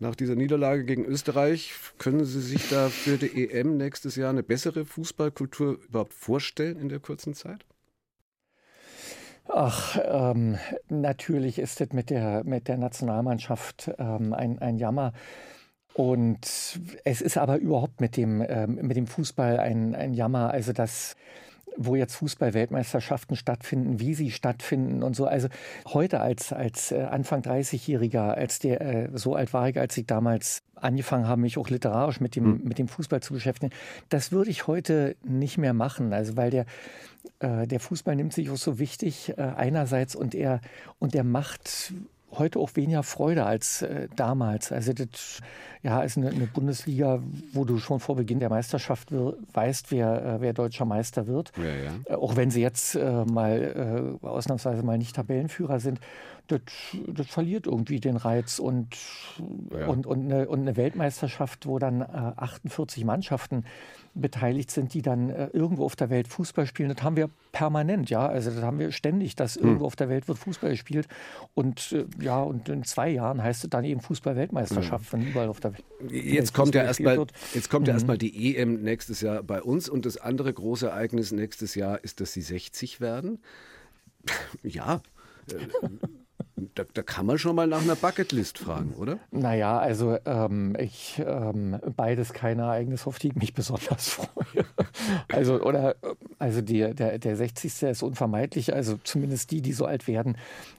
Nach 0.00 0.14
dieser 0.14 0.36
Niederlage 0.36 0.84
gegen 0.84 1.04
Österreich, 1.04 1.72
können 1.98 2.24
Sie 2.24 2.40
sich 2.40 2.68
da 2.68 2.88
für 2.88 3.16
die 3.18 3.50
EM 3.50 3.76
nächstes 3.76 4.14
Jahr 4.14 4.30
eine 4.30 4.44
bessere 4.44 4.84
Fußballkultur 4.84 5.80
überhaupt 5.88 6.14
vorstellen 6.14 6.78
in 6.78 6.88
der 6.88 7.00
kurzen 7.00 7.34
Zeit? 7.34 7.64
Ach, 9.48 9.98
ähm, 10.04 10.58
natürlich 10.88 11.58
ist 11.58 11.80
es 11.80 11.92
mit 11.92 12.10
der, 12.10 12.44
mit 12.44 12.68
der 12.68 12.76
Nationalmannschaft 12.76 13.90
ähm, 13.98 14.34
ein, 14.34 14.58
ein 14.58 14.76
Jammer. 14.76 15.12
Und 15.94 16.78
es 17.04 17.20
ist 17.20 17.38
aber 17.38 17.56
überhaupt 17.56 18.00
mit 18.00 18.16
dem, 18.16 18.44
ähm, 18.46 18.78
mit 18.82 18.96
dem 18.96 19.06
Fußball 19.06 19.58
ein, 19.58 19.94
ein 19.94 20.12
Jammer. 20.14 20.50
Also 20.50 20.72
das 20.72 21.16
wo 21.78 21.94
jetzt 21.94 22.16
Fußball-Weltmeisterschaften 22.16 23.36
stattfinden, 23.36 24.00
wie 24.00 24.14
sie 24.14 24.32
stattfinden 24.32 25.02
und 25.04 25.14
so. 25.14 25.26
Also 25.26 25.48
heute 25.86 26.20
als, 26.20 26.52
als 26.52 26.90
äh, 26.90 27.02
Anfang 27.02 27.42
30-Jähriger, 27.42 28.34
als 28.34 28.58
der, 28.58 28.80
äh, 28.80 29.08
so 29.14 29.36
alt 29.36 29.52
war 29.52 29.68
ich, 29.68 29.78
als 29.78 29.96
ich 29.96 30.06
damals 30.06 30.62
angefangen 30.74 31.28
habe, 31.28 31.40
mich 31.40 31.56
auch 31.56 31.70
literarisch 31.70 32.20
mit 32.20 32.34
dem, 32.34 32.44
mhm. 32.44 32.60
mit 32.64 32.78
dem 32.78 32.88
Fußball 32.88 33.20
zu 33.20 33.32
beschäftigen, 33.32 33.72
das 34.08 34.32
würde 34.32 34.50
ich 34.50 34.66
heute 34.66 35.16
nicht 35.24 35.56
mehr 35.56 35.72
machen. 35.72 36.12
Also 36.12 36.36
weil 36.36 36.50
der, 36.50 36.66
äh, 37.40 37.66
der 37.66 37.80
Fußball 37.80 38.16
nimmt 38.16 38.32
sich 38.32 38.50
auch 38.50 38.56
so 38.56 38.78
wichtig 38.78 39.34
äh, 39.36 39.42
einerseits 39.42 40.16
und 40.16 40.34
er, 40.34 40.60
und 40.98 41.14
er 41.14 41.24
macht 41.24 41.92
heute 42.32 42.58
auch 42.58 42.70
weniger 42.74 43.02
Freude 43.02 43.44
als 43.44 43.82
äh, 43.82 44.08
damals. 44.14 44.72
Also 44.72 44.92
das 44.92 45.40
ja, 45.82 46.02
ist 46.02 46.18
eine, 46.18 46.28
eine, 46.28 46.46
Bundesliga, 46.46 47.22
wo 47.52 47.64
du 47.64 47.78
schon 47.78 48.00
vor 48.00 48.16
Beginn 48.16 48.38
der 48.38 48.50
Meisterschaft 48.50 49.08
weißt, 49.52 49.90
wer, 49.90 50.24
äh, 50.24 50.40
wer 50.40 50.52
deutscher 50.52 50.84
Meister 50.84 51.26
wird. 51.26 51.52
Ja, 51.56 51.64
ja. 51.64 51.92
Äh, 52.04 52.14
auch 52.14 52.36
wenn 52.36 52.50
sie 52.50 52.60
jetzt 52.60 52.94
äh, 52.94 53.24
mal 53.24 54.18
äh, 54.22 54.26
ausnahmsweise 54.26 54.82
mal 54.82 54.98
nicht 54.98 55.16
Tabellenführer 55.16 55.80
sind. 55.80 56.00
Das, 56.48 56.60
das 57.06 57.26
verliert 57.26 57.66
irgendwie 57.66 58.00
den 58.00 58.16
Reiz. 58.16 58.58
Und, 58.58 58.96
ja. 59.70 59.86
und, 59.86 60.06
und, 60.06 60.24
eine, 60.24 60.48
und 60.48 60.60
eine 60.60 60.76
Weltmeisterschaft, 60.76 61.66
wo 61.66 61.78
dann 61.78 62.00
äh, 62.00 62.04
48 62.04 63.04
Mannschaften 63.04 63.64
beteiligt 64.14 64.70
sind, 64.70 64.94
die 64.94 65.02
dann 65.02 65.30
äh, 65.30 65.48
irgendwo 65.52 65.84
auf 65.84 65.94
der 65.94 66.10
Welt 66.10 66.28
Fußball 66.28 66.66
spielen, 66.66 66.92
das 66.92 67.02
haben 67.02 67.16
wir 67.16 67.30
permanent, 67.52 68.10
ja. 68.10 68.26
Also 68.26 68.50
das 68.50 68.62
haben 68.62 68.78
wir 68.78 68.90
ständig, 68.90 69.36
dass 69.36 69.56
hm. 69.56 69.64
irgendwo 69.64 69.86
auf 69.86 69.96
der 69.96 70.08
Welt 70.08 70.28
wird 70.28 70.38
Fußball 70.38 70.70
gespielt. 70.70 71.06
Und 71.54 71.92
äh, 71.92 72.04
ja, 72.20 72.42
und 72.42 72.68
in 72.68 72.84
zwei 72.84 73.10
Jahren 73.10 73.42
heißt 73.42 73.64
es 73.64 73.70
dann 73.70 73.84
eben 73.84 74.00
Fußball-Weltmeisterschaft, 74.00 75.12
hm. 75.12 75.20
wenn 75.20 75.28
überall 75.28 75.48
auf 75.48 75.60
der 75.60 75.74
Welt. 75.74 75.84
Jetzt 76.10 76.54
kommt 76.54 76.74
ja 76.74 76.82
erstmal 76.82 77.26
jetzt 77.54 77.70
kommt 77.70 77.86
ja 77.86 77.92
mhm. 77.92 77.96
erstmal 77.96 78.18
die 78.18 78.56
EM 78.56 78.82
nächstes 78.82 79.20
Jahr 79.20 79.42
bei 79.42 79.62
uns 79.62 79.88
und 79.88 80.06
das 80.06 80.16
andere 80.16 80.52
große 80.52 80.88
Ereignis 80.88 81.32
nächstes 81.32 81.74
Jahr 81.74 82.02
ist, 82.02 82.20
dass 82.20 82.32
sie 82.32 82.42
60 82.42 83.00
werden. 83.00 83.40
ja. 84.62 85.00
Äh, 86.58 86.68
da, 86.74 86.84
da, 86.92 87.02
kann 87.02 87.26
man 87.26 87.38
schon 87.38 87.56
mal 87.56 87.66
nach 87.66 87.82
einer 87.82 87.96
Bucketlist 87.96 88.58
fragen, 88.58 88.94
oder? 88.94 89.18
Naja, 89.30 89.78
also 89.78 90.16
ähm, 90.24 90.76
ich 90.78 91.22
ähm, 91.24 91.78
beides 91.96 92.32
keine 92.32 92.62
Ereignis, 92.62 93.06
auf 93.06 93.18
die 93.18 93.28
ich 93.28 93.34
mich 93.34 93.54
besonders 93.54 94.08
freue. 94.10 94.64
also, 95.32 95.60
oder 95.62 95.96
also 96.38 96.60
die, 96.60 96.94
der, 96.94 97.18
der 97.18 97.36
60. 97.36 97.82
ist 97.82 98.02
unvermeidlich, 98.02 98.74
also 98.74 98.98
zumindest 99.02 99.50
die, 99.50 99.62
die 99.62 99.72
so 99.72 99.86
alt 99.86 100.06
werden. 100.08 100.36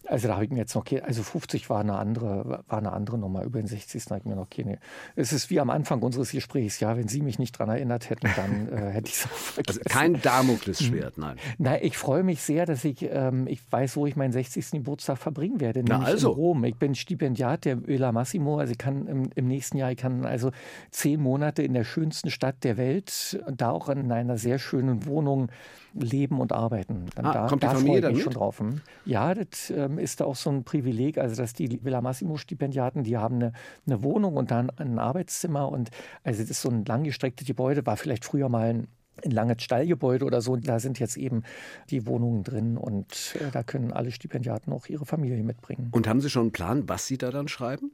Also 0.10 0.28
da 0.28 0.36
habe 0.36 0.46
ich 0.46 0.50
mir 0.50 0.58
jetzt 0.58 0.74
noch 0.74 0.82
okay, 0.82 1.02
also 1.02 1.22
50 1.22 1.70
war 1.70 1.82
eine 1.82 1.96
andere, 1.96 2.64
war 2.68 2.78
eine 2.80 2.92
andere 2.92 3.20
Nummer. 3.20 3.44
Über 3.44 3.62
den 3.62 3.68
60. 3.68 4.06
habe 4.08 4.20
ich 4.20 4.26
mir 4.26 4.36
noch 4.36 4.50
keine. 4.50 4.80
Es 5.16 5.32
ist 5.32 5.52
wie 5.52 5.60
am 5.60 5.70
Anfang 5.70 6.02
unseres 6.02 6.32
Gesprächs, 6.32 6.80
ja, 6.80 6.98
wenn 6.98 7.08
Sie 7.08 7.22
mich 7.22 7.38
nicht 7.38 7.60
daran 7.60 7.76
erinnert 7.76 8.10
hätten, 8.10 8.28
dann 8.36 8.70
äh, 8.70 8.90
hätte 8.92 9.10
ich 9.10 9.16
es 9.16 9.26
auch 9.26 9.30
vergessen. 9.30 9.82
Also 9.86 10.00
kein 10.00 10.22
Damoklesschwert, 10.22 11.18
nein. 11.18 11.38
Nein, 11.60 11.80
ich 11.84 11.98
freue 11.98 12.24
mich 12.24 12.42
sehr, 12.42 12.66
dass 12.66 12.84
ich, 12.86 13.04
ähm, 13.04 13.46
ich 13.48 13.62
weiß, 13.70 13.98
wo 13.98 14.08
ich 14.08 14.16
meinen 14.16 14.32
60. 14.32 14.72
Geburtstag 14.72 15.20
verbringen 15.20 15.60
werde. 15.60 15.84
Na 15.84 16.02
also. 16.02 16.30
in 16.30 16.36
Rom. 16.36 16.64
Ich 16.64 16.76
bin 16.76 16.96
Stipendiat 16.96 17.66
der 17.66 17.78
Öla 17.88 18.12
Massimo, 18.12 18.58
also 18.58 18.72
ich 18.72 18.80
kann 18.80 19.06
im, 19.06 19.30
im, 19.36 19.48
nächsten 19.48 19.78
Jahr, 19.78 19.92
ich 19.92 19.98
kann 19.98 20.26
also 20.26 20.52
zehn 20.90 21.22
Monate 21.22 21.62
in 21.62 21.74
der 21.74 21.84
schönsten 21.84 22.32
Stadt 22.32 22.64
der 22.64 22.78
Welt, 22.78 23.40
da 23.52 23.70
auch 23.70 23.90
in 23.90 24.12
einer 24.12 24.38
sehr 24.38 24.58
schönen 24.58 25.06
Wohnung 25.06 25.50
leben 25.94 26.40
und 26.40 26.52
arbeiten. 26.52 27.06
Ah, 27.16 27.34
da, 27.34 27.48
kommt 27.48 27.64
die 27.64 27.68
da 27.68 27.74
Familie 27.74 28.02
dann 28.02 28.16
schon 28.16 28.34
drauf. 28.34 28.60
Hm? 28.60 28.82
Ja, 29.06 29.34
das 29.34 29.70
ähm, 29.70 29.98
ist 29.98 30.22
auch 30.22 30.36
so 30.36 30.50
ein 30.50 30.64
Privileg, 30.64 31.18
also 31.18 31.36
dass 31.36 31.54
die 31.54 31.84
Villa 31.84 32.02
Massimo 32.02 32.38
Stipendiaten, 32.38 33.04
die 33.04 33.18
haben 33.18 33.36
eine, 33.36 33.54
eine 33.86 34.04
Wohnung 34.04 34.38
und 34.38 34.52
dann 34.52 34.70
ein 34.78 35.00
Arbeitszimmer 35.00 35.70
und 35.70 35.90
also 36.24 36.42
das 36.42 36.50
ist 36.50 36.62
so 36.62 36.70
ein 36.70 36.86
langgestrecktes 36.86 37.48
Gebäude, 37.48 37.86
war 37.86 37.98
vielleicht 37.98 38.26
früher 38.26 38.50
mal 38.50 38.70
ein 38.70 38.88
ein 39.26 39.32
langes 39.32 39.64
Stallgebäude 39.64 40.26
oder 40.26 40.42
so. 40.42 40.56
Da 40.56 40.80
sind 40.80 41.00
jetzt 41.00 41.18
eben 41.18 41.44
die 41.90 42.06
Wohnungen 42.06 42.44
drin 42.44 42.78
und 42.78 43.36
äh, 43.36 43.52
da 43.52 43.64
können 43.64 43.92
alle 43.92 44.12
Stipendiaten 44.12 44.72
auch 44.74 44.88
ihre 44.88 45.06
Familie 45.06 45.44
mitbringen. 45.44 45.90
Und 45.92 46.08
haben 46.08 46.22
Sie 46.22 46.30
schon 46.30 46.44
einen 46.44 46.52
Plan, 46.52 46.88
was 46.88 47.08
Sie 47.08 47.18
da 47.18 47.30
dann 47.30 47.48
schreiben? 47.48 47.92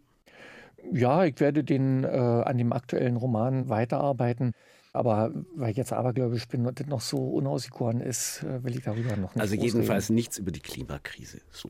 Ja, 0.94 1.26
ich 1.26 1.40
werde 1.40 1.64
den 1.64 2.04
äh, 2.04 2.08
an 2.08 2.58
dem 2.58 2.72
aktuellen 2.72 3.16
Roman 3.16 3.70
weiterarbeiten. 3.70 4.54
Aber 4.96 5.32
weil 5.56 5.72
ich 5.72 5.78
jetzt 5.78 5.92
abergläubisch 5.94 6.48
bin 6.48 6.66
und 6.66 6.80
das 6.80 6.88
noch 6.88 7.02
so 7.02 7.18
unausgegoren 7.18 8.00
ist, 8.02 8.44
äh, 8.44 8.64
will 8.64 8.76
ich 8.78 8.84
darüber 8.84 9.16
noch 9.18 9.36
nicht 9.36 9.42
Also 9.42 9.56
jedenfalls 9.56 10.06
reden. 10.06 10.16
nichts 10.16 10.38
über 10.38 10.52
die 10.52 10.62
Klimakrise. 10.62 11.42
So. 11.52 11.70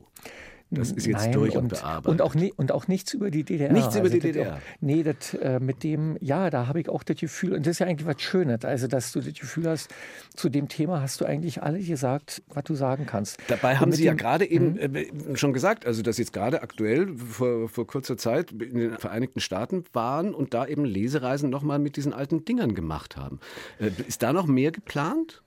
Das 0.71 0.91
ist 0.91 1.05
jetzt 1.05 1.25
Nein, 1.25 1.31
durch 1.31 1.55
und, 1.55 1.63
und 1.63 1.67
bearbeitet. 1.69 2.07
Und 2.07 2.21
auch, 2.21 2.35
und 2.57 2.71
auch 2.71 2.87
nichts 2.87 3.13
über 3.13 3.29
die 3.29 3.43
DDR. 3.43 3.71
Nichts 3.71 3.95
über 3.95 4.05
also 4.05 4.13
die 4.15 4.19
DDR. 4.19 4.55
Auch, 4.55 4.59
nee, 4.81 5.03
das, 5.03 5.33
äh, 5.35 5.59
mit 5.59 5.83
dem, 5.83 6.17
ja, 6.21 6.49
da 6.49 6.67
habe 6.67 6.81
ich 6.81 6.89
auch 6.89 7.03
das 7.03 7.17
Gefühl, 7.17 7.53
und 7.53 7.65
das 7.65 7.71
ist 7.71 7.79
ja 7.79 7.87
eigentlich 7.87 8.07
was 8.07 8.21
Schönes, 8.21 8.65
also 8.65 8.87
dass 8.87 9.11
du 9.11 9.21
das 9.21 9.33
Gefühl 9.33 9.69
hast, 9.69 9.89
zu 10.35 10.49
dem 10.49 10.67
Thema 10.67 11.01
hast 11.01 11.21
du 11.21 11.25
eigentlich 11.25 11.61
alles 11.61 11.87
gesagt, 11.87 12.41
was 12.49 12.63
du 12.63 12.73
sagen 12.73 13.05
kannst. 13.05 13.37
Dabei 13.47 13.77
haben 13.77 13.91
Sie 13.91 14.03
dem, 14.03 14.07
ja 14.07 14.13
gerade 14.15 14.49
eben 14.49 14.73
mhm. 14.73 14.95
äh, 14.95 15.37
schon 15.37 15.53
gesagt, 15.53 15.85
also 15.85 16.01
dass 16.01 16.17
jetzt 16.17 16.33
gerade 16.33 16.63
aktuell 16.63 17.15
vor, 17.15 17.69
vor 17.69 17.85
kurzer 17.85 18.17
Zeit 18.17 18.51
in 18.51 18.77
den 18.77 18.97
Vereinigten 18.97 19.41
Staaten 19.41 19.83
waren 19.93 20.33
und 20.33 20.55
da 20.55 20.65
eben 20.65 20.83
Lesereisen 20.83 21.51
nochmal 21.51 21.77
mit 21.77 21.95
diesen 21.95 22.11
alten 22.11 22.43
Dingern 22.43 22.73
gemacht 22.73 23.17
haben. 23.17 23.39
Äh, 23.79 23.91
ist 24.07 24.23
da 24.23 24.33
noch 24.33 24.47
mehr 24.47 24.71
geplant? 24.71 25.43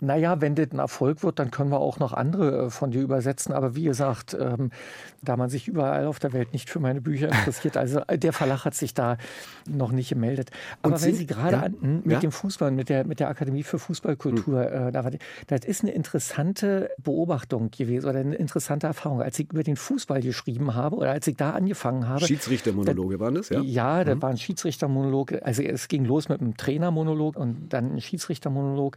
Naja, 0.00 0.40
wenn 0.40 0.54
das 0.54 0.72
ein 0.72 0.78
Erfolg 0.78 1.22
wird, 1.22 1.38
dann 1.38 1.50
können 1.50 1.70
wir 1.70 1.80
auch 1.80 1.98
noch 1.98 2.12
andere 2.12 2.66
äh, 2.66 2.70
von 2.70 2.90
dir 2.90 3.02
übersetzen. 3.02 3.52
Aber 3.52 3.74
wie 3.74 3.84
gesagt, 3.84 4.36
ähm, 4.38 4.70
da 5.22 5.36
man 5.36 5.48
sich 5.48 5.68
überall 5.68 6.06
auf 6.06 6.18
der 6.18 6.32
Welt 6.32 6.52
nicht 6.52 6.68
für 6.70 6.80
meine 6.80 7.00
Bücher 7.00 7.28
interessiert, 7.28 7.76
also 7.76 8.00
äh, 8.06 8.18
der 8.18 8.32
Verlag 8.32 8.64
hat 8.64 8.74
sich 8.74 8.94
da 8.94 9.16
noch 9.68 9.92
nicht 9.92 10.10
gemeldet. 10.10 10.50
Aber 10.82 10.98
Sie, 10.98 11.08
wenn 11.08 11.14
Sie 11.14 11.26
gerade 11.26 11.56
ja, 11.56 11.66
hm, 11.66 12.02
mit 12.04 12.12
ja? 12.12 12.20
dem 12.20 12.32
Fußball, 12.32 12.70
mit 12.70 12.88
der, 12.88 13.06
mit 13.06 13.20
der 13.20 13.28
Akademie 13.28 13.62
für 13.62 13.78
Fußballkultur, 13.78 14.64
hm. 14.64 14.88
äh, 14.88 14.92
da 14.92 15.04
war, 15.04 15.10
das 15.46 15.64
ist 15.64 15.82
eine 15.82 15.92
interessante 15.92 16.90
Beobachtung 17.02 17.70
gewesen 17.70 18.08
oder 18.08 18.20
eine 18.20 18.34
interessante 18.34 18.86
Erfahrung. 18.86 19.22
Als 19.22 19.38
ich 19.38 19.50
über 19.50 19.62
den 19.62 19.76
Fußball 19.76 20.20
geschrieben 20.20 20.74
habe 20.74 20.96
oder 20.96 21.12
als 21.12 21.26
ich 21.26 21.36
da 21.36 21.52
angefangen 21.52 22.08
habe. 22.08 22.26
Schiedsrichtermonologe 22.26 23.20
waren 23.20 23.34
das, 23.34 23.48
ja? 23.48 23.60
Ja, 23.60 24.04
das 24.04 24.16
mhm. 24.16 24.22
waren 24.22 24.36
Schiedsrichtermonologe. 24.36 25.44
Also 25.44 25.62
es 25.62 25.88
ging 25.88 26.04
los 26.04 26.28
mit 26.28 26.40
einem 26.40 26.56
Trainermonolog 26.56 27.36
und 27.36 27.68
dann 27.68 27.94
ein 27.94 28.00
Schiedsrichtermonolog. 28.00 28.96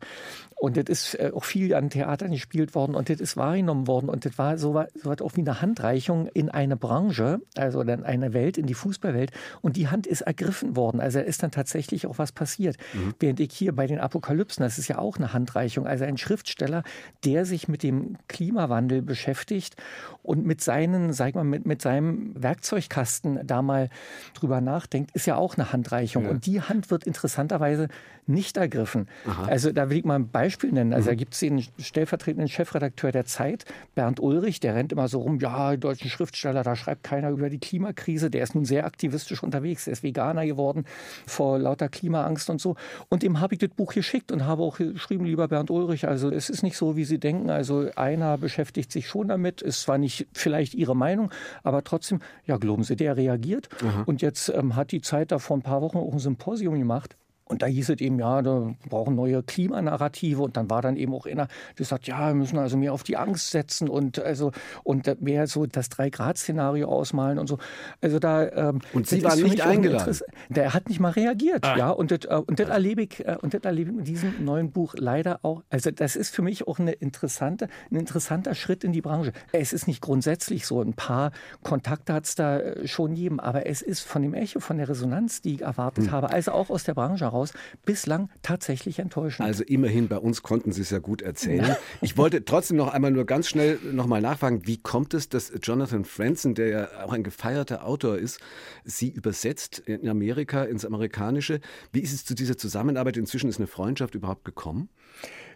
Und 0.59 0.77
das 0.77 0.86
ist 0.89 1.15
äh, 1.15 1.31
auch 1.33 1.43
viel 1.43 1.73
an 1.73 1.89
Theatern 1.89 2.31
gespielt 2.31 2.75
worden 2.75 2.95
und 2.95 3.09
das 3.09 3.19
ist 3.19 3.37
wahrgenommen 3.37 3.87
worden. 3.87 4.09
Und 4.09 4.25
das 4.25 4.37
war 4.37 4.57
so, 4.57 4.73
was 4.75 5.21
auch 5.21 5.35
wie 5.35 5.41
eine 5.41 5.61
Handreichung 5.61 6.27
in 6.27 6.49
eine 6.49 6.77
Branche, 6.77 7.39
also 7.55 7.81
in 7.81 8.03
eine 8.03 8.33
Welt, 8.33 8.57
in 8.57 8.65
die 8.65 8.73
Fußballwelt. 8.73 9.31
Und 9.61 9.77
die 9.77 9.87
Hand 9.87 10.07
ist 10.07 10.21
ergriffen 10.21 10.75
worden. 10.75 10.99
Also 10.99 11.19
ist 11.19 11.43
dann 11.43 11.51
tatsächlich 11.51 12.07
auch 12.07 12.17
was 12.17 12.31
passiert. 12.31 12.77
Mhm. 12.93 13.13
Während 13.19 13.39
ich 13.39 13.53
hier 13.53 13.75
bei 13.75 13.87
den 13.87 13.99
Apokalypsen, 13.99 14.63
das 14.63 14.77
ist 14.77 14.87
ja 14.87 14.97
auch 14.97 15.17
eine 15.17 15.33
Handreichung, 15.33 15.87
also 15.87 16.05
ein 16.05 16.17
Schriftsteller, 16.17 16.83
der 17.25 17.45
sich 17.45 17.67
mit 17.67 17.83
dem 17.83 18.17
Klimawandel 18.27 19.01
beschäftigt 19.01 19.75
und 20.23 20.45
mit 20.45 20.61
seinen, 20.61 21.13
sag 21.13 21.35
mal, 21.35 21.43
mit, 21.43 21.65
mit 21.65 21.81
seinem 21.81 22.31
Werkzeugkasten 22.35 23.45
da 23.45 23.61
mal 23.61 23.89
drüber 24.33 24.61
nachdenkt, 24.61 25.11
ist 25.15 25.25
ja 25.25 25.35
auch 25.35 25.55
eine 25.55 25.71
Handreichung. 25.71 26.25
Ja. 26.25 26.29
Und 26.29 26.45
die 26.45 26.61
Hand 26.61 26.91
wird 26.91 27.05
interessanterweise 27.05 27.87
nicht 28.27 28.57
ergriffen. 28.57 29.07
Aha. 29.25 29.45
Also 29.45 29.71
da 29.71 29.89
will 29.89 29.97
ich 29.97 30.05
mal 30.05 30.15
ein 30.15 30.29
Beispiel 30.29 30.76
nennen. 30.77 30.93
Also 30.93 31.07
mhm. 31.07 31.11
da 31.11 31.15
gibt 31.15 31.33
es 31.33 31.39
den 31.39 31.63
stellvertretenden 31.79 32.47
Chefredakteur 32.47 33.11
der 33.11 33.25
Zeit, 33.25 33.65
Bernd 33.95 34.19
Ulrich, 34.19 34.59
der 34.59 34.75
rennt 34.75 34.91
immer 34.91 35.07
so 35.07 35.19
rum, 35.19 35.39
ja, 35.39 35.75
deutschen 35.75 36.09
Schriftsteller, 36.09 36.63
da 36.63 36.75
schreibt 36.75 37.03
keiner 37.03 37.29
über 37.29 37.49
die 37.49 37.59
Klimakrise. 37.59 38.29
Der 38.29 38.43
ist 38.43 38.55
nun 38.55 38.65
sehr 38.65 38.85
aktivistisch 38.85 39.43
unterwegs, 39.43 39.85
der 39.85 39.93
ist 39.93 40.03
Veganer 40.03 40.45
geworden 40.45 40.85
vor 41.25 41.59
lauter 41.59 41.89
Klimaangst 41.89 42.49
und 42.49 42.61
so. 42.61 42.75
Und 43.09 43.23
dem 43.23 43.39
habe 43.39 43.55
ich 43.55 43.59
das 43.59 43.69
Buch 43.69 43.93
geschickt 43.93 44.31
und 44.31 44.45
habe 44.45 44.63
auch 44.63 44.77
geschrieben, 44.77 45.25
lieber 45.25 45.47
Bernd 45.47 45.69
Ulrich, 45.71 46.07
also 46.07 46.31
es 46.31 46.49
ist 46.49 46.63
nicht 46.63 46.77
so, 46.77 46.95
wie 46.95 47.05
Sie 47.05 47.19
denken. 47.19 47.49
Also 47.49 47.89
einer 47.95 48.37
beschäftigt 48.37 48.91
sich 48.91 49.07
schon 49.07 49.27
damit, 49.27 49.61
ist 49.61 49.81
zwar 49.81 49.97
nicht 49.97 50.27
vielleicht 50.33 50.73
Ihre 50.75 50.95
Meinung, 50.95 51.31
aber 51.63 51.83
trotzdem, 51.83 52.19
ja, 52.45 52.57
glauben 52.57 52.83
Sie, 52.83 52.95
der 52.95 53.17
reagiert. 53.17 53.69
Aha. 53.81 54.03
Und 54.05 54.21
jetzt 54.21 54.49
ähm, 54.49 54.75
hat 54.75 54.91
die 54.91 55.01
Zeit 55.01 55.31
da 55.31 55.39
vor 55.39 55.57
ein 55.57 55.61
paar 55.61 55.81
Wochen 55.81 55.97
auch 55.97 56.13
ein 56.13 56.19
Symposium 56.19 56.77
gemacht 56.77 57.15
und 57.47 57.61
da 57.61 57.65
hieß 57.65 57.89
es 57.89 58.01
eben, 58.01 58.19
ja, 58.19 58.41
da 58.41 58.73
brauchen 58.89 59.15
neue 59.15 59.41
Klimanarrative. 59.41 60.41
Und 60.41 60.57
dann 60.57 60.69
war 60.69 60.81
dann 60.81 60.97
eben 60.97 61.13
auch 61.13 61.25
einer, 61.25 61.47
der 61.77 61.85
sagt, 61.85 62.07
ja, 62.07 62.27
wir 62.27 62.35
müssen 62.35 62.57
also 62.57 62.77
mehr 62.77 62.93
auf 62.93 63.03
die 63.03 63.17
Angst 63.17 63.51
setzen 63.51 63.89
und 63.89 64.19
also 64.19 64.51
und 64.83 65.21
mehr 65.21 65.47
so 65.47 65.65
das 65.65 65.89
Drei-Grad-Szenario 65.89 66.87
ausmalen 66.87 67.39
und 67.39 67.47
so. 67.47 67.57
Also 68.01 68.19
da 68.19 68.47
ähm, 68.47 68.79
Und 68.93 69.07
Sie 69.07 69.23
waren 69.23 69.41
nicht 69.41 69.61
eingeladen. 69.61 70.17
Der 70.49 70.73
hat 70.73 70.89
nicht 70.89 70.99
mal 70.99 71.11
reagiert. 71.11 71.63
Ah. 71.63 71.77
Ja, 71.77 71.89
und 71.89 72.11
das, 72.11 72.25
äh, 72.25 72.35
und 72.35 72.59
das 72.59 72.69
erlebe 72.69 73.03
ich, 73.03 73.25
äh, 73.25 73.37
und 73.41 73.53
das 73.53 73.61
erlebe 73.61 73.91
ich 73.91 73.97
in 73.97 74.03
diesem 74.03 74.45
neuen 74.45 74.71
Buch 74.71 74.95
leider 74.97 75.39
auch. 75.43 75.63
Also 75.69 75.91
das 75.91 76.15
ist 76.15 76.35
für 76.35 76.41
mich 76.41 76.67
auch 76.67 76.79
eine 76.79 76.91
interessante, 76.91 77.69
ein 77.91 77.95
interessanter 77.95 78.55
Schritt 78.55 78.83
in 78.83 78.91
die 78.91 79.01
Branche. 79.01 79.31
Es 79.51 79.73
ist 79.73 79.87
nicht 79.87 80.01
grundsätzlich 80.01 80.65
so. 80.65 80.81
Ein 80.81 80.93
paar 80.93 81.31
Kontakte 81.63 82.13
hat 82.13 82.25
es 82.25 82.35
da 82.35 82.59
äh, 82.59 82.87
schon 82.87 83.15
jedem, 83.15 83.39
aber 83.39 83.65
es 83.65 83.81
ist 83.81 84.01
von 84.01 84.21
dem 84.21 84.33
Echo, 84.33 84.59
von 84.59 84.77
der 84.77 84.89
Resonanz, 84.89 85.41
die 85.41 85.55
ich 85.55 85.61
erwartet 85.61 86.05
hm. 86.05 86.11
habe, 86.11 86.31
also 86.31 86.51
auch 86.51 86.69
aus 86.69 86.83
der 86.83 86.93
Branche 86.93 87.25
heraus 87.25 87.36
heraus 87.37 87.53
bislang 87.85 88.29
tatsächlich 88.41 88.99
enttäuschend. 88.99 89.47
Also 89.47 89.63
immerhin 89.63 90.07
bei 90.07 90.17
uns 90.17 90.43
konnten 90.43 90.71
Sie 90.71 90.81
es 90.81 90.89
ja 90.89 90.99
gut 90.99 91.21
erzählen. 91.21 91.75
Ich 92.01 92.17
wollte 92.17 92.43
trotzdem 92.43 92.77
noch 92.77 92.93
einmal 92.93 93.11
nur 93.11 93.25
ganz 93.25 93.47
schnell 93.47 93.79
noch 93.91 94.07
mal 94.07 94.21
nachfragen, 94.21 94.65
wie 94.65 94.77
kommt 94.77 95.13
es, 95.13 95.29
dass 95.29 95.51
Jonathan 95.61 96.05
Franzen, 96.05 96.55
der 96.55 96.67
ja 96.67 96.87
auch 97.05 97.13
ein 97.13 97.23
gefeierter 97.23 97.85
Autor 97.85 98.17
ist, 98.17 98.39
Sie 98.83 99.09
übersetzt 99.09 99.79
in 99.79 100.07
Amerika 100.07 100.63
ins 100.63 100.85
Amerikanische. 100.85 101.59
Wie 101.91 101.99
ist 101.99 102.13
es 102.13 102.25
zu 102.25 102.33
dieser 102.33 102.57
Zusammenarbeit? 102.57 103.17
Inzwischen 103.17 103.49
ist 103.49 103.57
eine 103.57 103.67
Freundschaft 103.67 104.15
überhaupt 104.15 104.45
gekommen? 104.45 104.89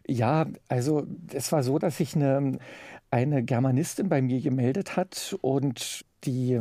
Ja, 0.08 0.48
also 0.68 1.06
es 1.34 1.52
war 1.52 1.64
so, 1.64 1.78
dass 1.80 1.98
sich 1.98 2.16
eine, 2.16 2.58
eine 3.12 3.44
Germanistin 3.44 4.10
bei 4.10 4.22
mir 4.22 4.42
gemeldet 4.42 4.96
hat 4.96 5.36
und 5.42 6.06
die, 6.24 6.60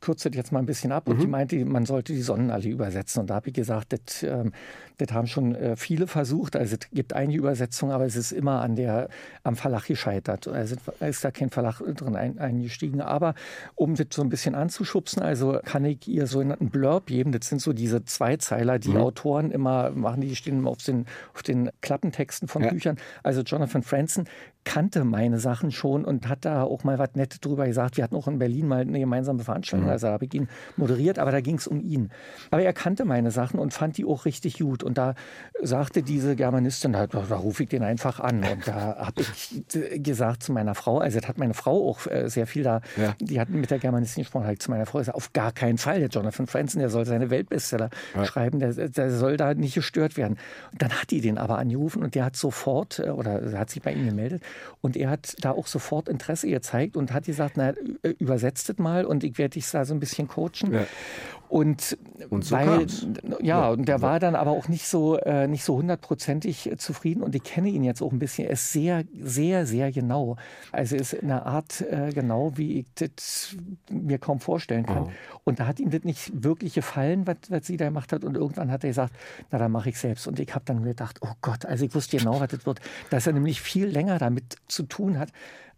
kürze 0.00 0.30
das 0.30 0.36
jetzt 0.36 0.52
mal 0.52 0.60
ein 0.60 0.66
bisschen 0.66 0.92
ab, 0.92 1.06
mhm. 1.06 1.14
und 1.14 1.22
die 1.22 1.26
meinte, 1.26 1.64
man 1.64 1.86
sollte 1.86 2.12
die 2.12 2.22
Sonnenallee 2.22 2.70
übersetzen. 2.70 3.20
Und 3.20 3.30
da 3.30 3.36
habe 3.36 3.48
ich 3.48 3.54
gesagt, 3.54 3.92
das, 3.92 4.22
ähm, 4.22 4.52
das 4.98 5.12
haben 5.12 5.26
schon 5.26 5.54
äh, 5.54 5.76
viele 5.76 6.06
versucht. 6.06 6.56
Also 6.56 6.76
es 6.80 6.88
gibt 6.92 7.12
einige 7.12 7.38
Übersetzungen, 7.38 7.92
aber 7.92 8.04
es 8.04 8.16
ist 8.16 8.32
immer 8.32 8.62
an 8.62 8.76
der, 8.76 9.08
am 9.42 9.56
Verlag 9.56 9.86
gescheitert. 9.86 10.48
Also 10.48 10.76
ist 11.00 11.24
da 11.24 11.30
kein 11.30 11.50
Verlag 11.50 11.80
drin 11.80 12.16
ein, 12.16 12.38
eingestiegen. 12.38 13.00
Aber 13.00 13.34
um 13.74 13.94
das 13.94 14.06
so 14.10 14.22
ein 14.22 14.28
bisschen 14.28 14.54
anzuschubsen, 14.54 15.22
also 15.22 15.60
kann 15.64 15.84
ich 15.84 16.08
ihr 16.08 16.26
so 16.26 16.40
einen 16.40 16.70
Blurb 16.70 17.06
geben. 17.06 17.32
Das 17.32 17.48
sind 17.48 17.60
so 17.60 17.72
diese 17.72 18.04
Zweizeiler, 18.04 18.78
die 18.78 18.90
mhm. 18.90 18.98
Autoren 18.98 19.50
immer 19.50 19.90
machen, 19.90 20.20
die 20.20 20.34
stehen 20.36 20.58
immer 20.58 20.70
auf 20.70 20.82
den, 20.82 21.06
auf 21.34 21.42
den 21.42 21.70
Klappentexten 21.82 22.48
von 22.48 22.62
ja. 22.62 22.70
Büchern. 22.70 22.96
Also 23.22 23.42
Jonathan 23.42 23.82
Franzen 23.82 24.28
kannte 24.66 25.04
meine 25.04 25.38
Sachen 25.38 25.70
schon 25.70 26.04
und 26.04 26.28
hat 26.28 26.44
da 26.44 26.64
auch 26.64 26.82
mal 26.82 26.98
was 26.98 27.14
Nettes 27.14 27.40
drüber 27.40 27.66
gesagt. 27.66 27.96
Wir 27.96 28.04
hatten 28.04 28.16
auch 28.16 28.26
in 28.26 28.38
Berlin 28.38 28.66
mal 28.66 28.80
eine 28.80 28.98
gemeinsame 28.98 29.44
Veranstaltung, 29.44 29.85
mhm. 29.86 29.92
also 29.92 30.08
habe 30.08 30.24
ich 30.24 30.34
ihn 30.34 30.48
moderiert, 30.76 31.18
aber 31.18 31.30
da 31.30 31.40
ging 31.40 31.56
es 31.56 31.66
um 31.66 31.80
ihn. 31.80 32.10
Aber 32.50 32.62
er 32.62 32.72
kannte 32.72 33.04
meine 33.04 33.30
Sachen 33.30 33.58
und 33.58 33.72
fand 33.72 33.96
die 33.96 34.04
auch 34.04 34.24
richtig 34.24 34.58
gut. 34.58 34.82
Und 34.82 34.98
da 34.98 35.14
sagte 35.62 36.02
diese 36.02 36.36
Germanistin, 36.36 36.92
da, 36.92 37.06
da 37.06 37.36
rufe 37.36 37.64
ich 37.64 37.68
den 37.68 37.82
einfach 37.82 38.20
an. 38.20 38.44
Und 38.44 38.66
da 38.66 38.96
habe 38.98 39.22
ich 39.22 39.64
gesagt 40.02 40.42
zu 40.42 40.52
meiner 40.52 40.74
Frau, 40.74 40.98
also 40.98 41.18
das 41.18 41.28
hat 41.28 41.38
meine 41.38 41.54
Frau 41.54 41.88
auch 41.88 42.06
äh, 42.06 42.28
sehr 42.28 42.46
viel 42.46 42.62
da, 42.62 42.80
ja. 42.96 43.14
die 43.20 43.40
hat 43.40 43.48
mit 43.48 43.70
der 43.70 43.78
Germanistin 43.78 44.22
gesprochen, 44.22 44.46
halt 44.46 44.62
zu 44.62 44.70
meiner 44.70 44.86
Frau 44.86 44.98
gesagt, 44.98 45.16
auf 45.16 45.32
gar 45.32 45.52
keinen 45.52 45.78
Fall, 45.78 46.00
der 46.00 46.08
Jonathan 46.08 46.46
Franzen, 46.46 46.78
der 46.78 46.90
soll 46.90 47.04
seine 47.04 47.30
Weltbestseller 47.30 47.90
ja. 48.14 48.24
schreiben, 48.24 48.58
der, 48.58 48.72
der 48.72 49.10
soll 49.10 49.36
da 49.36 49.54
nicht 49.54 49.74
gestört 49.74 50.16
werden. 50.16 50.38
Und 50.72 50.82
dann 50.82 50.92
hat 50.92 51.10
die 51.10 51.20
den 51.20 51.38
aber 51.38 51.58
angerufen 51.58 52.02
und 52.02 52.14
der 52.14 52.24
hat 52.24 52.36
sofort, 52.36 52.98
äh, 52.98 53.10
oder 53.10 53.58
hat 53.58 53.70
sich 53.70 53.82
bei 53.82 53.92
ihm 53.92 54.06
gemeldet 54.06 54.42
und 54.80 54.96
er 54.96 55.10
hat 55.10 55.36
da 55.40 55.52
auch 55.52 55.66
sofort 55.66 56.08
Interesse 56.08 56.48
gezeigt 56.48 56.96
und 56.96 57.12
hat 57.12 57.24
gesagt, 57.24 57.56
na, 57.56 57.72
übersetzt 58.18 58.70
es 58.70 58.78
mal 58.78 59.04
und 59.04 59.24
ich 59.24 59.38
werde 59.38 59.54
dich 59.54 59.66
da 59.76 59.84
so 59.84 59.94
ein 59.94 60.00
bisschen 60.00 60.28
coachen. 60.28 60.72
Ja. 60.72 60.86
Und, 61.48 61.96
und 62.28 62.44
so 62.44 62.56
weil, 62.56 62.86
ja, 63.38 63.38
ja, 63.40 63.68
und 63.68 63.86
der 63.86 64.02
war 64.02 64.18
dann 64.18 64.34
aber 64.34 64.50
auch 64.50 64.68
nicht 64.68 64.88
so, 64.88 65.16
äh, 65.18 65.46
nicht 65.46 65.62
so 65.62 65.76
hundertprozentig 65.76 66.72
zufrieden 66.78 67.22
und 67.22 67.34
ich 67.34 67.44
kenne 67.44 67.68
ihn 67.68 67.84
jetzt 67.84 68.02
auch 68.02 68.10
ein 68.10 68.18
bisschen. 68.18 68.46
Er 68.46 68.54
ist 68.54 68.72
sehr, 68.72 69.04
sehr, 69.20 69.64
sehr 69.64 69.92
genau. 69.92 70.36
Also 70.72 70.96
ist 70.96 71.12
in 71.12 71.30
einer 71.30 71.46
Art 71.46 71.82
äh, 71.82 72.10
genau, 72.12 72.56
wie 72.56 72.80
ich 72.80 72.86
das 72.96 73.54
mir 73.90 74.18
kaum 74.18 74.40
vorstellen 74.40 74.86
kann. 74.86 75.04
Oh. 75.04 75.10
Und 75.44 75.60
da 75.60 75.66
hat 75.66 75.78
ihm 75.78 75.90
das 75.90 76.02
nicht 76.02 76.42
wirklich 76.42 76.74
gefallen, 76.74 77.26
was, 77.26 77.36
was 77.48 77.66
sie 77.66 77.76
da 77.76 77.84
gemacht 77.84 78.12
hat. 78.12 78.24
Und 78.24 78.36
irgendwann 78.36 78.72
hat 78.72 78.82
er 78.82 78.90
gesagt, 78.90 79.14
na, 79.52 79.58
dann 79.58 79.70
mache 79.70 79.90
ich 79.90 79.98
selbst. 79.98 80.26
Und 80.26 80.40
ich 80.40 80.52
habe 80.52 80.64
dann 80.64 80.82
gedacht, 80.82 81.20
oh 81.20 81.32
Gott, 81.42 81.64
also 81.64 81.84
ich 81.84 81.94
wusste 81.94 82.16
genau, 82.16 82.40
was 82.40 82.48
das 82.48 82.66
wird. 82.66 82.80
Dass 83.10 83.26
er 83.26 83.32
nämlich 83.32 83.60
viel 83.60 83.86
länger 83.86 84.18
damit 84.18 84.56
zu 84.66 84.82
tun 84.82 85.18
hat, 85.18 85.28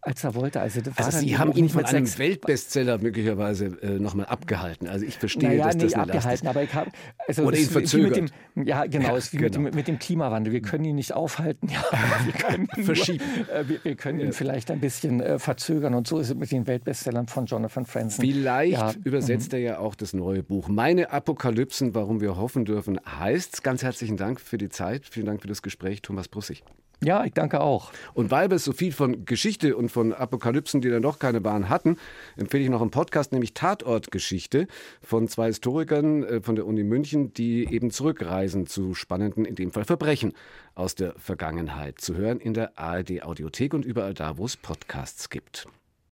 als 0.01 0.23
er 0.23 0.35
wollte. 0.35 0.61
Also, 0.61 0.81
also 0.95 1.19
Sie 1.19 1.37
haben 1.37 1.51
ihn 1.53 1.69
von 1.69 1.85
einem 1.85 2.17
Weltbestseller 2.17 2.97
möglicherweise 2.99 3.77
äh, 3.81 3.99
nochmal 3.99 4.27
abgehalten. 4.27 4.87
Also 4.87 5.05
ich 5.05 5.17
verstehe, 5.17 5.49
naja, 5.49 5.65
dass 5.65 5.75
nee, 5.75 5.83
das 5.83 5.95
nicht 5.95 5.97
abgehalten, 5.97 6.47
aber 6.47 6.63
ich 6.63 6.73
habe 6.73 6.91
also 7.27 7.43
oder 7.43 7.57
ihn 7.57 7.69
verzögert. 7.69 8.15
Dem, 8.15 8.65
ja, 8.65 8.85
genau, 8.85 9.09
ja, 9.09 9.17
es 9.17 9.25
ist 9.25 9.33
wie 9.33 9.37
genau. 9.37 9.59
mit, 9.59 9.73
dem, 9.73 9.77
mit, 9.77 9.87
dem, 9.87 9.99
Klimawandel. 9.99 10.53
Wir 10.53 10.61
können 10.61 10.85
ihn 10.85 10.95
nicht 10.95 11.13
aufhalten, 11.13 11.69
ja, 11.69 11.83
wir 12.25 12.33
können 12.33 12.67
verschieben. 12.85 13.23
Nur, 13.37 13.55
äh, 13.55 13.69
wir, 13.69 13.83
wir, 13.83 13.95
können 13.95 14.19
ja. 14.19 14.27
ihn 14.27 14.33
vielleicht 14.33 14.71
ein 14.71 14.79
bisschen 14.79 15.21
äh, 15.21 15.39
verzögern 15.39 15.93
und 15.93 16.07
so 16.07 16.19
ist 16.19 16.29
es 16.29 16.35
mit 16.35 16.51
den 16.51 16.67
Weltbestsellern 16.67 17.27
von 17.27 17.45
Jonathan 17.45 17.85
Franzen. 17.85 18.21
Vielleicht 18.21 18.73
ja. 18.73 18.93
übersetzt 19.03 19.51
mhm. 19.51 19.57
er 19.57 19.61
ja 19.61 19.79
auch 19.79 19.95
das 19.95 20.13
neue 20.13 20.43
Buch. 20.43 20.69
Meine 20.69 21.11
Apokalypsen, 21.11 21.93
warum 21.93 22.21
wir 22.21 22.37
hoffen 22.37 22.65
dürfen, 22.65 22.99
heißt. 23.05 23.63
Ganz 23.63 23.83
herzlichen 23.83 24.17
Dank 24.17 24.39
für 24.39 24.57
die 24.57 24.69
Zeit. 24.69 25.05
Vielen 25.09 25.25
Dank 25.25 25.41
für 25.41 25.47
das 25.47 25.61
Gespräch, 25.61 26.01
Thomas 26.01 26.27
Brussig. 26.27 26.63
Ja, 27.01 27.23
ich 27.23 27.33
danke 27.33 27.61
auch. 27.61 27.93
Und 28.13 28.29
weil 28.29 28.51
wir 28.51 28.59
so 28.59 28.73
viel 28.73 28.91
von 28.91 29.23
Geschichte 29.23 29.77
und 29.77 29.89
von 29.89 30.11
Apokalypsen, 30.11 30.81
die 30.81 30.89
dann 30.89 31.01
doch 31.01 31.17
keine 31.17 31.39
Bahn 31.39 31.69
hatten, 31.69 31.97
empfehle 32.35 32.63
ich 32.63 32.69
noch 32.69 32.81
einen 32.81 32.91
Podcast, 32.91 33.31
nämlich 33.31 33.53
Tatortgeschichte 33.53 34.67
von 35.01 35.29
zwei 35.29 35.47
Historikern 35.47 36.23
äh, 36.23 36.41
von 36.41 36.55
der 36.55 36.67
Uni 36.67 36.83
München, 36.83 37.33
die 37.33 37.73
eben 37.73 37.91
zurückreisen 37.91 38.67
zu 38.67 38.95
spannenden, 38.95 39.45
in 39.45 39.55
dem 39.55 39.71
Fall 39.71 39.85
Verbrechen 39.85 40.33
aus 40.75 40.93
der 40.95 41.13
Vergangenheit. 41.17 42.01
Zu 42.01 42.15
hören 42.15 42.41
in 42.41 42.53
der 42.53 42.77
ARD 42.77 43.23
Audiothek 43.23 43.73
und 43.73 43.85
überall 43.85 44.13
da, 44.13 44.37
wo 44.37 44.45
es 44.45 44.57
Podcasts 44.57 45.29
gibt. 45.29 45.67